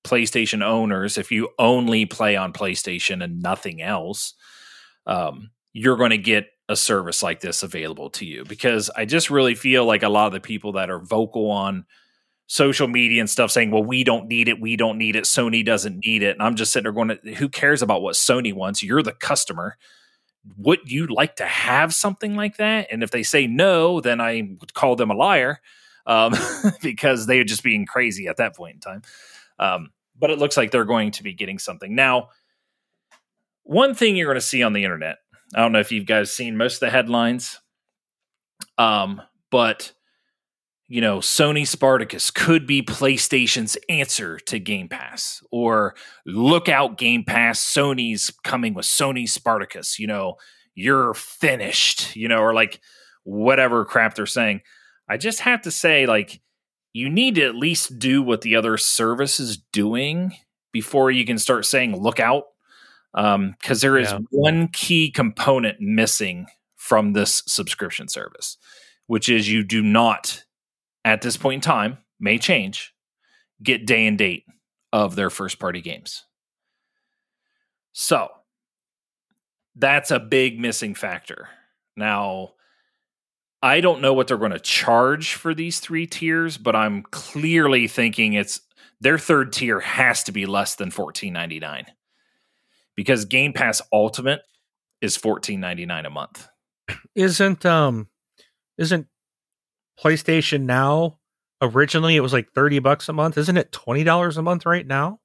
[0.04, 4.34] PlayStation owners, if you only play on PlayStation and nothing else,
[5.06, 9.30] um, you're going to get a service like this available to you because I just
[9.30, 11.86] really feel like a lot of the people that are vocal on
[12.48, 15.64] social media and stuff saying, well, we don't need it, we don't need it, Sony
[15.64, 16.30] doesn't need it.
[16.36, 18.82] And I'm just sitting there going, who cares about what Sony wants?
[18.82, 19.76] You're the customer.
[20.56, 22.88] Would you like to have something like that?
[22.90, 25.60] And if they say no, then I would call them a liar
[26.06, 26.34] um,
[26.82, 29.02] because they are just being crazy at that point in time.
[29.58, 31.94] Um, but it looks like they're going to be getting something.
[31.94, 32.30] Now,
[33.64, 35.18] one thing you're going to see on the internet,
[35.54, 37.60] I don't know if you guys seen most of the headlines,
[38.78, 39.20] um,
[39.50, 39.92] but
[40.88, 47.24] you know, Sony Spartacus could be PlayStation's answer to Game Pass, or look out, Game
[47.24, 49.98] Pass, Sony's coming with Sony Spartacus.
[49.98, 50.36] You know,
[50.74, 52.80] you're finished, you know, or like
[53.24, 54.60] whatever crap they're saying.
[55.08, 56.40] I just have to say, like,
[56.92, 60.32] you need to at least do what the other service is doing
[60.72, 62.44] before you can start saying look out.
[63.12, 64.18] Because um, there is yeah.
[64.30, 66.46] one key component missing
[66.76, 68.58] from this subscription service,
[69.06, 70.44] which is you do not,
[71.04, 72.94] at this point in time, may change,
[73.62, 74.44] get day and date
[74.92, 76.24] of their first party games.
[77.92, 78.28] So
[79.74, 81.48] that's a big missing factor.
[81.96, 82.50] Now,
[83.62, 87.88] I don't know what they're going to charge for these three tiers, but I'm clearly
[87.88, 88.60] thinking it's
[89.00, 91.86] their third tier has to be less than fourteen ninety nine
[92.94, 94.42] because Game Pass Ultimate
[95.00, 96.48] is fourteen ninety nine a month.
[97.14, 98.08] Isn't um
[98.78, 99.06] isn't
[99.98, 101.18] PlayStation Now
[101.60, 103.38] originally it was like thirty bucks a month?
[103.38, 105.20] Isn't it twenty dollars a month right now?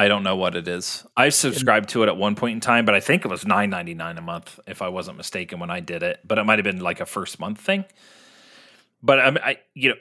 [0.00, 1.04] I don't know what it is.
[1.14, 3.68] I subscribed to it at one point in time, but I think it was nine
[3.68, 6.20] ninety nine a month, if I wasn't mistaken when I did it.
[6.24, 7.84] But it might have been like a first month thing.
[9.02, 9.96] But I, I you know,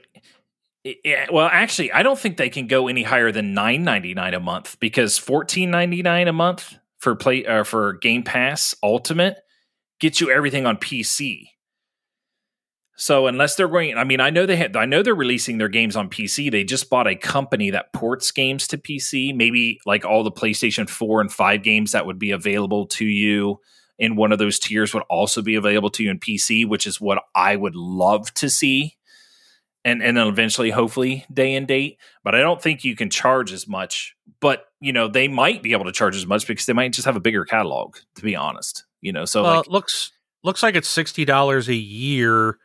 [0.86, 4.34] it, well, actually, I don't think they can go any higher than nine ninety nine
[4.34, 9.36] a month because fourteen ninety nine a month for play uh, for Game Pass Ultimate
[10.00, 11.50] gets you everything on PC.
[13.00, 15.70] So unless they're going, I mean, I know they had, I know they're releasing their
[15.70, 16.52] games on PC.
[16.52, 19.34] They just bought a company that ports games to PC.
[19.34, 23.62] Maybe like all the PlayStation Four and Five games that would be available to you
[23.98, 27.00] in one of those tiers would also be available to you in PC, which is
[27.00, 28.98] what I would love to see.
[29.86, 32.00] And and then eventually, hopefully, day and date.
[32.26, 34.14] But I don't think you can charge as much.
[34.42, 37.06] But you know, they might be able to charge as much because they might just
[37.06, 37.96] have a bigger catalog.
[38.16, 40.12] To be honest, you know, so like, looks
[40.44, 42.58] looks like it's sixty dollars a year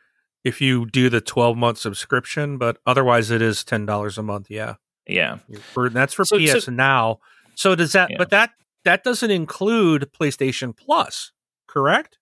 [0.45, 4.49] if you do the 12 month subscription, but otherwise it is $10 a month.
[4.49, 4.75] Yeah.
[5.07, 5.39] Yeah.
[5.73, 7.19] For, that's for so, PS so, now.
[7.55, 8.17] So does that, yeah.
[8.17, 8.51] but that,
[8.85, 11.31] that doesn't include PlayStation Plus,
[11.67, 12.19] correct?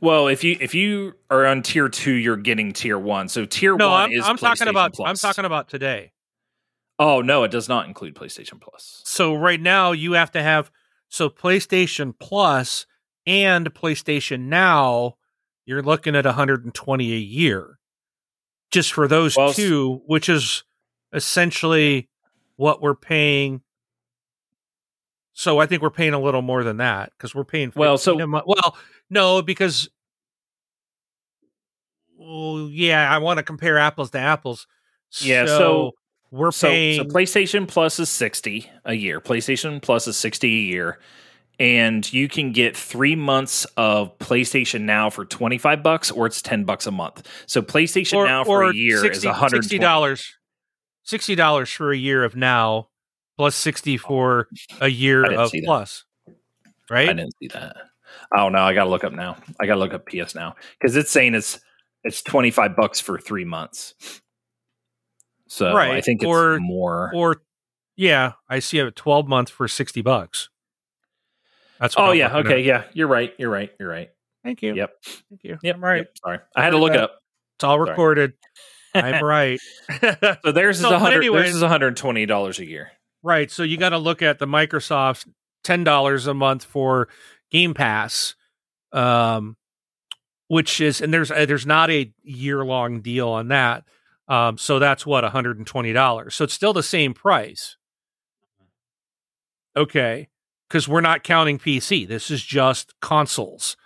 [0.00, 3.28] Well, if you if you are on tier two, you're getting tier one.
[3.28, 5.08] So tier no, one I'm, is I'm talking about Plus.
[5.08, 6.12] I'm talking about today.
[6.98, 9.02] Oh no, it does not include PlayStation Plus.
[9.04, 10.72] So right now you have to have
[11.08, 12.86] so PlayStation Plus
[13.26, 15.18] and PlayStation Now
[15.66, 17.78] you're looking at 120 a year
[18.70, 20.64] just for those well, two, which is
[21.12, 22.08] essentially
[22.56, 23.60] what we're paying.
[25.32, 27.72] So I think we're paying a little more than that because we're paying.
[27.76, 28.76] Well, so well,
[29.10, 29.90] no, because
[32.16, 34.66] well, yeah, I want to compare apples to apples.
[35.20, 35.92] Yeah, so, so
[36.30, 36.96] we're so, paying.
[36.96, 39.20] So PlayStation Plus is sixty a year.
[39.20, 40.98] PlayStation Plus is sixty a year
[41.58, 46.42] and you can get three months of PlayStation Now for twenty five bucks, or it's
[46.42, 47.26] ten bucks a month.
[47.46, 50.36] So PlayStation or, Now for a year 60, is one hundred sixty dollars.
[51.02, 52.88] Sixty dollars for a year of Now,
[53.36, 53.98] plus sixty oh.
[53.98, 54.48] for
[54.80, 56.04] a year of Plus.
[56.90, 57.08] Right?
[57.08, 57.76] I didn't see that.
[58.36, 59.36] Oh no, I gotta look up now.
[59.60, 61.58] I gotta look up PS now because it's saying it's
[62.04, 63.94] it's twenty five bucks for three months.
[65.48, 67.12] So Right, I think it's or- more.
[67.14, 67.40] Or
[67.96, 70.50] yeah, I see a 12 month for 60 bucks.
[71.80, 72.64] That's what oh I'm yeah, okay, at.
[72.64, 73.34] yeah, you're right.
[73.38, 73.70] You're right.
[73.78, 74.10] You're right.
[74.44, 74.74] Thank you.
[74.74, 74.90] Yep.
[75.28, 75.58] Thank you.
[75.62, 75.74] Yep.
[75.76, 75.96] I'm right.
[75.98, 77.18] yep, sorry, I had to look it up.
[77.56, 77.90] It's all Sorry.
[77.90, 78.32] recorded.
[78.94, 79.60] I'm right.
[80.44, 81.18] So theirs is So, a hundred.
[81.18, 82.92] anyways- Theirs is one hundred twenty dollars a year.
[83.22, 83.50] Right.
[83.50, 85.26] So you got to look at the Microsoft
[85.64, 87.08] ten dollars a month for
[87.50, 88.34] Game Pass,
[88.92, 89.56] um,
[90.48, 93.84] which is and there's uh, there's not a year long deal on that.
[94.28, 96.34] Um, so that's what one hundred and twenty dollars.
[96.34, 97.76] So it's still the same price.
[99.76, 100.28] Okay,
[100.68, 102.06] because we're not counting PC.
[102.06, 103.76] This is just consoles.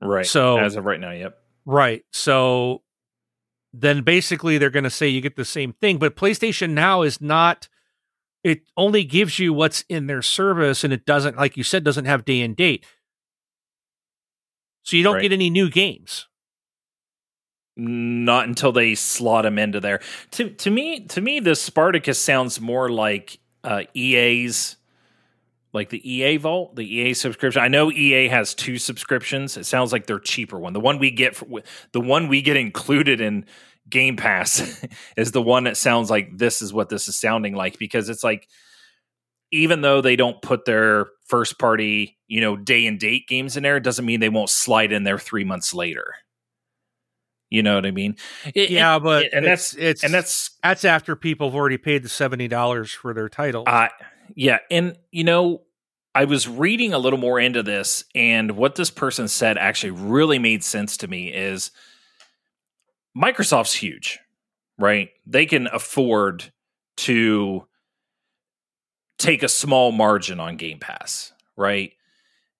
[0.00, 0.26] Right.
[0.26, 1.36] So- as of right now, yep.
[1.66, 2.04] Right.
[2.12, 2.82] So
[3.72, 7.20] then basically they're going to say you get the same thing, but PlayStation Now is
[7.20, 7.68] not
[8.42, 12.06] it only gives you what's in their service and it doesn't like you said doesn't
[12.06, 12.84] have day and date.
[14.82, 15.22] So you don't Right.
[15.22, 16.26] get any new games.
[17.76, 20.00] Not until they slot them into there.
[20.32, 24.76] To to me, to me, this Spartacus sounds more like uh, EA's,
[25.72, 27.62] like the EA Vault, the EA subscription.
[27.62, 29.56] I know EA has two subscriptions.
[29.56, 30.72] It sounds like their cheaper one.
[30.72, 31.46] The one we get, for,
[31.92, 33.46] the one we get included in
[33.88, 34.84] Game Pass,
[35.16, 38.24] is the one that sounds like this is what this is sounding like because it's
[38.24, 38.48] like
[39.52, 43.62] even though they don't put their first party, you know, day and date games in
[43.64, 46.14] there, it doesn't mean they won't slide in there three months later.
[47.48, 48.16] You know what I mean?
[48.54, 51.78] It- yeah, it- but and it's, that's it's and that's that's after people have already
[51.78, 53.64] paid the seventy dollars for their title.
[53.66, 53.88] uh
[54.36, 55.62] yeah, and you know,
[56.14, 60.38] I was reading a little more into this, and what this person said actually really
[60.38, 61.70] made sense to me is
[63.16, 64.18] Microsoft's huge,
[64.78, 65.10] right?
[65.26, 66.52] They can afford
[66.98, 67.66] to
[69.18, 71.92] take a small margin on Game Pass, right?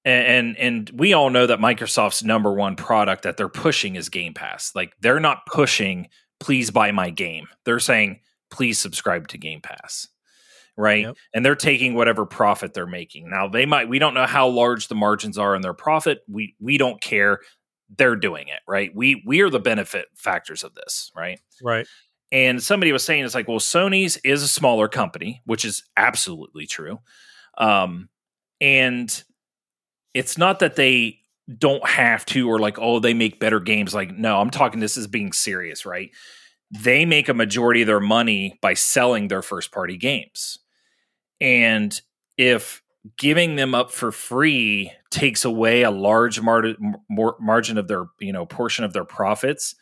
[0.04, 4.08] And, and and we all know that Microsoft's number one product that they're pushing is
[4.08, 4.72] Game Pass.
[4.74, 7.46] Like they're not pushing please buy my game.
[7.64, 8.20] They're saying
[8.50, 10.08] please subscribe to Game Pass.
[10.80, 11.04] Right?
[11.04, 11.16] Yep.
[11.34, 13.28] And they're taking whatever profit they're making.
[13.30, 16.20] Now they might we don't know how large the margins are in their profit.
[16.28, 17.40] We we don't care.
[17.96, 18.90] They're doing it, right?
[18.94, 21.40] We we are the benefit factors of this, right?
[21.62, 21.86] right.
[22.32, 26.66] And somebody was saying it's like, well, Sony's is a smaller company, which is absolutely
[26.66, 27.00] true.
[27.58, 28.08] Um,
[28.60, 29.22] and
[30.14, 31.18] it's not that they
[31.58, 33.94] don't have to or like, oh, they make better games.
[33.94, 36.10] Like, no, I'm talking this is being serious, right?
[36.70, 40.58] They make a majority of their money by selling their first party games.
[41.40, 41.98] And
[42.36, 42.82] if
[43.18, 46.74] giving them up for free takes away a large mar-
[47.08, 49.74] mar- margin of their, you know, portion of their profits,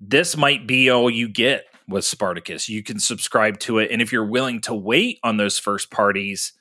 [0.00, 2.68] this might be all you get with Spartacus.
[2.68, 6.52] You can subscribe to it, and if you're willing to wait on those first parties,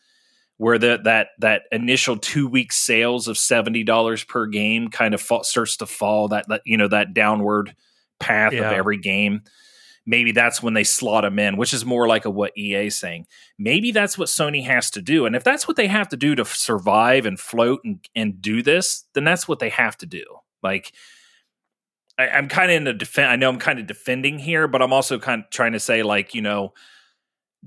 [0.58, 5.22] where the, that that initial two week sales of seventy dollars per game kind of
[5.22, 7.76] fall, starts to fall that, that you know that downward
[8.20, 8.72] path Yeah.
[8.72, 9.42] of every game.
[10.10, 12.96] Maybe that's when they slot them in, which is more like a what EA is
[12.96, 13.28] saying.
[13.60, 16.34] Maybe that's what Sony has to do, and if that's what they have to do
[16.36, 20.24] to survive and float and, and do this, then that's what they have to do.
[20.64, 20.94] Like
[22.18, 23.30] I, I'm kind of in a defend.
[23.30, 26.04] I know I'm kind of defending here, but I'm also kind of trying to say,
[26.04, 26.74] like, you know,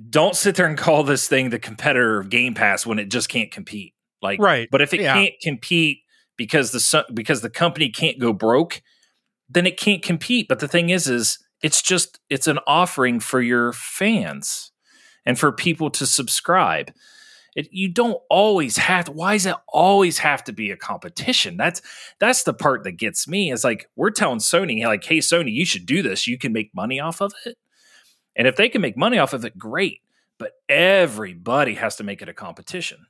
[0.09, 3.29] don't sit there and call this thing the competitor of Game Pass when it just
[3.29, 3.95] can't compete.
[4.23, 4.69] Like, Right.
[4.71, 5.15] But if it Yeah.
[5.15, 6.01] can't compete
[6.37, 8.83] because the because the company can't go broke,
[9.49, 10.49] then it can't compete.
[10.49, 14.73] But the thing is, is it's just it's an offering for your fans
[15.27, 16.93] and for people to subscribe.
[17.57, 19.09] It, you don't always have.
[19.09, 21.57] Why does it always have to be a competition?
[21.57, 21.83] That's
[22.21, 23.51] that's the part that gets me.
[23.51, 26.27] Is like we're telling Sony, like, hey, Sony, you should do this.
[26.29, 27.59] You can make money off of it.
[28.37, 30.01] And if they can make money off of it, great.
[30.39, 33.07] But everybody has to make it a competition.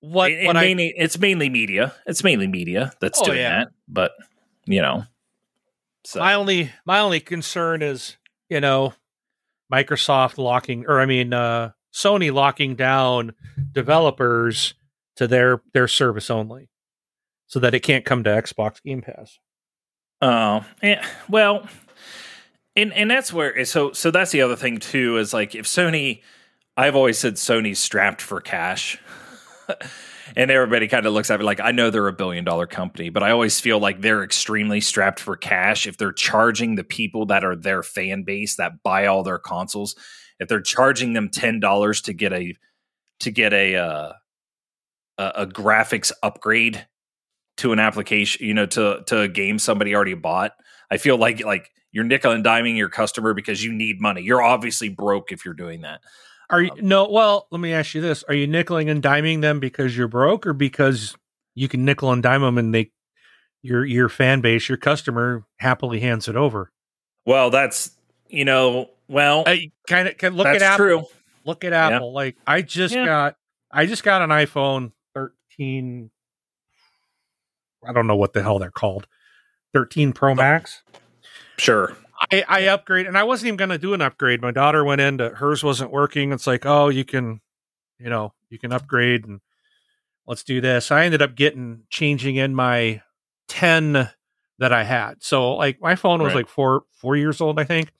[0.00, 1.94] What It- it what I mainly, it's mainly media.
[2.06, 3.58] It's mainly media that's Oh, doing yeah.
[3.64, 3.68] that.
[3.88, 4.12] But
[4.66, 5.04] you know,
[6.06, 8.16] so my only my only concern is
[8.48, 8.94] you know
[9.72, 13.34] Microsoft locking or I mean uh Sony locking down
[13.72, 14.74] developers
[15.16, 16.68] to their their service only
[17.46, 19.38] so that it can't come to Xbox Game Pass.
[20.20, 21.06] Oh, yeah.
[21.28, 21.68] Well,
[22.74, 26.22] and and that's where so so that's the other thing too is like if Sony,
[26.76, 28.98] I've always said Sony's strapped for cash,
[30.34, 33.10] and everybody kind of looks at me like I know they're a billion dollar company,
[33.10, 37.26] but I always feel like they're extremely strapped for cash if they're charging the people
[37.26, 39.94] that are their fan base that buy all their consoles,
[40.40, 42.54] if they're charging them ten dollars to get a
[43.20, 44.12] to get a uh,
[45.18, 46.86] a, a graphics upgrade
[47.58, 50.52] to an application, you know, to to a game somebody already bought.
[50.90, 54.22] I feel like like you're nickel and diming your customer because you need money.
[54.22, 56.00] You're obviously broke if you're doing that.
[56.50, 57.08] Are you Um, no?
[57.08, 60.46] Well, let me ask you this: Are you nickeling and diming them because you're broke,
[60.46, 61.16] or because
[61.54, 62.92] you can nickel and dime them, and they
[63.62, 66.70] your your fan base, your customer happily hands it over.
[67.24, 67.90] Well, that's
[68.28, 69.44] you know, well,
[69.88, 70.84] kind of can look at Apple.
[70.86, 71.04] true.
[71.44, 72.12] Look at Apple.
[72.12, 73.04] Like I just Yeah.
[73.04, 73.36] got
[73.70, 76.10] I just got an iPhone 13.
[77.86, 79.06] I don't know what the hell they're called.
[79.74, 80.82] 13 Pro Max.
[81.58, 81.96] Sure.
[82.32, 84.40] I, I upgrade and I wasn't even gonna do an upgrade.
[84.42, 86.32] My daughter went in to hers wasn't working.
[86.32, 87.40] It's like, oh, you can,
[87.98, 89.40] you know, you can upgrade and
[90.26, 90.90] let's do this.
[90.90, 93.02] I ended up getting changing in my
[93.48, 94.10] 10
[94.58, 95.22] that I had.
[95.22, 96.36] So like my phone was Right.
[96.40, 97.90] like four four years old, I think.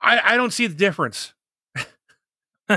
[0.00, 1.34] I, I don't see the difference.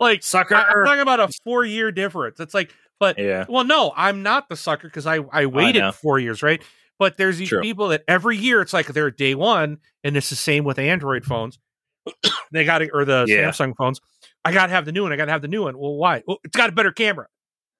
[0.00, 0.56] Like Sucker.
[0.56, 2.40] I, am talking about a four year difference.
[2.40, 3.46] It's like, but yeah.
[3.48, 5.92] well, no, I'm not the sucker because I I waited know.
[5.92, 6.60] four years, right?
[7.02, 7.60] But there's these True.
[7.60, 11.24] people that every year it's like they're day one, and it's the same with Android
[11.24, 11.58] phones.
[12.52, 13.48] they got to or the Yeah.
[13.50, 14.00] Samsung phones.
[14.44, 15.12] I got to have the new one.
[15.12, 15.76] I got to have the new one.
[15.76, 16.22] Well, why?
[16.28, 17.26] Well, it's got a better camera.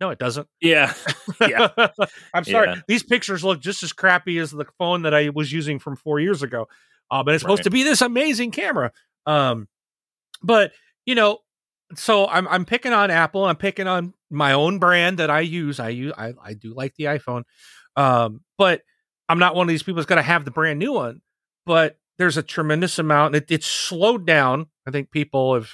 [0.00, 0.48] No, it doesn't.
[0.60, 0.92] Yeah.
[1.40, 1.68] Yeah.
[2.34, 2.68] I'm sorry.
[2.70, 2.80] Yeah.
[2.88, 6.18] These pictures look just as crappy as the phone that I was using from four
[6.18, 6.66] years ago.
[7.10, 7.64] Uh, but it's supposed Right.
[7.64, 8.90] to be this amazing camera.
[9.26, 9.68] Um,
[10.42, 10.72] but
[11.06, 11.38] you know,
[11.94, 13.44] so I'm I'm picking on Apple.
[13.44, 15.78] I'm picking on my own brand that I use.
[15.78, 17.42] I use I, I do like the iPhone.
[17.96, 18.82] Um, but
[19.28, 21.20] I'm not one of these people that's gonna have the brand new one.
[21.64, 23.34] But there's a tremendous amount.
[23.34, 24.66] It, it's slowed down.
[24.86, 25.70] I think people have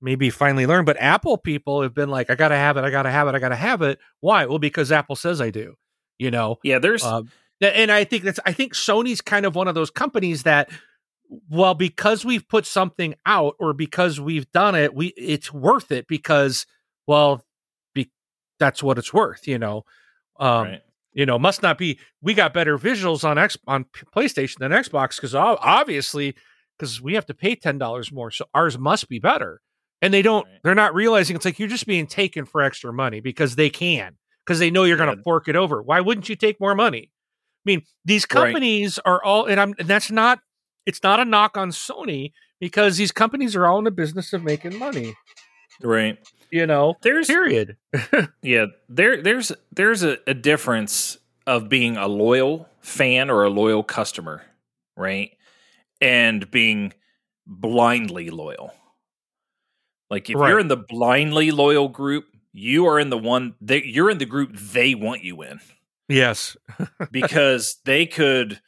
[0.00, 3.10] maybe finally learned, but Apple people have been like, I gotta have it, I gotta
[3.10, 3.98] have it, I gotta have it.
[4.20, 4.46] Why?
[4.46, 5.74] Well, because Apple says I do.
[6.18, 6.78] You know, Yeah.
[6.78, 7.30] There's um,
[7.60, 10.70] and I think that's I think Sony's kind of one of those companies that
[11.48, 16.06] well because we've put something out or because we've done it we it's worth it
[16.06, 16.66] because
[17.06, 17.44] well
[17.94, 18.10] be,
[18.58, 19.84] that's what it's worth you know
[20.38, 20.82] um right.
[21.14, 25.18] You know must not be we got better visuals on X on PlayStation than Xbox
[25.20, 26.34] cuz obviously
[26.78, 29.60] cuz we have to pay $10 more so ours must be better.
[30.02, 30.58] And they don't Right.
[30.62, 34.16] they're not realizing it's like you're just being taken for extra money because they can
[34.44, 35.82] because they know you're going to fork it over.
[35.82, 37.10] Why wouldn't you take more money?
[37.10, 38.28] I mean these Right.
[38.52, 40.40] companies are all and i'm and that's not
[40.84, 44.42] it's not a knock on sony because these companies are all in the business of
[44.44, 45.14] making money
[45.82, 46.18] Right.
[46.50, 47.76] you know There's period
[48.42, 48.66] yeah.
[48.88, 54.42] There there's there's a, a difference of being a loyal fan or a loyal customer,
[54.96, 55.30] right?
[56.00, 56.92] And being
[57.46, 58.72] blindly loyal.
[60.10, 60.48] Like if Right.
[60.50, 64.26] you're in the blindly loyal group, you are in the one that you're in the
[64.26, 65.60] group they want you in.
[66.08, 66.56] yes
[67.10, 68.60] because they could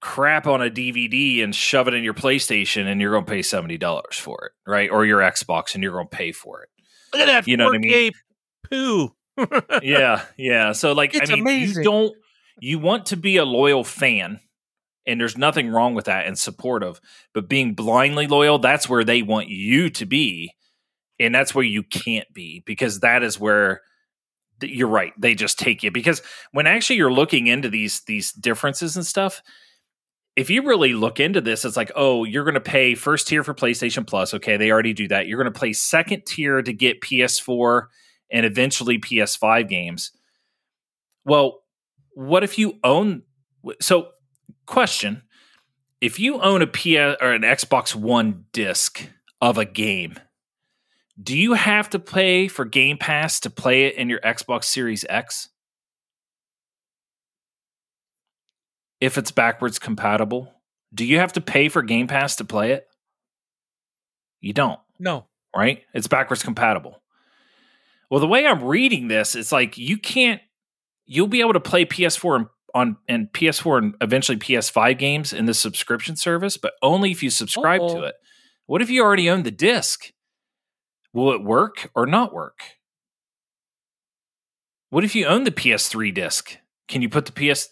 [0.00, 3.40] crap on a DVD and shove it in your PlayStation and you're going to pay
[3.40, 4.90] $70 for it, right?
[4.90, 6.68] Or your Xbox and you're going to pay for it.
[7.12, 8.12] look at that You know what I mean?
[8.12, 8.12] 4K
[8.70, 9.14] poo
[9.82, 10.72] yeah, yeah.
[10.72, 11.78] So like It's I mean amazing.
[11.78, 12.14] you don't
[12.60, 14.40] you want to be a loyal fan
[15.06, 17.00] and there's nothing wrong with that and supportive,
[17.32, 20.54] but being blindly loyal, that's where they want you to be
[21.18, 23.82] and that's where you can't be because that is where
[24.62, 26.20] you're right they just take you because
[26.52, 29.42] when actually you're looking into these these differences and stuff
[30.36, 33.42] if you really look into this it's like oh you're going to pay first tier
[33.44, 34.34] for playstation plus.
[34.34, 35.26] Okay they already do that.
[35.26, 37.86] You're going to play second tier to get ps4
[38.30, 40.12] and eventually ps5 games.
[41.24, 41.62] Well
[42.12, 43.22] what if you own
[43.80, 44.08] so
[44.66, 45.22] question
[46.00, 49.06] if you own a ps or an xbox one disc
[49.40, 50.14] of a game
[51.22, 55.04] do you have to pay for Game Pass to play it in your Xbox Series
[55.08, 55.49] X?
[59.00, 60.52] If it's backwards compatible,
[60.92, 62.86] do you have to pay for Game Pass to play it?
[64.40, 65.82] You don't, no right?
[65.94, 67.02] It's backwards compatible.
[68.10, 70.40] Well, the way I'm reading this, it's like you can't.
[71.06, 75.46] You'll be able to play PS4 and on and PS4 and eventually PS5 games in
[75.46, 77.96] the subscription service, but only if you subscribe Uh-oh.
[77.96, 78.14] to it.
[78.66, 80.12] What if you already own the disc?
[81.12, 82.60] Will it work or not work?
[84.90, 86.56] What if you own the PS3 disc?
[86.86, 87.68] Can you put the PS?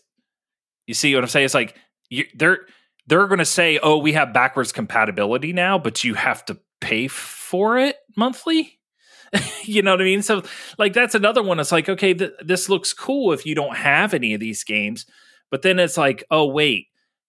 [0.89, 1.45] You see what I'm saying?
[1.45, 1.77] It's like
[2.09, 2.61] you, they're
[3.07, 7.09] they're going to say, "Oh, we have backwards compatibility now," but you have to pay
[7.09, 8.81] for it monthly.
[9.65, 10.23] you know what I mean?
[10.23, 10.43] So,
[10.79, 11.61] like, that's another one.
[11.61, 15.05] It's like, okay, th- this looks cool if you don't have any of these games,
[15.51, 16.87] but then it's like, oh wait,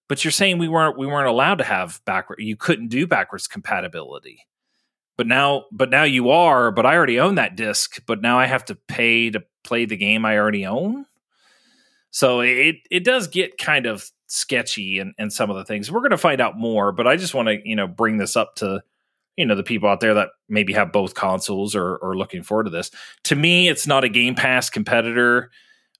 [0.07, 2.40] but you're saying we weren't we weren't allowed to have backward.
[2.40, 4.45] You couldn't do backwards compatibility
[5.18, 8.45] but now but now you are but i already own that disc but now i
[8.45, 11.06] have to pay to play the game i already own
[12.11, 15.91] so it it does get kind of sketchy and and some of the things.
[15.91, 18.36] We're going to find out more but i just want to you know bring this
[18.36, 18.81] up to
[19.38, 22.65] you know the people out there that maybe have both consoles or or looking forward
[22.65, 22.91] to this.
[23.26, 25.52] To me it's not a game pass competitor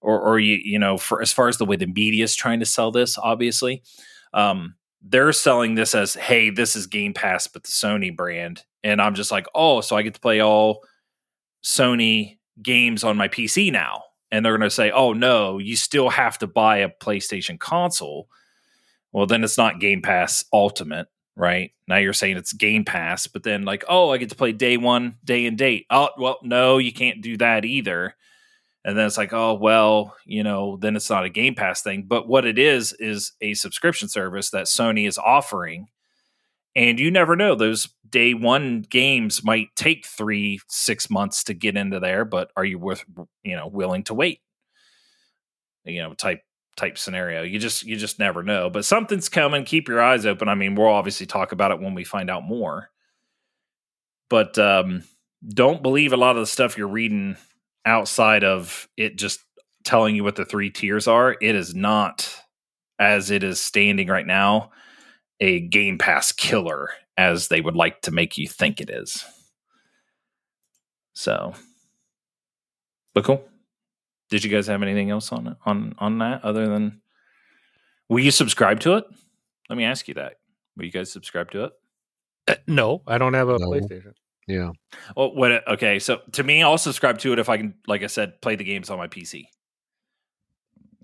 [0.02, 2.60] or or you you know for as far as the way the media is trying
[2.60, 3.84] to sell this obviously.
[4.34, 8.64] Um they're selling this as hey this is game pass but the sony brand.
[8.84, 10.84] And i'm just like oh so i get to play all
[11.64, 14.04] Sony games on my PC now.
[14.32, 18.30] And they're going to say, oh, no, you still have to buy a PlayStation console.
[19.12, 21.72] Well, then it's not Game Pass Ultimate, right?
[21.88, 24.78] Now you're saying it's Game Pass, but then, like, oh, I get to play day
[24.78, 25.88] one, day and date.
[25.90, 28.16] Oh, well, no, you can't do that either.
[28.86, 32.06] And then it's like, oh, well, you know, then it's not a Game Pass thing.
[32.08, 35.88] But what it is, is a subscription service that Sony is offering
[36.76, 41.78] and you never know those day one games might take three six months to get
[41.78, 43.04] into there but are you worth
[43.44, 44.40] you know willing to wait?
[45.86, 46.42] You know type
[46.78, 47.44] type scenario.
[47.44, 49.66] You just you just never know but something's coming.
[49.66, 50.48] Keep your eyes open.
[50.48, 52.90] I mean we'll obviously talk about it when we find out more.
[54.30, 55.04] But um
[55.48, 57.38] don't believe a lot of the stuff you're reading
[57.86, 59.40] outside of it just
[59.86, 61.36] telling you what the three tiers are.
[61.42, 62.36] It is not
[63.00, 64.72] as it is standing right now
[65.40, 69.24] a Game Pass killer as they would like to make you think it is.
[71.14, 71.54] So,
[73.14, 73.44] but cool.
[74.30, 77.02] Did you guys have anything else on on on that other than?
[78.08, 79.06] Will you subscribe to it?
[79.70, 80.36] Let me ask you that.
[80.76, 81.74] Will you guys subscribe to it?
[82.48, 83.68] Uh, no, I don't have a no.
[83.68, 84.14] PlayStation.
[84.48, 84.72] Yeah.
[85.16, 85.68] Well, what?
[85.68, 88.56] Okay, so to me, I'll subscribe to it if I can, like I said, play
[88.56, 89.46] the games on my PC.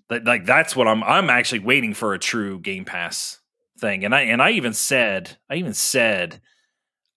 [0.09, 1.03] like that's what I'm.
[1.03, 3.39] I'm actually waiting for a true Game Pass
[3.85, 4.03] thing.
[4.03, 6.41] And I and I even said, I even said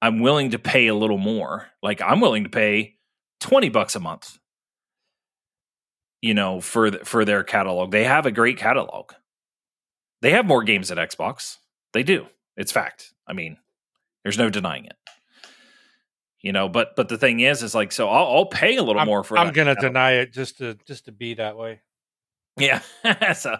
[0.00, 1.68] I'm willing to pay a little more.
[1.82, 2.96] Like I'm willing to pay
[3.40, 4.38] 20 bucks a month.
[6.20, 7.92] You know, for the, for their catalog.
[7.92, 9.12] They have a great catalog.
[10.20, 11.58] They have more games than Xbox.
[11.92, 12.26] They do.
[12.56, 13.14] It's fact.
[13.24, 13.56] I mean,
[14.24, 14.96] there's no denying it.
[16.40, 19.00] You know, but but the thing is, is like, so I'll, I'll pay a little
[19.00, 19.38] I'm, more for.
[19.38, 19.92] I'm gonna catalog.
[19.92, 21.80] deny it just to just to be that way.
[22.58, 22.80] Yeah.
[23.34, 23.56] so,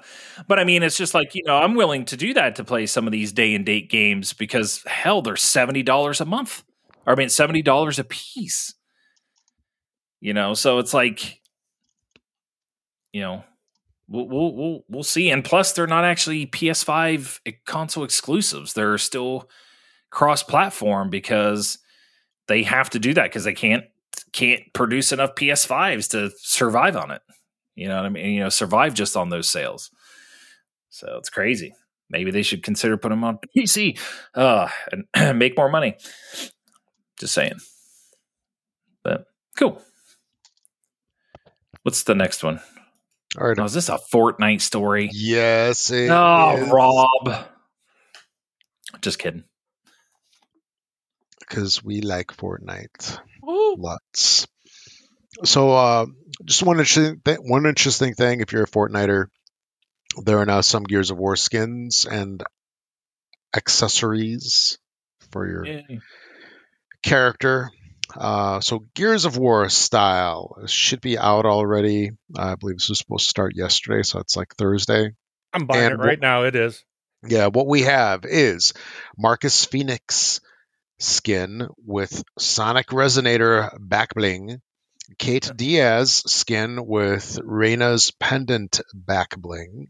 [0.47, 2.87] but I mean, it's just like, you know, I'm willing to do that to play
[2.87, 6.65] some of these day and date games because hell, they're $70 a month.
[7.07, 8.75] Or I mean, $70 a piece.
[10.21, 11.41] You know, so it's like,
[13.13, 13.45] you know,
[14.09, 15.31] we'll, we'll, we'll, we'll see.
[15.31, 18.73] And plus, they're not actually PS5 console exclusives.
[18.73, 19.49] They're still
[20.11, 21.79] cross platform because
[22.49, 23.85] they have to do that because they can't,
[24.33, 27.23] can't produce enough PS5s to survive on it.
[27.79, 28.33] You know what I mean?
[28.33, 29.91] You know, survive just on those sales.
[30.91, 31.75] So it's crazy.
[32.11, 34.01] Maybe they should consider putting them on PC
[34.35, 34.69] uh,
[35.15, 35.95] and make more money.
[37.21, 37.59] Just saying.
[39.05, 39.27] But
[39.57, 39.81] cool.
[41.85, 42.61] What's the next one?
[43.39, 43.59] All right.
[43.59, 45.11] Oh, is this a Fortnite story?
[45.13, 45.93] Yes.
[45.93, 46.69] oh, is.
[46.71, 47.47] Rob.
[49.01, 49.45] Just kidding.
[51.41, 53.21] Because we like Fortnite.
[53.49, 53.77] Ooh.
[53.79, 54.49] Lots.
[55.45, 56.07] So, uh,
[56.45, 59.27] just one interesting, th- one interesting thing if you're a Fortniter,
[60.23, 62.43] there are now some Gears of War skins and
[63.55, 64.79] accessories
[65.33, 66.01] for your Yay.
[67.03, 67.71] character.
[68.17, 72.13] Uh, so Gears of War style should be out already.
[72.37, 75.13] I believe this was supposed to start yesterday, so it's like Thursday.
[75.53, 76.45] I'm buying and it right what, now.
[76.45, 76.83] It is.
[77.27, 78.73] Yeah, what we have is
[79.17, 80.41] Marcus Fenix
[80.99, 84.61] skin with Sonic Resonator back bling
[85.19, 89.89] Kait Diaz skin with Reyna's pendant back bling.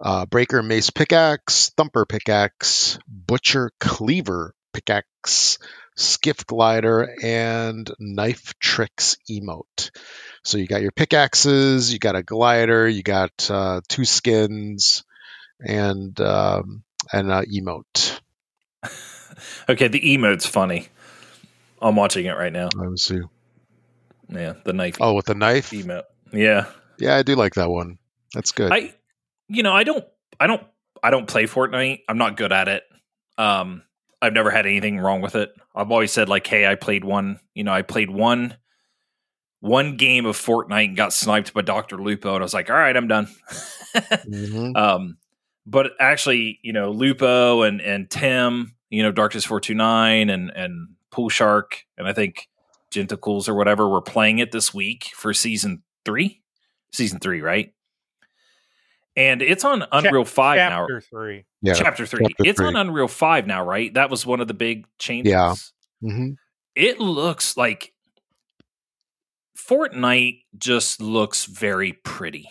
[0.00, 5.58] Uh, Breaker Mace pickaxe, Thumper pickaxe, Butcher cleaver pickaxe,
[5.96, 9.90] Skiff glider, and Knife tricks emote.
[10.42, 15.04] So you got your pickaxes, you got a glider, you got uh, two skins,
[15.60, 16.82] and um,
[17.12, 18.20] and uh, emote.
[19.68, 20.88] okay, the emote's funny.
[21.82, 22.70] I'm watching it right now.
[22.74, 23.20] Let me see.
[24.30, 24.98] Yeah, the knife.
[25.00, 25.72] Oh, with the knife.
[26.32, 26.66] Yeah.
[26.98, 27.98] Yeah, I do like that one.
[28.34, 28.72] That's good.
[28.72, 28.94] I,
[29.48, 30.04] you know, I don't,
[30.38, 30.62] I don't,
[31.02, 32.00] I don't play Fortnite.
[32.08, 32.84] I'm not good at it.
[33.38, 33.82] Um,
[34.22, 35.52] I've never had anything wrong with it.
[35.74, 37.40] I've always said like, hey, I played one.
[37.54, 38.56] You know, I played one,
[39.60, 42.76] one game of Fortnite and got sniped by Doctor Lupo, and I was like, all
[42.76, 43.28] right, I'm done.
[43.94, 44.72] mm-hmm.
[44.76, 45.16] Um,
[45.66, 50.50] but actually, you know, Lupo and and Tim, you know, Darkness four two nine and
[50.50, 52.48] and Pool Shark, and I think
[52.90, 56.42] Gentacles or whatever were playing it this week for season three.
[56.92, 57.72] Season three, right?
[59.16, 60.82] And it's on Unreal Ch- Five chapter now.
[60.82, 61.44] Chapter three.
[61.62, 62.26] Yeah, chapter three.
[62.26, 62.66] Chapter it's three.
[62.66, 63.92] on Unreal Five now, right?
[63.94, 65.30] That was one of the big changes.
[65.30, 65.54] Yeah.
[66.02, 66.30] Mm-hmm.
[66.74, 67.92] It looks like
[69.58, 72.48] Fortnite just looks very pretty.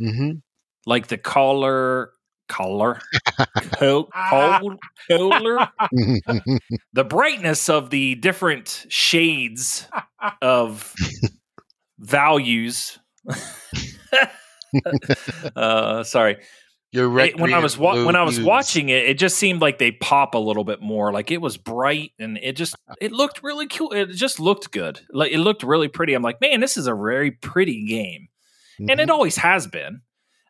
[0.00, 0.38] Mm-hmm.
[0.86, 2.10] Like the color
[2.48, 3.00] color,
[3.74, 4.78] cold, cold,
[5.08, 5.68] color.
[6.92, 9.86] the brightness of the different shades
[10.42, 10.94] of
[11.98, 12.98] values.
[15.56, 16.38] uh, sorry.
[16.92, 17.38] You're right.
[17.38, 20.34] When I was wa- when I was watching it, it just seemed like they pop
[20.34, 21.12] a little bit more.
[21.12, 23.92] Like it was bright and it just it looked really cool.
[23.92, 25.00] It just looked good.
[25.10, 26.14] Like it looked really pretty.
[26.14, 28.28] I'm like, man, this is a very pretty game,
[28.80, 28.88] mm-hmm.
[28.88, 29.12] and it mm-hmm.
[29.12, 30.02] always has been.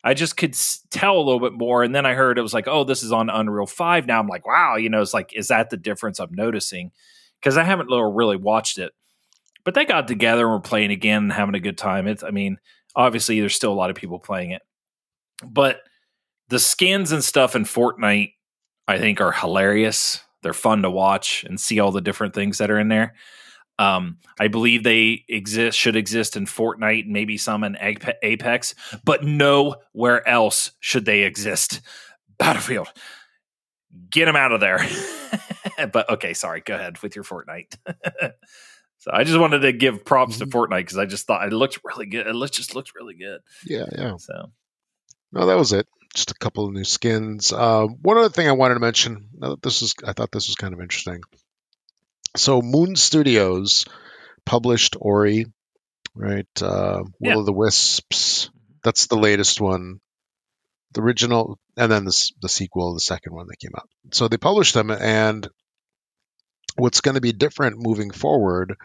[0.07, 0.55] I just could
[0.89, 3.11] tell a little bit more, and then I heard it was like, oh, this is
[3.11, 4.21] on Unreal Five now.
[4.21, 6.91] I'm like, wow, you know, it's like, is that the difference I'm noticing?
[7.41, 8.93] Because I haven't really watched it,
[9.65, 12.07] but they got together and were playing again and having a good time.
[12.07, 12.57] It's, I mean,
[12.95, 14.61] obviously, there's still a lot of people playing it,
[15.45, 15.81] but
[16.47, 18.31] the skins and stuff in Fortnite,
[18.87, 20.21] I think, are hilarious.
[20.41, 23.13] They're fun to watch and see all the different things that are in there.
[23.79, 28.73] Um, I believe they exist, should exist in Fortnite, maybe some in Apex,
[29.05, 31.81] but nowhere else should they exist.
[32.39, 32.91] Battlefield,
[34.09, 34.79] get them out of there.
[35.91, 37.77] but okay, sorry, go ahead with your Fortnite.
[38.97, 40.49] so I just wanted to give props mm-hmm.
[40.49, 42.27] to Fortnite because I just thought it looked really good.
[42.27, 43.41] It just looked really good.
[43.65, 44.17] Yeah, yeah.
[44.17, 44.51] So
[45.31, 47.53] no, that was it just a couple of new skins.
[47.53, 49.29] Uh, one other thing I wanted to mention.
[49.61, 51.21] This is I thought this was kind of interesting.
[52.37, 53.85] So Moon Studios
[54.45, 55.45] published Ori,
[56.15, 56.47] right?
[56.61, 57.37] Uh, Will yeah.
[57.37, 58.49] of the Wisps.
[58.83, 59.99] That's the latest one.
[60.93, 63.89] The original, and then the the sequel, the second one that came out.
[64.11, 65.47] So they published them, and
[66.75, 68.77] what's going to be different moving forward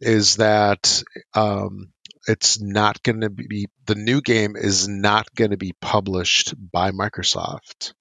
[0.00, 1.02] is that
[1.34, 1.92] um,
[2.26, 6.90] it's not going to be the new game is not going to be published by
[6.90, 7.92] Microsoft.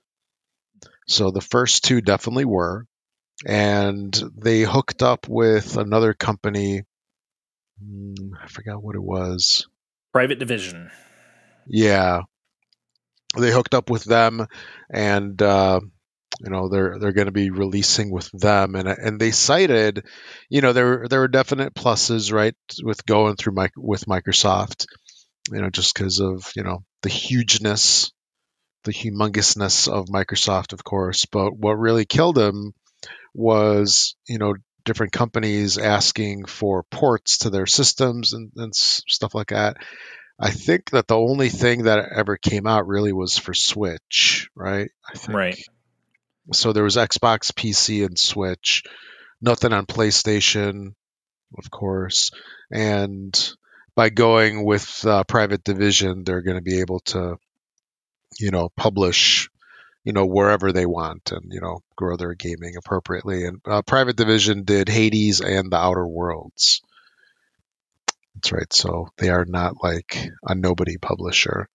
[1.07, 2.85] So the first two definitely were,
[3.45, 6.83] and they hooked up with another company.
[7.83, 9.67] Hmm, I forgot what it was.
[10.13, 10.91] Private Division.
[11.67, 12.21] Yeah,
[13.37, 14.47] they hooked up with them,
[14.89, 15.79] and uh,
[16.39, 20.05] you know they're they're going to be releasing with them and and they cited
[20.49, 24.85] you know there there were definite pluses right with going through my, with Microsoft
[25.51, 28.11] you know just because of you know the hugeness
[28.85, 32.73] the humongousness of Microsoft of course but what really killed him
[33.33, 39.49] was you know different companies asking for ports to their systems and, and stuff like
[39.49, 39.77] that
[40.41, 44.89] I think that the only thing that ever came out really was for Switch, right?
[45.07, 45.63] I think, right.
[46.51, 48.83] So there was Xbox, PC, and Switch.
[49.39, 50.95] Nothing on PlayStation,
[51.55, 52.31] of course.
[52.71, 53.53] And
[53.95, 57.37] by going with uh, Private Division, they're going to be able to,
[58.39, 59.50] you know, publish,
[60.03, 63.45] you know, wherever they want and you know grow their gaming appropriately.
[63.45, 66.81] And uh, Private Division did Hades and The Outer Worlds.
[68.35, 68.73] That's right.
[68.73, 71.67] So they are not like a nobody publisher.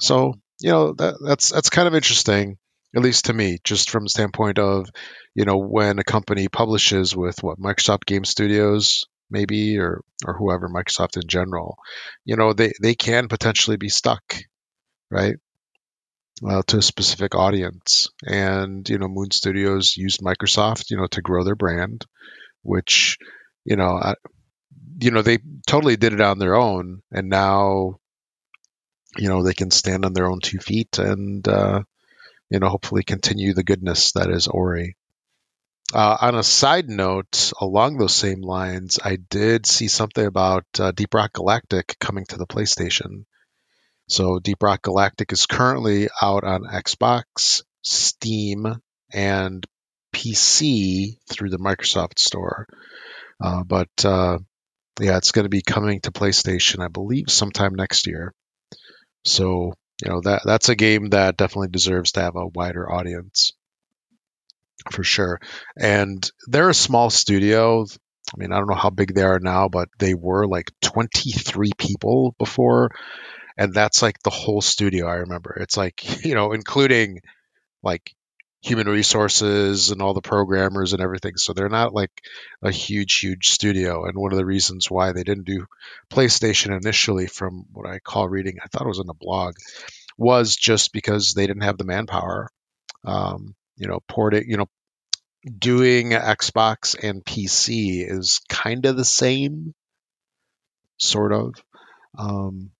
[0.00, 2.58] So you know that that's that's kind of interesting
[2.94, 4.90] at least to me, just from the standpoint of,
[5.34, 10.68] you know, when a company publishes with what Microsoft Game Studios, maybe, or or whoever,
[10.68, 11.78] Microsoft in general,
[12.24, 14.36] you know, they they can potentially be stuck,
[15.10, 15.36] right,
[16.48, 18.08] uh, to a specific audience.
[18.26, 22.04] And you know, Moon Studios used Microsoft, you know, to grow their brand,
[22.62, 23.18] which,
[23.64, 24.14] you know, I,
[25.00, 27.98] you know, they totally did it on their own, and now
[29.18, 31.82] you know they can stand on their own two feet and uh,
[32.52, 34.94] you know, hopefully continue the goodness that is Ori.
[35.94, 40.92] Uh, on a side note, along those same lines, I did see something about uh,
[40.92, 43.24] Deep Rock Galactic coming to the PlayStation.
[44.12, 48.66] So, Deep Rock Galactic is currently out on Xbox, Steam,
[49.10, 49.64] and
[50.14, 52.66] PC through the Microsoft Store.
[53.42, 54.36] Uh, but uh,
[55.00, 58.34] yeah, it's going to be coming to PlayStation, I believe, sometime next year.
[59.24, 59.72] So,
[60.04, 63.52] you know that that's a game that definitely deserves to have a wider audience
[64.90, 65.40] for sure.
[65.74, 67.86] And they're a small studio.
[67.86, 71.70] I mean, I don't know how big they are now, but they were like 23
[71.78, 72.90] people before.
[73.56, 75.56] And that's like the whole studio, I remember.
[75.60, 77.20] It's like, you know, including
[77.82, 78.14] like
[78.62, 81.36] human resources and all the programmers and everything.
[81.36, 82.12] So they're not like
[82.62, 84.04] a huge, huge studio.
[84.04, 85.66] And one of the reasons why they didn't do
[86.10, 89.54] PlayStation initially, from what I call reading, I thought it was in a blog,
[90.16, 92.48] was just because they didn't have the manpower.
[93.04, 94.68] Um, you know, porting, you know,
[95.58, 99.74] doing Xbox and PC is kind of the same,
[100.98, 101.54] sort of.
[102.16, 102.70] Um,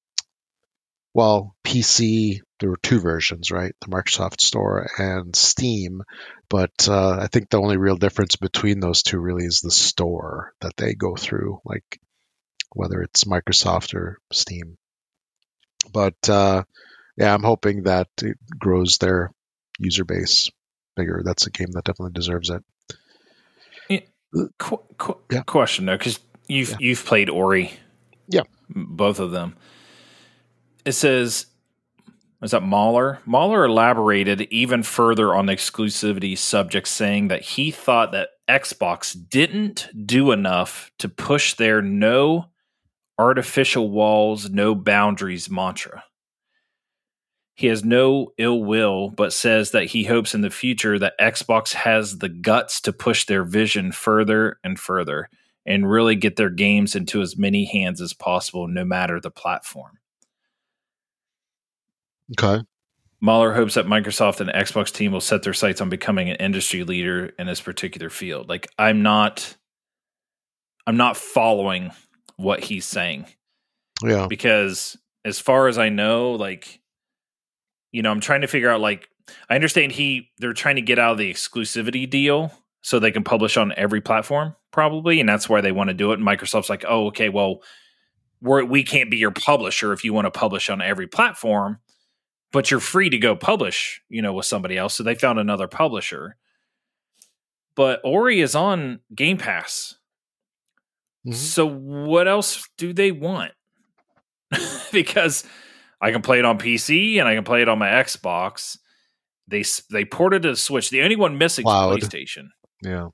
[1.14, 3.74] well, PC, there were two versions, right?
[3.80, 6.02] The Microsoft Store and Steam.
[6.48, 10.52] But uh, I think the only real difference between those two really is the store
[10.60, 12.00] that they go through, like
[12.74, 14.76] whether it's Microsoft or Steam.
[15.92, 16.62] But uh,
[17.16, 19.32] yeah, I'm hoping that it grows their
[19.78, 20.50] user base
[20.96, 21.22] bigger.
[21.24, 22.62] That's a game that definitely deserves it.
[23.88, 24.48] Yeah.
[24.58, 25.42] Qu- qu- yeah.
[25.42, 26.76] Question though, because you've yeah.
[26.80, 27.72] you've played Ori,
[28.28, 29.56] yeah, both of them
[30.84, 31.46] it says
[32.42, 33.20] was that Mahler?
[33.24, 39.88] Mahler elaborated even further on the exclusivity subject, saying that he thought that Xbox didn't
[40.04, 42.46] do enough to push their no
[43.16, 46.02] artificial walls, no boundaries mantra.
[47.54, 51.72] He has no ill will, but says that he hopes in the future that Xbox
[51.74, 55.28] has the guts to push their vision further and further
[55.64, 59.98] and really get their games into as many hands as possible, no matter the platform.
[62.38, 62.62] Okay.
[63.20, 66.82] Mahler hopes that Microsoft and Xbox team will set their sights on becoming an industry
[66.82, 68.48] leader in this particular field.
[68.48, 69.56] Like I'm not
[70.86, 71.92] I'm not following
[72.36, 73.26] what he's saying.
[74.02, 74.26] Yeah.
[74.26, 76.80] Because as far as I know, like
[77.92, 79.08] you know, I'm trying to figure out like
[79.48, 83.22] I understand he they're trying to get out of the exclusivity deal so they can
[83.22, 86.70] publish on every platform probably and that's why they want to do it and Microsoft's
[86.70, 87.62] like, "Oh, okay, well,
[88.40, 91.78] we're, we can't be your publisher if you want to publish on every platform."
[92.52, 94.94] But you're free to go publish, you know, with somebody else.
[94.94, 96.36] So they found another publisher.
[97.74, 99.96] But Ori is on Game Pass.
[101.26, 101.34] Mm-hmm.
[101.34, 103.52] So what else do they want?
[104.92, 105.44] because
[106.00, 108.76] I can play it on PC and I can play it on my Xbox.
[109.48, 110.90] They they ported to the Switch.
[110.90, 112.48] The only one missing is PlayStation.
[112.82, 113.08] Yeah.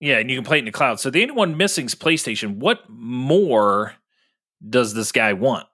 [0.00, 1.00] Yeah, and you can play it in the cloud.
[1.00, 2.58] So the only one missing is PlayStation.
[2.58, 3.94] What more
[4.66, 5.66] does this guy want?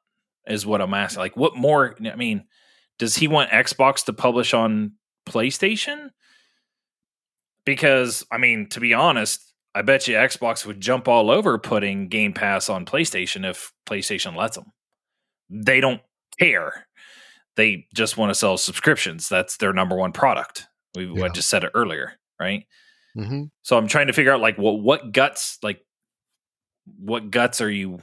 [0.47, 1.21] Is what I'm asking.
[1.21, 1.97] Like, what more?
[2.05, 2.45] I mean,
[2.99, 4.93] does he want Xbox to publish on
[5.27, 6.11] PlayStation?
[7.65, 9.41] Because, I mean, to be honest,
[9.75, 14.37] I bet you Xbox would jump all over putting Game Pass on PlayStation if PlayStation
[14.37, 14.67] lets them.
[15.51, 16.01] They don't
[16.39, 16.87] care.
[17.57, 19.29] They just want to sell subscriptions.
[19.29, 20.67] That's their number one product.
[20.95, 21.25] We yeah.
[21.25, 22.65] I just said it earlier, right?
[23.17, 23.45] Mm-hmm.
[23.63, 25.81] So I'm trying to figure out like what what guts like
[26.99, 28.01] what guts are you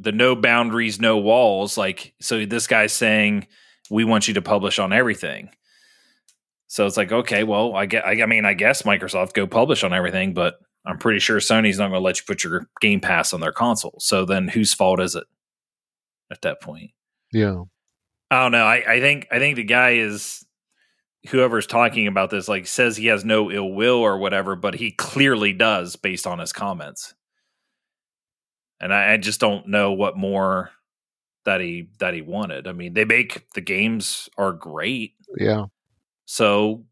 [0.00, 1.76] the no boundaries, no walls.
[1.76, 3.46] Like, so this guy's saying,
[3.90, 5.50] we want you to publish on everything.
[6.68, 9.84] So it's like, okay, well, I get, I, I mean, I guess Microsoft go publish
[9.84, 13.00] on everything, but I'm pretty sure Sony's not going to let you put your Game
[13.00, 13.96] Pass on their console.
[13.98, 15.24] So then whose fault is it
[16.30, 16.92] at that point?
[17.32, 17.64] Yeah.
[18.30, 18.64] I don't know.
[18.64, 20.46] I, I think, I think the guy is,
[21.28, 24.92] whoever's talking about this, like says he has no ill will or whatever, but he
[24.92, 27.14] clearly does based on his comments
[28.80, 30.70] and I, I just don't know what more
[31.44, 32.66] that he that he wanted.
[32.66, 35.14] I mean, they make the games are great.
[35.36, 35.66] Yeah.
[36.26, 36.84] So,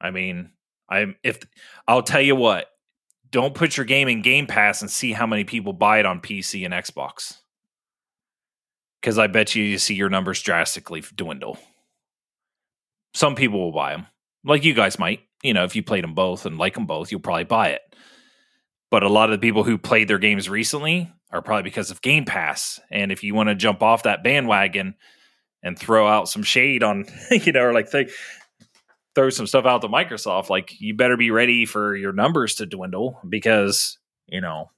[0.00, 0.50] I mean,
[0.88, 1.38] I'm if
[1.86, 2.66] I'll tell you what,
[3.30, 6.20] don't put your game in Game Pass and see how many people buy it on
[6.20, 7.38] PC and Xbox.
[9.00, 11.58] Because I bet you you see your numbers drastically dwindle.
[13.14, 14.06] Some people will buy them,
[14.44, 15.20] like you guys might.
[15.42, 17.80] You know, if you played them both and like them both, you'll probably buy it.
[18.90, 22.02] But a lot of the people who played their games recently are probably because of
[22.02, 22.80] Game Pass.
[22.90, 24.94] And if you want to jump off that bandwagon
[25.62, 28.12] and throw out some shade on, you know, or like th-
[29.14, 32.66] throw some stuff out to Microsoft, like you better be ready for your numbers to
[32.66, 34.70] dwindle because, you know,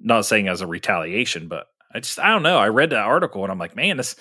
[0.00, 2.58] not saying as a retaliation, but I just, I don't know.
[2.58, 4.16] I read that article and I'm like, man, this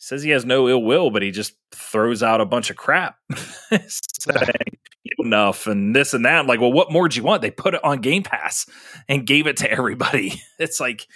[0.00, 3.16] says he has no ill will, but he just throws out a bunch of crap
[3.86, 4.78] saying
[5.18, 6.40] enough and this and that.
[6.40, 7.42] I'm like, well, what more do you want?
[7.42, 8.66] They put it on Game Pass
[9.08, 10.42] and gave it to everybody.
[10.58, 11.06] It's like,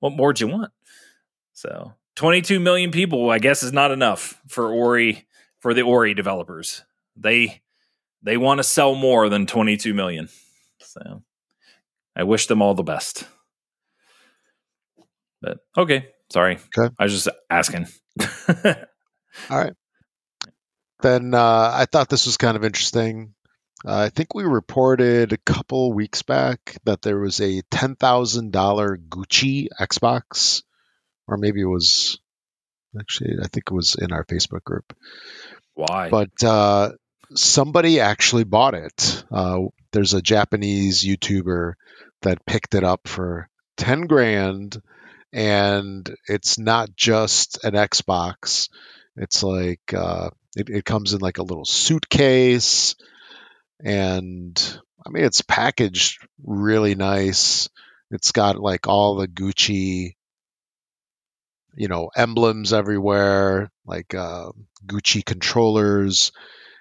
[0.00, 0.72] what more do you want?
[1.52, 5.26] So 22 million people, I guess, is not enough for Ori
[5.60, 6.82] for the Ori developers.
[7.16, 7.62] They
[8.22, 10.28] they want to sell more than 22 million.
[10.80, 11.22] So
[12.16, 13.26] I wish them all the best.
[15.42, 16.58] But okay, sorry.
[16.78, 16.94] Okay.
[16.98, 17.88] I was just asking.
[19.50, 19.74] All right.
[21.00, 23.34] Then uh, I thought this was kind of interesting.
[23.84, 29.68] Uh, I think we reported a couple weeks back that there was a $10,000 Gucci
[29.78, 30.62] Xbox,
[31.28, 32.18] or maybe it was
[32.98, 34.96] actually, I think it was in our Facebook group.
[35.74, 36.08] Why?
[36.08, 36.92] But uh,
[37.34, 39.24] somebody actually bought it.
[39.30, 41.74] Uh, there's a Japanese YouTuber
[42.22, 44.80] that picked it up for 10 grand
[45.34, 48.68] and it's not just an Xbox.
[49.16, 52.94] It's like uh, it, it comes in like a little suitcase,
[53.84, 57.68] and I mean it's packaged really nice.
[58.12, 60.14] It's got like all the Gucci,
[61.74, 64.52] you know, emblems everywhere, like uh,
[64.86, 66.30] Gucci controllers,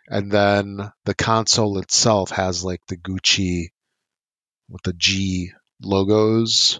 [0.08, 3.70] and then the console itself has like the Gucci
[4.70, 5.52] with the G
[5.82, 6.80] logos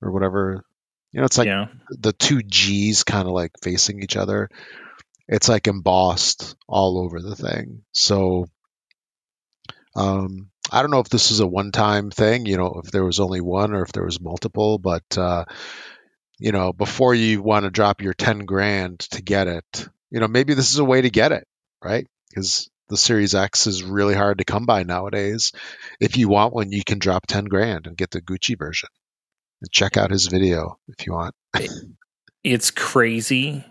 [0.00, 0.64] or whatever
[1.12, 1.66] you know, it's like yeah.
[1.90, 4.48] the two G's kind of like facing each other.
[5.28, 7.82] It's like embossed all over the thing.
[7.92, 8.46] So
[9.96, 13.20] um, I don't know if this is a one-time thing, you know, if there was
[13.20, 15.44] only one or if there was multiple, but uh,
[16.38, 20.28] you know, before you want to drop your 10 grand to get it, you know,
[20.28, 21.46] maybe this is a way to get it,
[21.84, 22.06] right?
[22.28, 25.52] Because the Series X is really hard to come by nowadays.
[26.00, 28.88] If you want one, you can drop 10 grand and get the Gucci version.
[29.60, 31.34] And check out his video if you want.
[32.44, 33.64] it's crazy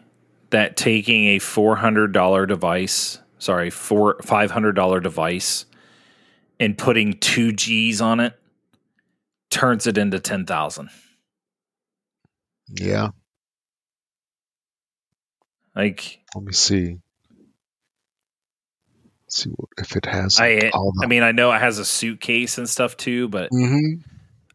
[0.52, 5.66] that taking a $400 device, sorry, four $500 device
[6.60, 8.34] and putting 2 Gs on it
[9.50, 10.90] turns it into 10,000.
[12.70, 13.10] Yeah.
[15.76, 16.98] Like let me see.
[19.26, 20.40] Let's see what, if it has.
[20.40, 20.72] I
[21.02, 24.02] I mean, I know it has a suitcase and stuff too, but mm-hmm.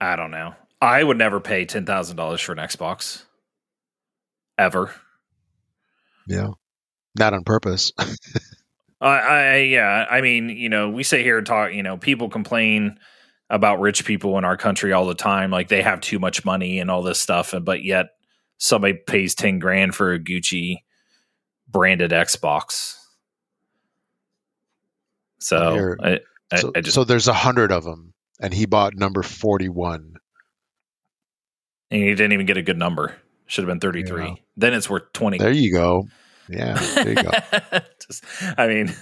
[0.00, 0.54] I don't know.
[0.84, 3.24] I would never pay ten thousand dollars for an Xbox
[4.58, 4.94] ever.
[6.28, 6.50] Yeah,
[7.18, 7.92] not on purpose.
[9.00, 10.06] I, I yeah.
[10.10, 11.72] I mean, you know, we sit here and talk.
[11.72, 12.98] You know, people complain
[13.48, 16.78] about rich people in our country all the time, like they have too much money
[16.78, 18.08] and all this stuff, and but yet
[18.58, 20.78] somebody pays ten grand for a Gucci
[21.68, 22.96] branded Xbox.
[25.38, 26.20] So, I,
[26.52, 30.14] I, so, I just, so there's a hundred of them, and he bought number forty-one,
[31.94, 33.16] and he didn't even get a good number.
[33.46, 34.24] Should have been thirty-three.
[34.24, 34.34] Yeah.
[34.56, 35.38] Then it's worth twenty.
[35.38, 36.08] There you go.
[36.48, 37.30] Yeah, there you go.
[38.06, 38.24] just,
[38.58, 38.94] I mean,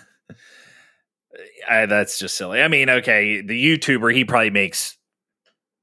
[1.68, 2.60] I, that's just silly.
[2.60, 4.96] I mean, okay, the YouTuber he probably makes,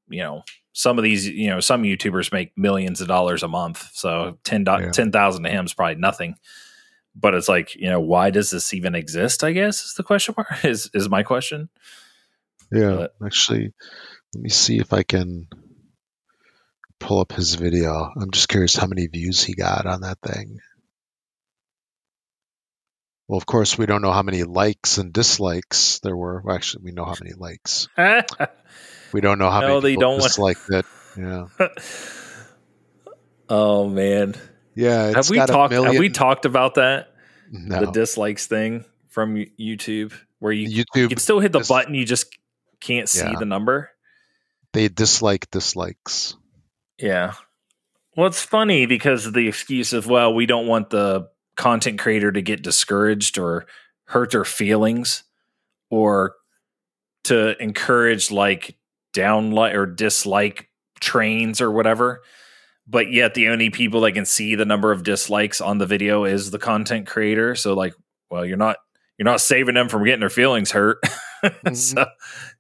[0.07, 3.89] you know, some of these, you know, some YouTubers make millions of dollars a month.
[3.93, 4.91] So 10 yeah.
[4.91, 6.35] 10,000 to him is probably nothing
[7.15, 10.33] but it's like you know why does this even exist i guess is the question
[10.37, 11.69] mark is is my question
[12.71, 13.73] yeah but, actually
[14.35, 15.47] let me see if i can
[16.99, 20.59] pull up his video i'm just curious how many views he got on that thing
[23.27, 26.83] well of course we don't know how many likes and dislikes there were well, actually
[26.83, 27.87] we know how many likes
[29.13, 30.85] we don't know how no, many people disliked want...
[30.85, 31.67] it yeah
[33.49, 34.35] oh man
[34.79, 35.71] yeah, have we talked?
[35.71, 35.91] Million...
[35.91, 37.13] Have we talked about that?
[37.51, 37.81] No.
[37.81, 41.95] The dislikes thing from YouTube, where you YouTube you can still hit the dis- button,
[41.95, 42.33] you just
[42.79, 43.35] can't see yeah.
[43.37, 43.89] the number.
[44.71, 46.37] They dislike dislikes.
[46.99, 47.33] Yeah.
[48.15, 52.31] Well, it's funny because of the excuse of well, we don't want the content creator
[52.31, 53.65] to get discouraged or
[54.05, 55.23] hurt their feelings,
[55.89, 56.35] or
[57.25, 58.77] to encourage like
[59.13, 60.69] downlight or dislike
[60.99, 62.21] trains or whatever
[62.89, 66.25] but yet the only people that can see the number of dislikes on the video
[66.25, 67.53] is the content creator.
[67.53, 67.93] So like,
[68.31, 68.77] well, you're not
[69.17, 70.97] you're not saving them from getting their feelings hurt.
[71.43, 71.73] mm-hmm.
[71.75, 72.05] so,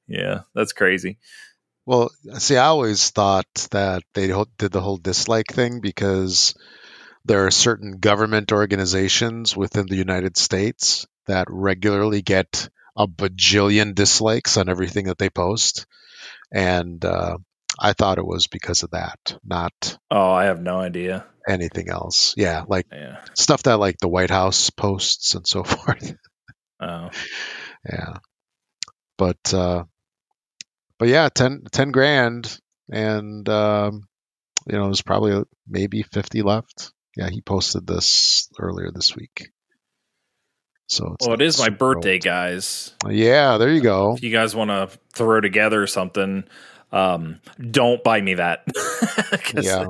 [0.07, 1.17] yeah, that's crazy.
[1.89, 6.53] Well, see, I always thought that they did the whole dislike thing because
[7.25, 14.55] there are certain government organizations within the United States that regularly get a bajillion dislikes
[14.55, 15.87] on everything that they post.
[16.51, 17.39] And uh,
[17.79, 19.97] I thought it was because of that, not.
[20.11, 21.25] Oh, I have no idea.
[21.47, 22.35] Anything else?
[22.37, 23.21] Yeah, like yeah.
[23.33, 26.13] stuff that like the White House posts and so forth.
[26.79, 27.09] Oh,
[27.83, 28.17] yeah.
[29.17, 29.85] But uh,
[30.99, 32.59] but yeah, 10, 10 grand,
[32.91, 34.03] and um,
[34.67, 36.91] you know, there's probably maybe fifty left.
[37.15, 39.49] Yeah, he posted this earlier this week.
[40.87, 42.23] So well, it is my birthday, old.
[42.23, 42.95] guys.
[43.07, 44.15] Yeah, there you go.
[44.15, 46.43] If you guys want to throw together something,
[46.91, 48.63] um, don't buy me that.
[49.55, 49.87] yeah.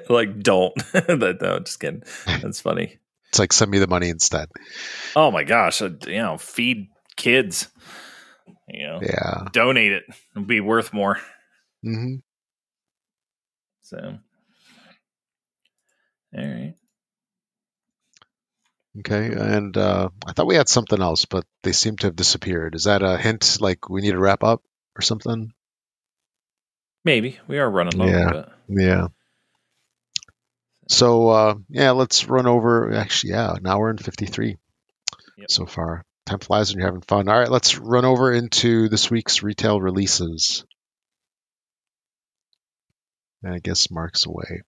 [0.08, 0.74] like don't.
[1.08, 2.02] no, just kidding.
[2.26, 2.98] That's funny.
[3.30, 4.48] It's like send me the money instead.
[5.14, 5.82] Oh my gosh!
[5.82, 7.68] Uh, you know, feed kids.
[8.68, 9.44] You know, yeah.
[9.52, 10.04] Donate it.
[10.32, 11.18] It'll be worth more.
[11.84, 12.16] Mm-hmm.
[13.82, 14.18] So,
[16.36, 16.74] all right.
[18.98, 22.74] Okay, and uh, I thought we had something else, but they seem to have disappeared.
[22.74, 23.58] Is that a hint?
[23.60, 24.62] Like we need to wrap up
[24.96, 25.52] or something?
[27.04, 28.06] Maybe we are running low.
[28.06, 29.06] Yeah, yeah.
[30.88, 32.92] So uh, yeah, let's run over.
[32.92, 34.56] Actually, yeah, now we're in fifty-three
[35.38, 35.50] yep.
[35.50, 36.04] so far.
[36.28, 37.26] Time flies when you're having fun.
[37.26, 40.66] All right, let's run over into this week's retail releases.
[43.42, 44.60] And I guess Mark's away.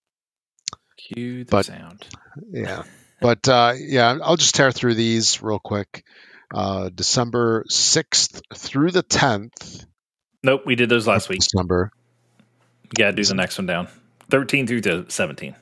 [0.96, 2.06] Cue the but, sound.
[2.50, 2.82] Yeah.
[3.22, 6.06] But uh, yeah, I'll just tear through these real quick.
[6.54, 9.84] Uh, December 6th through the 10th.
[10.42, 11.40] Nope, we did those last week.
[11.40, 11.90] December.
[12.98, 13.88] Yeah, do the next one down.
[14.30, 15.54] 13 through to 17.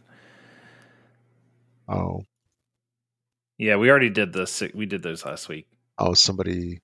[1.88, 2.20] Oh.
[3.56, 4.62] Yeah, we already did this.
[4.72, 5.66] We did those last week.
[5.98, 6.80] Oh, somebody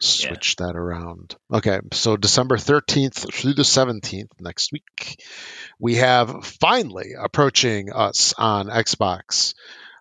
[0.00, 0.66] switch yeah.
[0.66, 1.36] that around.
[1.52, 5.22] Okay, so December 13th through the 17th next week,
[5.78, 9.54] we have finally approaching us on Xbox.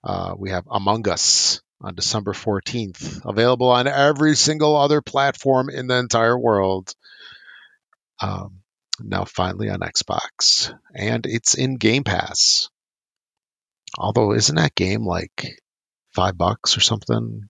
[0.03, 5.88] Uh, we have Among Us on December 14th, available on every single other platform in
[5.88, 6.94] the entire world.
[8.22, 8.60] Um,
[8.99, 12.69] now finally on Xbox, and it's in Game Pass.
[13.98, 15.60] Although, isn't that game like
[16.15, 17.49] five bucks or something?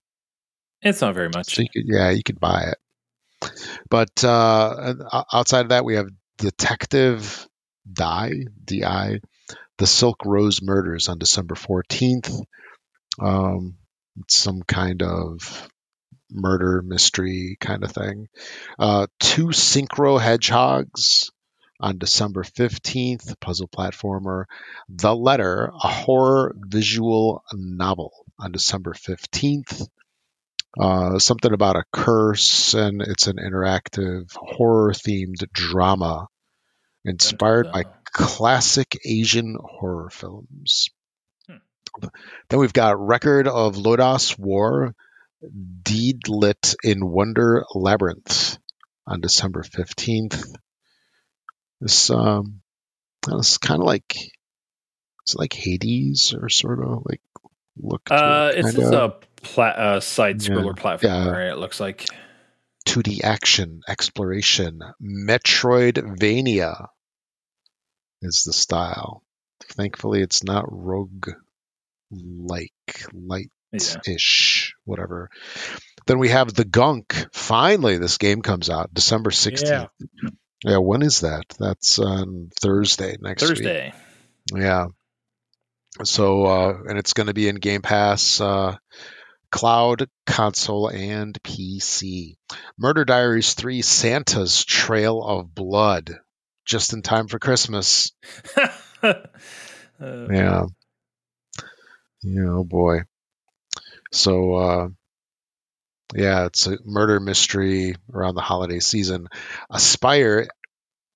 [0.84, 1.54] It's not very much.
[1.54, 3.50] So you could, yeah, you could buy it.
[3.90, 4.94] But uh,
[5.32, 6.08] outside of that, we have
[6.38, 7.48] Detective
[7.90, 8.32] Die,
[8.64, 9.20] DI,
[9.78, 12.44] The Silk Rose Murders on December 14th.
[13.20, 13.76] Um,
[14.28, 15.68] some kind of
[16.30, 18.28] murder mystery kind of thing.
[18.78, 21.30] Uh, two Synchro Hedgehogs
[21.80, 24.44] on December 15th, puzzle platformer.
[24.88, 29.86] The Letter, a horror visual novel on December 15th.
[30.78, 36.26] Uh, something about a curse, and it's an interactive horror themed drama
[37.04, 40.88] inspired by classic Asian horror films.
[41.48, 42.08] Hmm.
[42.48, 44.94] Then we've got Record of Lodoss War,
[45.82, 48.58] Deedlit in Wonder Labyrinth
[49.06, 50.56] on December 15th.
[51.80, 52.62] This um,
[53.28, 54.16] it's kind of like
[55.22, 57.20] it's like Hades or sort of like
[57.76, 58.02] look.
[58.10, 61.30] Uh, it's just a pla- uh, side scroller yeah, platform, yeah.
[61.30, 61.52] right?
[61.52, 62.06] It looks like
[62.86, 66.88] 2D action exploration, Metroidvania
[68.22, 69.22] is the style.
[69.72, 71.30] Thankfully, it's not rogue
[72.10, 72.72] like
[73.12, 74.80] light ish, yeah.
[74.84, 75.30] whatever.
[76.06, 77.26] Then we have the Gunk.
[77.32, 79.62] Finally, this game comes out December 16th.
[79.66, 79.86] Yeah.
[80.64, 81.44] yeah when is that?
[81.58, 83.94] That's on Thursday next Thursday.
[84.52, 84.62] Week.
[84.62, 84.86] Yeah.
[86.02, 88.76] So, uh, and it's going to be in Game Pass, uh,
[89.54, 92.34] cloud, console, and PC.
[92.76, 96.18] Murder Diaries 3 Santa's Trail of Blood.
[96.66, 98.10] Just in time for Christmas.
[99.02, 99.14] uh,
[100.00, 100.64] yeah.
[102.22, 103.02] Yeah, oh boy.
[104.10, 104.88] So, uh,
[106.12, 109.28] yeah, it's a murder mystery around the holiday season.
[109.70, 110.48] Aspire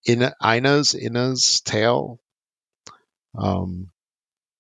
[0.05, 2.21] in Ina's Ina's tale.
[3.37, 3.91] Um,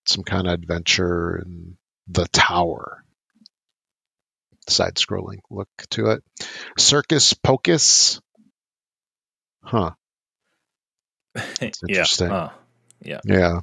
[0.04, 1.76] some kind of adventure in
[2.08, 3.04] the tower.
[4.68, 6.22] Side scrolling look to it.
[6.78, 8.20] Circus Pocus.
[9.62, 9.92] Huh.
[11.60, 12.28] interesting.
[12.28, 12.50] Yeah.
[13.02, 13.20] yeah.
[13.24, 13.60] Yeah.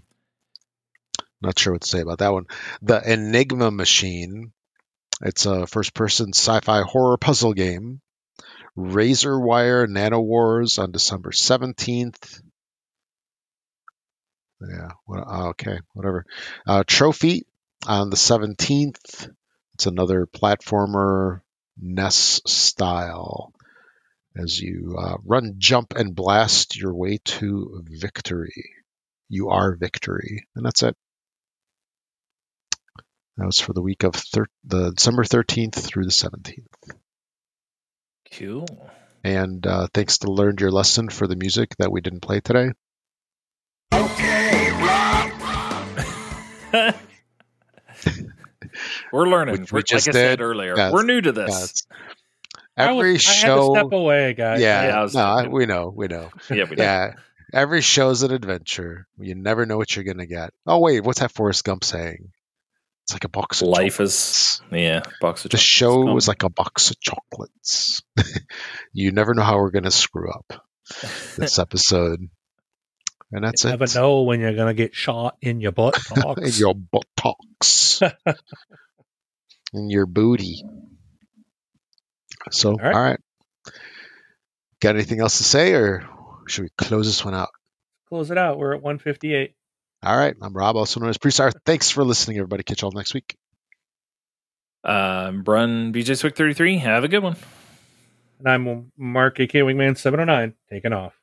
[1.42, 2.46] Not sure what to say about that one.
[2.82, 4.52] The Enigma Machine.
[5.22, 8.02] It's a first person sci fi horror puzzle game.
[8.76, 12.42] Razor Wire Nano Wars on December 17th.
[14.62, 14.90] Yeah.
[15.08, 15.80] Oh, okay.
[15.94, 16.26] Whatever.
[16.68, 17.46] Uh, Trophy
[17.88, 19.30] on the 17th.
[19.76, 21.42] It's another platformer
[21.78, 23.52] NES style
[24.42, 28.72] as you uh, run, jump, and blast your way to victory.
[29.28, 30.48] You are victory.
[30.56, 30.96] And that's it.
[33.36, 36.96] That was for the week of thir- the December 13th through the 17th.
[38.32, 38.90] Cool.
[39.26, 42.72] And uh, thanks to Learned Your Lesson for the music that we didn't play today.
[43.94, 44.72] Okay,
[49.16, 49.62] we're learning.
[49.62, 51.50] Which we just like I said earlier, yes, we're new to this.
[51.50, 51.88] Yes.
[52.78, 53.74] Every was, show.
[53.74, 54.60] step away, guys.
[54.60, 56.30] Yeah, yeah no, I, we know, we know.
[56.50, 56.84] Yeah, we know.
[56.84, 57.14] yeah.
[57.54, 59.08] Every show's an adventure.
[59.18, 60.54] You never know what you're gonna get.
[60.68, 62.32] Oh wait, what's that Forrest Gump saying?
[63.04, 64.62] It's like a box of life chocolates.
[64.62, 65.52] is yeah, box of.
[65.52, 66.16] The show Gump.
[66.16, 68.02] was like a box of chocolates.
[68.94, 70.66] you never know how we're gonna screw up
[71.38, 72.20] this episode.
[73.32, 73.80] And that's you it.
[73.80, 75.98] Never know when you're gonna get shot in your butt
[76.38, 78.02] in your buttocks.
[79.78, 80.64] In your booty.
[82.52, 82.96] So, all right.
[82.96, 83.20] all right.
[84.82, 86.08] Got anything else to say, or
[86.48, 87.50] should we close this one out?
[88.10, 88.58] Close it out.
[88.58, 89.56] We're at 158.
[90.04, 90.36] All right.
[90.42, 91.52] I'm Rob, also known as Prestar.
[91.66, 92.64] Thanks for listening, everybody.
[92.64, 93.36] Catch y'all next week.
[94.84, 96.78] Um, Brun BJ Swick 33.
[96.78, 97.36] Have a good one.
[98.40, 101.14] And I'm Mark, AK Wingman 709, taking off.